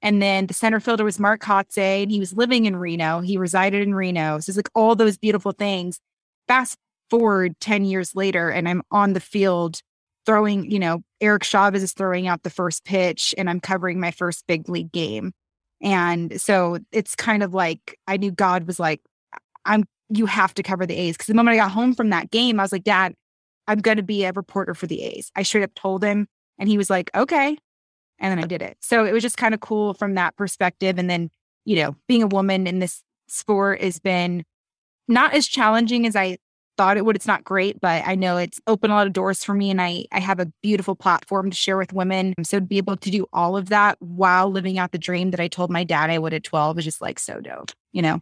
And 0.00 0.22
then 0.22 0.46
the 0.46 0.54
center 0.54 0.80
fielder 0.80 1.04
was 1.04 1.18
Mark 1.18 1.42
Kotsay, 1.42 2.02
and 2.02 2.10
he 2.10 2.20
was 2.20 2.34
living 2.34 2.66
in 2.66 2.76
Reno. 2.76 3.20
He 3.20 3.36
resided 3.36 3.82
in 3.82 3.94
Reno. 3.94 4.38
So 4.38 4.50
it's 4.50 4.56
like 4.56 4.70
all 4.74 4.94
those 4.94 5.18
beautiful 5.18 5.52
things. 5.52 6.00
Fast 6.48 6.78
forward 7.10 7.58
10 7.60 7.84
years 7.84 8.14
later, 8.14 8.50
and 8.50 8.68
I'm 8.68 8.82
on 8.90 9.12
the 9.12 9.20
field 9.20 9.82
throwing, 10.26 10.70
you 10.70 10.78
know, 10.78 11.02
Eric 11.20 11.44
Chavez 11.44 11.82
is 11.82 11.92
throwing 11.92 12.26
out 12.26 12.42
the 12.42 12.50
first 12.50 12.84
pitch, 12.84 13.34
and 13.38 13.48
I'm 13.48 13.60
covering 13.60 14.00
my 14.00 14.10
first 14.10 14.46
big 14.46 14.68
league 14.68 14.92
game. 14.92 15.32
And 15.80 16.40
so 16.40 16.78
it's 16.92 17.14
kind 17.14 17.42
of 17.42 17.54
like 17.54 17.98
I 18.06 18.16
knew 18.16 18.30
God 18.30 18.66
was 18.66 18.80
like, 18.80 19.00
I'm 19.64 19.84
you 20.08 20.26
have 20.26 20.54
to 20.54 20.62
cover 20.62 20.86
the 20.86 20.96
A's. 20.96 21.16
Cause 21.16 21.26
the 21.26 21.34
moment 21.34 21.54
I 21.54 21.58
got 21.58 21.72
home 21.72 21.94
from 21.94 22.10
that 22.10 22.30
game, 22.30 22.60
I 22.60 22.62
was 22.62 22.72
like, 22.72 22.84
Dad, 22.84 23.14
I'm 23.66 23.78
gonna 23.78 24.02
be 24.02 24.24
a 24.24 24.32
reporter 24.32 24.74
for 24.74 24.86
the 24.86 25.02
A's. 25.02 25.30
I 25.36 25.42
straight 25.42 25.64
up 25.64 25.74
told 25.74 26.02
him, 26.04 26.28
and 26.58 26.68
he 26.68 26.78
was 26.78 26.90
like, 26.90 27.10
Okay. 27.14 27.56
And 28.18 28.30
then 28.30 28.42
I 28.42 28.46
did 28.46 28.62
it. 28.62 28.78
So 28.80 29.04
it 29.04 29.12
was 29.12 29.22
just 29.22 29.36
kind 29.36 29.52
of 29.52 29.60
cool 29.60 29.92
from 29.92 30.14
that 30.14 30.36
perspective. 30.36 30.98
And 30.98 31.10
then, 31.10 31.28
you 31.66 31.76
know, 31.76 31.96
being 32.08 32.22
a 32.22 32.26
woman 32.26 32.66
in 32.66 32.78
this 32.78 33.02
sport 33.28 33.82
has 33.82 33.98
been 33.98 34.42
not 35.06 35.34
as 35.34 35.46
challenging 35.46 36.06
as 36.06 36.16
I 36.16 36.38
thought 36.76 36.96
it 36.96 37.04
would. 37.04 37.16
It's 37.16 37.26
not 37.26 37.44
great, 37.44 37.80
but 37.80 38.06
I 38.06 38.14
know 38.14 38.36
it's 38.36 38.60
opened 38.66 38.92
a 38.92 38.96
lot 38.96 39.06
of 39.06 39.12
doors 39.12 39.42
for 39.44 39.54
me 39.54 39.70
and 39.70 39.80
I 39.80 40.04
I 40.12 40.20
have 40.20 40.40
a 40.40 40.50
beautiful 40.62 40.94
platform 40.94 41.50
to 41.50 41.56
share 41.56 41.76
with 41.76 41.92
women. 41.92 42.34
So 42.42 42.58
to 42.58 42.64
be 42.64 42.78
able 42.78 42.96
to 42.96 43.10
do 43.10 43.26
all 43.32 43.56
of 43.56 43.68
that 43.68 43.96
while 44.00 44.50
living 44.50 44.78
out 44.78 44.92
the 44.92 44.98
dream 44.98 45.30
that 45.30 45.40
I 45.40 45.48
told 45.48 45.70
my 45.70 45.84
dad 45.84 46.10
I 46.10 46.18
would 46.18 46.34
at 46.34 46.44
12 46.44 46.78
is 46.78 46.84
just 46.84 47.00
like 47.00 47.18
so 47.18 47.40
dope, 47.40 47.72
you 47.92 48.02
know? 48.02 48.20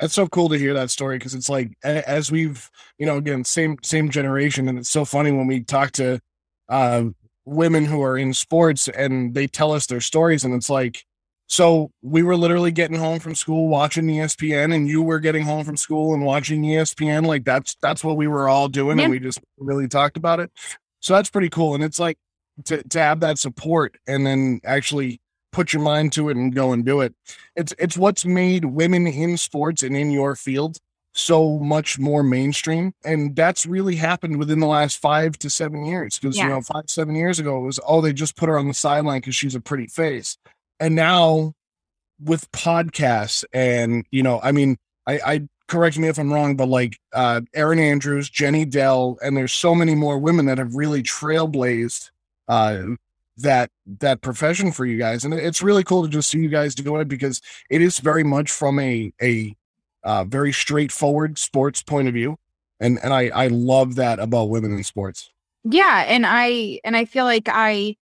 That's 0.00 0.14
so 0.14 0.26
cool 0.26 0.50
to 0.50 0.58
hear 0.58 0.74
that 0.74 0.90
story 0.90 1.18
because 1.18 1.34
it's 1.34 1.48
like 1.48 1.72
as 1.82 2.30
we've 2.30 2.70
you 2.98 3.06
know 3.06 3.16
again 3.16 3.44
same 3.44 3.78
same 3.82 4.10
generation 4.10 4.68
and 4.68 4.78
it's 4.78 4.90
so 4.90 5.04
funny 5.04 5.32
when 5.32 5.46
we 5.46 5.60
talk 5.60 5.92
to 5.92 6.20
uh, 6.68 7.04
women 7.46 7.86
who 7.86 8.02
are 8.02 8.18
in 8.18 8.34
sports 8.34 8.88
and 8.88 9.34
they 9.34 9.46
tell 9.46 9.72
us 9.72 9.86
their 9.86 10.00
stories 10.00 10.44
and 10.44 10.52
it's 10.54 10.68
like 10.68 11.04
so 11.48 11.90
we 12.02 12.22
were 12.22 12.36
literally 12.36 12.72
getting 12.72 12.98
home 12.98 13.18
from 13.20 13.34
school 13.34 13.68
watching 13.68 14.06
ESPN 14.06 14.74
and 14.74 14.88
you 14.88 15.02
were 15.02 15.20
getting 15.20 15.44
home 15.44 15.64
from 15.64 15.76
school 15.76 16.12
and 16.14 16.24
watching 16.24 16.62
ESPN 16.62 17.24
like 17.26 17.44
that's 17.44 17.76
that's 17.80 18.02
what 18.02 18.16
we 18.16 18.26
were 18.26 18.48
all 18.48 18.68
doing 18.68 18.98
Yeah. 18.98 19.04
and 19.04 19.12
we 19.12 19.18
just 19.20 19.40
really 19.58 19.86
talked 19.88 20.16
about 20.16 20.40
it. 20.40 20.50
So 21.00 21.14
that's 21.14 21.30
pretty 21.30 21.48
cool 21.50 21.74
and 21.74 21.84
it's 21.84 21.98
like 21.98 22.18
to 22.64 22.82
to 22.88 22.98
have 22.98 23.20
that 23.20 23.38
support 23.38 23.96
and 24.08 24.26
then 24.26 24.60
actually 24.64 25.20
put 25.52 25.72
your 25.72 25.82
mind 25.82 26.12
to 26.12 26.28
it 26.30 26.36
and 26.36 26.54
go 26.54 26.72
and 26.72 26.84
do 26.84 27.00
it 27.00 27.14
it's 27.54 27.72
it's 27.78 27.96
what's 27.96 28.24
made 28.26 28.64
women 28.64 29.06
in 29.06 29.36
sports 29.38 29.82
and 29.82 29.96
in 29.96 30.10
your 30.10 30.34
field 30.34 30.76
so 31.14 31.58
much 31.58 31.98
more 31.98 32.22
mainstream 32.22 32.92
and 33.04 33.34
that's 33.36 33.64
really 33.64 33.96
happened 33.96 34.38
within 34.38 34.60
the 34.60 34.66
last 34.66 34.98
five 34.98 35.38
to 35.38 35.48
seven 35.48 35.84
years 35.86 36.18
because 36.18 36.36
you 36.36 36.46
know 36.48 36.60
five 36.60 36.84
seven 36.88 37.14
years 37.14 37.38
ago 37.38 37.56
it 37.58 37.62
was 37.62 37.80
oh 37.86 38.00
they 38.02 38.12
just 38.12 38.36
put 38.36 38.48
her 38.50 38.58
on 38.58 38.68
the 38.68 38.74
sideline 38.74 39.20
because 39.20 39.34
she's 39.34 39.54
a 39.54 39.60
pretty 39.60 39.86
face 39.86 40.36
and 40.80 40.94
now 40.94 41.52
with 42.20 42.50
podcasts 42.52 43.44
and 43.52 44.06
you 44.10 44.22
know 44.22 44.40
i 44.42 44.52
mean 44.52 44.76
i 45.06 45.20
i 45.26 45.48
correct 45.68 45.98
me 45.98 46.08
if 46.08 46.18
i'm 46.18 46.32
wrong 46.32 46.56
but 46.56 46.68
like 46.68 46.96
uh 47.12 47.40
Erin 47.54 47.78
andrews 47.78 48.30
jenny 48.30 48.64
dell 48.64 49.18
and 49.22 49.36
there's 49.36 49.52
so 49.52 49.74
many 49.74 49.94
more 49.94 50.18
women 50.18 50.46
that 50.46 50.58
have 50.58 50.74
really 50.74 51.02
trailblazed 51.02 52.10
uh 52.48 52.82
that 53.36 53.70
that 54.00 54.22
profession 54.22 54.72
for 54.72 54.86
you 54.86 54.98
guys. 54.98 55.24
And 55.24 55.34
it's 55.34 55.62
really 55.62 55.84
cool 55.84 56.02
to 56.02 56.08
just 56.08 56.30
see 56.30 56.38
you 56.38 56.48
guys 56.48 56.74
doing 56.74 57.00
it 57.00 57.08
because 57.08 57.40
it 57.70 57.82
is 57.82 57.98
very 57.98 58.24
much 58.24 58.50
from 58.50 58.78
a 58.78 59.12
a 59.20 59.54
uh, 60.04 60.24
very 60.24 60.52
straightforward 60.52 61.38
sports 61.38 61.82
point 61.82 62.08
of 62.08 62.14
view. 62.14 62.36
And 62.80 62.98
and 63.02 63.12
i 63.12 63.28
i 63.28 63.46
love 63.48 63.94
that 63.96 64.18
about 64.18 64.50
women 64.50 64.72
in 64.72 64.84
sports. 64.84 65.30
Yeah, 65.64 66.04
and 66.06 66.24
I 66.26 66.80
and 66.84 66.96
I 66.96 67.04
feel 67.04 67.24
like 67.24 67.48
I 67.50 67.96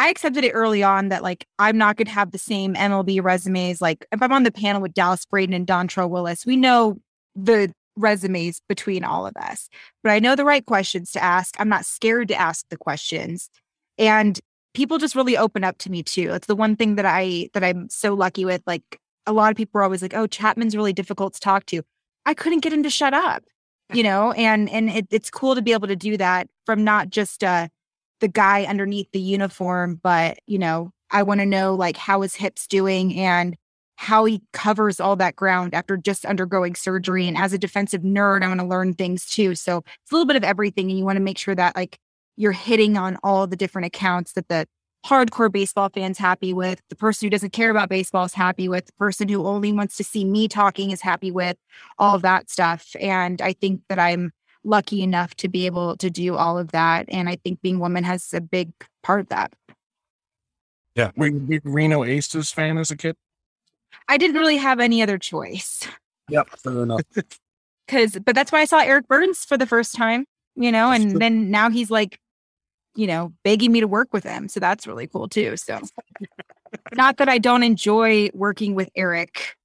I 0.00 0.08
accepted 0.08 0.44
it 0.44 0.52
early 0.52 0.82
on 0.82 1.10
that 1.10 1.22
like 1.22 1.46
I'm 1.58 1.76
not 1.76 1.98
going 1.98 2.06
to 2.06 2.12
have 2.12 2.30
the 2.30 2.38
same 2.38 2.72
MLB 2.72 3.22
resumes. 3.22 3.82
Like 3.82 4.06
if 4.10 4.22
I'm 4.22 4.32
on 4.32 4.44
the 4.44 4.50
panel 4.50 4.80
with 4.80 4.94
Dallas 4.94 5.26
Braden 5.26 5.54
and 5.54 5.66
Dontrelle 5.66 6.08
Willis, 6.08 6.46
we 6.46 6.56
know 6.56 6.96
the 7.36 7.70
resumes 7.96 8.62
between 8.66 9.04
all 9.04 9.26
of 9.26 9.36
us, 9.36 9.68
but 10.02 10.10
I 10.10 10.18
know 10.18 10.34
the 10.34 10.44
right 10.46 10.64
questions 10.64 11.12
to 11.12 11.22
ask. 11.22 11.54
I'm 11.58 11.68
not 11.68 11.84
scared 11.84 12.28
to 12.28 12.34
ask 12.34 12.64
the 12.70 12.78
questions, 12.78 13.50
and 13.98 14.40
people 14.72 14.96
just 14.96 15.14
really 15.14 15.36
open 15.36 15.64
up 15.64 15.76
to 15.78 15.90
me 15.90 16.02
too. 16.02 16.32
It's 16.32 16.46
the 16.46 16.56
one 16.56 16.76
thing 16.76 16.94
that 16.94 17.04
I 17.04 17.50
that 17.52 17.62
I'm 17.62 17.90
so 17.90 18.14
lucky 18.14 18.46
with. 18.46 18.62
Like 18.66 18.98
a 19.26 19.34
lot 19.34 19.50
of 19.50 19.56
people 19.58 19.80
are 19.80 19.84
always 19.84 20.00
like, 20.00 20.14
"Oh, 20.14 20.26
Chapman's 20.26 20.74
really 20.74 20.94
difficult 20.94 21.34
to 21.34 21.40
talk 21.40 21.66
to." 21.66 21.82
I 22.24 22.32
couldn't 22.32 22.60
get 22.60 22.72
him 22.72 22.84
to 22.84 22.90
shut 22.90 23.12
up, 23.12 23.44
you 23.92 24.02
know, 24.02 24.32
and 24.32 24.70
and 24.70 24.88
it, 24.88 25.08
it's 25.10 25.28
cool 25.28 25.54
to 25.56 25.60
be 25.60 25.74
able 25.74 25.88
to 25.88 25.96
do 25.96 26.16
that 26.16 26.48
from 26.64 26.84
not 26.84 27.10
just 27.10 27.44
uh 27.44 27.68
the 28.20 28.28
guy 28.28 28.64
underneath 28.64 29.10
the 29.12 29.20
uniform, 29.20 30.00
but 30.02 30.38
you 30.46 30.58
know, 30.58 30.92
I 31.10 31.22
want 31.22 31.40
to 31.40 31.46
know 31.46 31.74
like 31.74 31.96
how 31.96 32.20
his 32.20 32.34
hips 32.34 32.66
doing 32.66 33.18
and 33.18 33.56
how 33.96 34.24
he 34.24 34.40
covers 34.54 34.98
all 34.98 35.16
that 35.16 35.36
ground 35.36 35.74
after 35.74 35.96
just 35.96 36.24
undergoing 36.24 36.74
surgery. 36.74 37.28
And 37.28 37.36
as 37.36 37.52
a 37.52 37.58
defensive 37.58 38.00
nerd, 38.00 38.42
I 38.42 38.48
want 38.48 38.60
to 38.60 38.66
learn 38.66 38.94
things 38.94 39.26
too. 39.26 39.54
So 39.54 39.78
it's 39.78 40.10
a 40.10 40.14
little 40.14 40.26
bit 40.26 40.36
of 40.36 40.44
everything. 40.44 40.88
And 40.88 40.98
you 40.98 41.04
want 41.04 41.16
to 41.16 41.22
make 41.22 41.36
sure 41.36 41.54
that 41.54 41.76
like 41.76 41.98
you're 42.36 42.52
hitting 42.52 42.96
on 42.96 43.18
all 43.22 43.46
the 43.46 43.56
different 43.56 43.86
accounts 43.86 44.32
that 44.32 44.48
the 44.48 44.66
hardcore 45.04 45.52
baseball 45.52 45.90
fans 45.92 46.16
happy 46.18 46.54
with, 46.54 46.80
the 46.88 46.96
person 46.96 47.26
who 47.26 47.30
doesn't 47.30 47.52
care 47.52 47.70
about 47.70 47.88
baseball 47.88 48.24
is 48.24 48.34
happy 48.34 48.68
with, 48.68 48.86
the 48.86 48.92
person 48.92 49.28
who 49.28 49.46
only 49.46 49.72
wants 49.72 49.96
to 49.96 50.04
see 50.04 50.24
me 50.24 50.48
talking 50.48 50.90
is 50.90 51.00
happy 51.00 51.30
with, 51.30 51.56
all 51.98 52.14
of 52.14 52.22
that 52.22 52.50
stuff. 52.50 52.94
And 53.00 53.42
I 53.42 53.52
think 53.52 53.82
that 53.88 53.98
I'm 53.98 54.32
lucky 54.64 55.02
enough 55.02 55.34
to 55.36 55.48
be 55.48 55.66
able 55.66 55.96
to 55.96 56.10
do 56.10 56.36
all 56.36 56.58
of 56.58 56.72
that. 56.72 57.06
And 57.08 57.28
I 57.28 57.36
think 57.36 57.62
being 57.62 57.78
woman 57.78 58.04
has 58.04 58.32
a 58.34 58.40
big 58.40 58.72
part 59.02 59.20
of 59.20 59.28
that. 59.28 59.52
Yeah. 60.94 61.10
Were 61.16 61.28
you 61.28 61.36
a 61.36 61.40
big 61.40 61.62
Reno 61.64 62.04
Aces 62.04 62.50
fan 62.52 62.78
as 62.78 62.90
a 62.90 62.96
kid? 62.96 63.16
I 64.08 64.16
didn't 64.16 64.36
really 64.36 64.56
have 64.56 64.80
any 64.80 65.02
other 65.02 65.18
choice. 65.18 65.86
Yep, 66.28 66.48
fair 66.58 66.82
enough. 66.82 67.02
Because, 67.86 68.20
but 68.24 68.36
that's 68.36 68.52
why 68.52 68.60
I 68.60 68.66
saw 68.66 68.78
Eric 68.78 69.08
Byrnes 69.08 69.44
for 69.44 69.58
the 69.58 69.66
first 69.66 69.96
time, 69.96 70.24
you 70.54 70.70
know, 70.70 70.92
and 70.92 71.20
then 71.20 71.50
now 71.50 71.70
he's 71.70 71.90
like, 71.90 72.20
you 72.94 73.08
know, 73.08 73.32
begging 73.42 73.72
me 73.72 73.80
to 73.80 73.88
work 73.88 74.12
with 74.12 74.22
him. 74.22 74.48
So 74.48 74.60
that's 74.60 74.86
really 74.86 75.08
cool 75.08 75.28
too. 75.28 75.56
So, 75.56 75.80
not 76.94 77.16
that 77.16 77.28
I 77.28 77.38
don't 77.38 77.64
enjoy 77.64 78.30
working 78.32 78.76
with 78.76 78.90
Eric, 78.94 79.56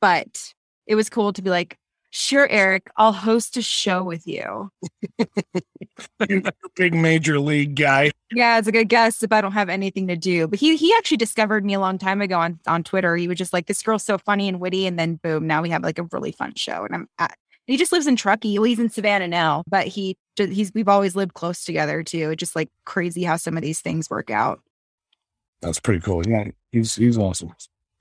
but 0.00 0.52
it 0.86 0.94
was 0.94 1.10
cool 1.10 1.32
to 1.32 1.42
be 1.42 1.50
like, 1.50 1.76
Sure, 2.18 2.48
Eric, 2.48 2.88
I'll 2.96 3.12
host 3.12 3.58
a 3.58 3.62
show 3.62 4.02
with 4.02 4.26
you. 4.26 4.70
big 6.74 6.94
major 6.94 7.38
league 7.38 7.74
guy. 7.76 8.10
Yeah, 8.32 8.58
it's 8.58 8.66
a 8.66 8.72
good 8.72 8.88
guess 8.88 9.22
if 9.22 9.32
I 9.32 9.42
don't 9.42 9.52
have 9.52 9.68
anything 9.68 10.08
to 10.08 10.16
do. 10.16 10.48
But 10.48 10.58
he 10.58 10.76
he 10.76 10.94
actually 10.96 11.18
discovered 11.18 11.62
me 11.62 11.74
a 11.74 11.78
long 11.78 11.98
time 11.98 12.22
ago 12.22 12.38
on, 12.38 12.58
on 12.66 12.82
Twitter. 12.84 13.16
He 13.16 13.28
was 13.28 13.36
just 13.36 13.52
like, 13.52 13.66
this 13.66 13.82
girl's 13.82 14.02
so 14.02 14.16
funny 14.16 14.48
and 14.48 14.60
witty. 14.60 14.86
And 14.86 14.98
then 14.98 15.16
boom, 15.16 15.46
now 15.46 15.60
we 15.60 15.68
have 15.68 15.82
like 15.82 15.98
a 15.98 16.04
really 16.04 16.32
fun 16.32 16.54
show. 16.54 16.86
And 16.86 16.94
I'm 16.94 17.08
at, 17.18 17.36
he 17.66 17.76
just 17.76 17.92
lives 17.92 18.06
in 18.06 18.16
Truckee. 18.16 18.58
Well, 18.58 18.64
he's 18.64 18.78
in 18.78 18.88
Savannah 18.88 19.28
now, 19.28 19.62
but 19.68 19.86
he 19.86 20.16
he's 20.38 20.72
we've 20.72 20.88
always 20.88 21.16
lived 21.16 21.34
close 21.34 21.66
together 21.66 22.02
too. 22.02 22.30
It's 22.30 22.40
just 22.40 22.56
like 22.56 22.70
crazy 22.86 23.24
how 23.24 23.36
some 23.36 23.58
of 23.58 23.62
these 23.62 23.82
things 23.82 24.08
work 24.08 24.30
out. 24.30 24.62
That's 25.60 25.80
pretty 25.80 26.00
cool. 26.00 26.26
Yeah, 26.26 26.44
he's 26.72 26.94
he's 26.94 27.18
awesome. 27.18 27.52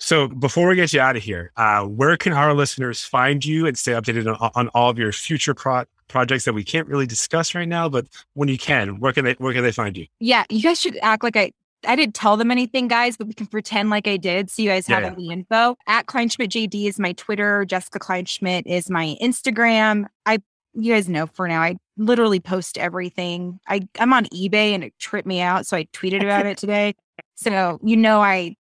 So 0.06 0.28
before 0.28 0.68
we 0.68 0.76
get 0.76 0.94
you 0.94 1.02
out 1.02 1.16
of 1.16 1.24
here, 1.24 1.52
uh, 1.58 1.84
where 1.84 2.16
can 2.16 2.32
our 2.32 2.54
listeners 2.54 3.04
find 3.04 3.44
you 3.44 3.66
and 3.66 3.76
stay 3.76 3.94
updated 3.94 4.40
on, 4.40 4.52
on 4.54 4.68
all 4.76 4.92
of 4.92 5.00
your 5.00 5.12
future 5.12 5.56
pro- 5.56 5.86
projects 6.10 6.46
that 6.46 6.54
we 6.54 6.64
can't 6.64 6.88
really 6.88 7.08
discuss 7.08 7.56
right 7.56 7.68
now? 7.68 7.90
But 7.90 8.06
when 8.36 8.48
you 8.48 8.60
can, 8.60 9.00
where 9.00 9.12
can 9.14 9.26
they 9.26 9.34
where 9.40 9.52
can 9.52 9.64
they 9.64 9.72
find 9.72 9.98
you? 9.98 10.06
Yeah, 10.20 10.44
you 10.48 10.62
guys 10.62 10.80
should 10.80 10.96
act 11.02 11.24
like 11.24 11.36
I 11.36 11.54
I 11.88 11.96
didn't 11.96 12.14
tell 12.14 12.38
them 12.38 12.52
anything, 12.52 12.88
guys, 12.88 13.18
but 13.18 13.26
we 13.26 13.34
can 13.34 13.48
pretend 13.48 13.90
like 13.90 14.08
I 14.08 14.18
did. 14.18 14.52
So 14.52 14.62
you 14.62 14.70
guys 14.70 14.86
have 14.86 15.02
yeah, 15.02 15.10
all 15.10 15.16
the 15.16 15.32
info. 15.32 15.76
At 15.88 16.06
Kleinschmidt 16.06 16.50
JD 16.50 16.88
is 16.88 17.00
my 17.00 17.14
Twitter. 17.14 17.66
Jessica 17.66 17.98
Kleinschmidt 17.98 18.68
is 18.68 18.92
my 18.92 19.18
Instagram. 19.20 20.06
I 20.28 20.38
you 20.76 20.94
guys 20.94 21.10
know 21.10 21.26
for 21.26 21.48
now, 21.48 21.64
I 21.64 21.78
literally 21.98 22.40
post 22.40 22.78
everything. 22.78 23.60
I 23.68 23.88
I'm 24.00 24.14
on 24.14 24.26
eBay 24.26 24.76
and 24.76 24.84
it 24.84 24.94
tripped 25.00 25.28
me 25.28 25.42
out, 25.42 25.66
so 25.66 25.76
I 25.76 25.86
tweeted 25.86 26.22
about 26.22 26.46
it 26.46 26.60
today. 26.60 26.94
So 27.34 27.80
you 27.82 27.98
know 27.98 28.22
I 28.22 28.56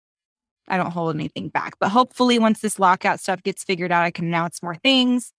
I 0.67 0.77
don't 0.77 0.91
hold 0.91 1.15
anything 1.15 1.49
back. 1.49 1.75
But 1.79 1.89
hopefully, 1.89 2.39
once 2.39 2.59
this 2.59 2.79
lockout 2.79 3.19
stuff 3.19 3.43
gets 3.43 3.63
figured 3.63 3.91
out, 3.91 4.03
I 4.03 4.11
can 4.11 4.25
announce 4.25 4.63
more 4.63 4.75
things. 4.75 5.31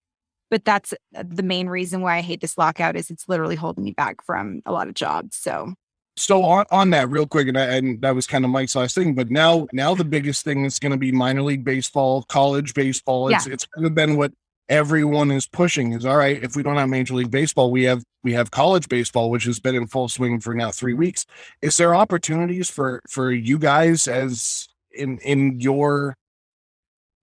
But 0.50 0.64
that's 0.64 0.94
uh, 1.14 1.24
the 1.26 1.42
main 1.42 1.68
reason 1.68 2.02
why 2.02 2.16
I 2.16 2.20
hate 2.20 2.40
this 2.40 2.56
lockout 2.56 2.96
is 2.96 3.10
it's 3.10 3.28
literally 3.28 3.56
holding 3.56 3.84
me 3.84 3.92
back 3.92 4.24
from 4.24 4.62
a 4.64 4.72
lot 4.72 4.88
of 4.88 4.94
jobs. 4.94 5.36
So, 5.36 5.74
so 6.16 6.44
on, 6.44 6.66
on 6.70 6.90
that 6.90 7.10
real 7.10 7.26
quick, 7.26 7.48
and, 7.48 7.58
I, 7.58 7.76
and 7.76 8.00
that 8.02 8.14
was 8.14 8.26
kind 8.26 8.44
of 8.44 8.50
Mike's 8.50 8.76
last 8.76 8.94
thing. 8.94 9.14
But 9.14 9.30
now, 9.30 9.66
now 9.72 9.94
the 9.94 10.04
biggest 10.04 10.44
thing 10.44 10.64
is 10.64 10.78
going 10.78 10.92
to 10.92 10.98
be 10.98 11.10
minor 11.10 11.42
league 11.42 11.64
baseball, 11.64 12.22
college 12.24 12.74
baseball. 12.74 13.28
It's 13.28 13.46
yeah. 13.46 13.54
it's 13.54 13.66
kind 13.66 13.86
of 13.86 13.94
been 13.94 14.16
what 14.16 14.32
everyone 14.68 15.30
is 15.30 15.46
pushing. 15.46 15.92
Is 15.92 16.06
all 16.06 16.16
right. 16.16 16.42
If 16.42 16.54
we 16.54 16.62
don't 16.62 16.76
have 16.76 16.88
major 16.88 17.14
league 17.14 17.30
baseball, 17.30 17.72
we 17.72 17.84
have 17.84 18.04
we 18.22 18.32
have 18.34 18.50
college 18.52 18.88
baseball, 18.88 19.30
which 19.30 19.44
has 19.44 19.58
been 19.58 19.74
in 19.74 19.88
full 19.88 20.08
swing 20.08 20.40
for 20.40 20.54
now 20.54 20.70
three 20.70 20.94
weeks. 20.94 21.26
Is 21.60 21.76
there 21.76 21.94
opportunities 21.94 22.70
for 22.70 23.02
for 23.08 23.32
you 23.32 23.58
guys 23.58 24.06
as 24.06 24.68
in 24.96 25.18
in 25.18 25.60
your 25.60 26.16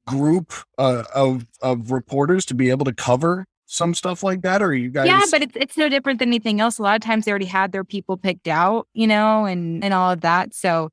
group 0.06 0.54
uh, 0.78 1.04
of 1.14 1.46
of 1.62 1.92
reporters 1.92 2.46
to 2.46 2.54
be 2.54 2.70
able 2.70 2.86
to 2.86 2.94
cover 2.94 3.46
some 3.66 3.94
stuff 3.94 4.22
like 4.22 4.42
that 4.42 4.62
or 4.62 4.74
you 4.74 4.90
guys 4.90 5.08
yeah 5.08 5.22
but 5.32 5.42
it's, 5.42 5.56
it's 5.56 5.78
no 5.78 5.90
different 5.90 6.20
than 6.20 6.30
anything 6.30 6.60
else. 6.60 6.78
A 6.78 6.84
lot 6.84 6.96
of 6.96 7.02
times 7.02 7.26
they 7.26 7.32
already 7.32 7.46
had 7.46 7.72
their 7.72 7.84
people 7.84 8.18
picked 8.18 8.48
out 8.48 8.88
you 8.94 9.08
know 9.08 9.46
and 9.46 9.84
and 9.84 9.94
all 9.94 10.12
of 10.12 10.22
that 10.22 10.54
so 10.54 10.90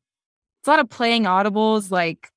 it's 0.61 0.69
a 0.69 0.71
lot 0.71 0.81
of 0.81 0.89
playing 0.89 1.25
audibles 1.25 1.91
like 1.91 2.29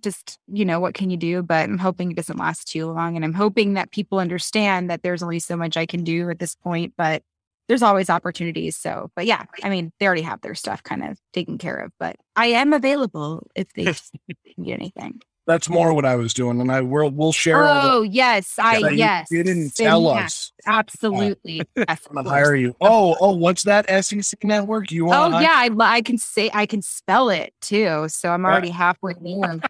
just 0.00 0.38
you 0.46 0.64
know 0.64 0.78
what 0.78 0.94
can 0.94 1.10
you 1.10 1.16
do? 1.16 1.42
But 1.42 1.68
i'm 1.68 1.78
hoping 1.78 2.10
it 2.10 2.16
doesn't 2.16 2.38
last 2.38 2.68
too 2.68 2.86
long 2.86 3.16
and 3.16 3.24
i'm 3.24 3.34
hoping 3.34 3.74
that 3.74 3.90
people 3.90 4.18
understand 4.18 4.90
that 4.90 5.02
there's 5.02 5.22
only 5.22 5.40
so 5.40 5.56
much 5.56 5.76
i 5.76 5.86
can 5.86 6.04
do 6.04 6.30
at 6.30 6.38
this 6.38 6.54
point 6.54 6.92
but 6.96 7.22
there's 7.68 7.82
always 7.82 8.10
opportunities. 8.10 8.76
So, 8.76 9.10
but 9.14 9.26
yeah, 9.26 9.44
I 9.62 9.68
mean, 9.68 9.92
they 10.00 10.06
already 10.06 10.22
have 10.22 10.40
their 10.40 10.54
stuff 10.54 10.82
kind 10.82 11.04
of 11.04 11.18
taken 11.32 11.58
care 11.58 11.76
of, 11.76 11.92
but 11.98 12.16
I 12.34 12.46
am 12.46 12.72
available 12.72 13.46
if 13.54 13.72
they 13.74 13.94
need 14.56 14.72
anything. 14.72 15.20
That's 15.46 15.70
more 15.70 15.94
what 15.94 16.04
I 16.04 16.16
was 16.16 16.34
doing, 16.34 16.60
and 16.60 16.70
I 16.70 16.82
will 16.82 17.08
we'll 17.08 17.32
share. 17.32 17.66
Oh 17.66 18.02
the, 18.02 18.08
yes, 18.08 18.58
I 18.58 18.78
yeah, 18.78 18.88
yes. 18.90 19.28
You, 19.30 19.38
you 19.38 19.44
didn't 19.44 19.74
tell 19.74 20.06
us. 20.08 20.52
Absolutely. 20.66 21.62
Uh, 21.78 21.84
yes, 21.88 22.06
I'm 22.10 22.16
gonna 22.16 22.28
hire 22.28 22.54
you. 22.54 22.76
Oh 22.82 23.16
oh, 23.18 23.34
what's 23.34 23.62
that 23.62 23.88
SEC 24.04 24.44
network? 24.44 24.90
You 24.90 25.06
want? 25.06 25.34
Oh 25.34 25.38
yeah, 25.38 25.54
I, 25.54 25.70
I 25.80 26.02
can 26.02 26.18
say 26.18 26.50
I 26.52 26.66
can 26.66 26.82
spell 26.82 27.30
it 27.30 27.54
too. 27.62 28.08
So 28.08 28.28
I'm 28.28 28.44
already 28.44 28.68
halfway 28.68 29.14
there. 29.14 29.60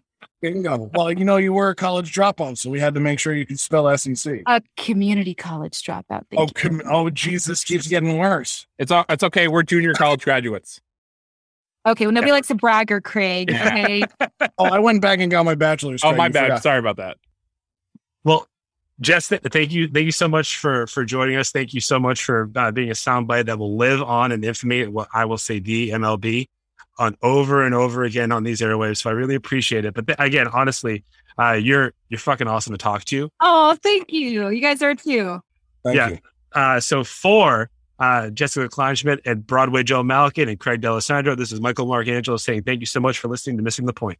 Bingo. 0.41 0.89
Well, 0.93 1.11
you 1.11 1.25
know, 1.25 1.37
you 1.37 1.53
were 1.53 1.69
a 1.69 1.75
college 1.75 2.13
dropout, 2.13 2.57
so 2.57 2.69
we 2.69 2.79
had 2.79 2.93
to 2.93 2.99
make 2.99 3.19
sure 3.19 3.33
you 3.33 3.45
could 3.45 3.59
spell 3.59 3.95
SEC. 3.97 4.41
A 4.47 4.61
community 4.77 5.33
college 5.33 5.81
dropout. 5.81 6.23
Oh, 6.37 6.47
com- 6.47 6.81
oh, 6.85 7.09
Jesus, 7.09 7.63
keeps 7.63 7.87
getting 7.87 8.17
worse. 8.17 8.65
It's 8.77 8.91
all, 8.91 9.05
it's 9.09 9.23
okay. 9.23 9.47
We're 9.47 9.63
junior 9.63 9.93
college 9.93 10.23
graduates. 10.23 10.79
Okay, 11.85 12.05
well, 12.05 12.13
nobody 12.13 12.31
likes 12.31 12.47
to 12.49 12.55
brag 12.55 12.91
or 12.91 13.01
Craig. 13.01 13.51
Okay. 13.51 14.03
oh, 14.57 14.65
I 14.65 14.79
went 14.79 15.01
back 15.01 15.19
and 15.19 15.29
got 15.31 15.43
my 15.43 15.55
bachelor's. 15.55 16.03
Oh, 16.03 16.15
my 16.15 16.29
bad. 16.29 16.43
Forgot. 16.47 16.63
Sorry 16.63 16.79
about 16.79 16.97
that. 16.97 17.17
Well, 18.23 18.47
Jess, 19.01 19.29
thank 19.29 19.71
you, 19.71 19.87
thank 19.87 20.05
you 20.05 20.11
so 20.11 20.27
much 20.27 20.57
for 20.57 20.85
for 20.87 21.05
joining 21.05 21.37
us. 21.37 21.51
Thank 21.51 21.73
you 21.73 21.79
so 21.79 21.99
much 21.99 22.25
for 22.25 22.51
uh, 22.53 22.69
being 22.71 22.89
a 22.89 22.93
soundbite 22.93 23.45
that 23.45 23.57
will 23.57 23.77
live 23.77 24.01
on 24.01 24.33
in 24.33 24.43
infamy. 24.43 24.87
What 24.87 25.07
I 25.13 25.23
will 25.23 25.37
say, 25.37 25.59
the 25.59 25.91
MLB 25.91 26.47
on 26.99 27.17
over 27.23 27.65
and 27.65 27.73
over 27.73 28.03
again 28.03 28.31
on 28.31 28.43
these 28.43 28.61
airwaves. 28.61 28.97
So 28.97 29.09
I 29.09 29.13
really 29.13 29.35
appreciate 29.35 29.85
it. 29.85 29.93
But 29.95 30.05
th- 30.05 30.17
again, 30.19 30.47
honestly, 30.49 31.03
uh, 31.39 31.53
you're 31.53 31.93
you're 32.09 32.19
fucking 32.19 32.47
awesome 32.47 32.73
to 32.73 32.77
talk 32.77 33.05
to. 33.05 33.31
Oh, 33.39 33.75
thank 33.81 34.11
you. 34.11 34.49
You 34.49 34.61
guys 34.61 34.83
are 34.83 34.93
too. 34.93 35.39
Thank 35.83 35.95
yeah. 35.95 36.17
Uh, 36.53 36.79
so 36.79 37.03
for 37.03 37.69
uh, 37.99 38.29
Jessica 38.29 38.67
Kleinschmidt 38.67 39.19
and 39.25 39.45
Broadway 39.47 39.83
Joe 39.83 40.03
Malkin 40.03 40.49
and 40.49 40.59
Craig 40.59 40.81
D'Alessandro, 40.81 41.35
this 41.35 41.51
is 41.51 41.61
Michael 41.61 41.87
Marcangelo 41.87 42.39
saying 42.39 42.63
thank 42.63 42.81
you 42.81 42.85
so 42.85 42.99
much 42.99 43.19
for 43.19 43.27
listening 43.29 43.57
to 43.57 43.63
Missing 43.63 43.85
the 43.85 43.93
Point. 43.93 44.19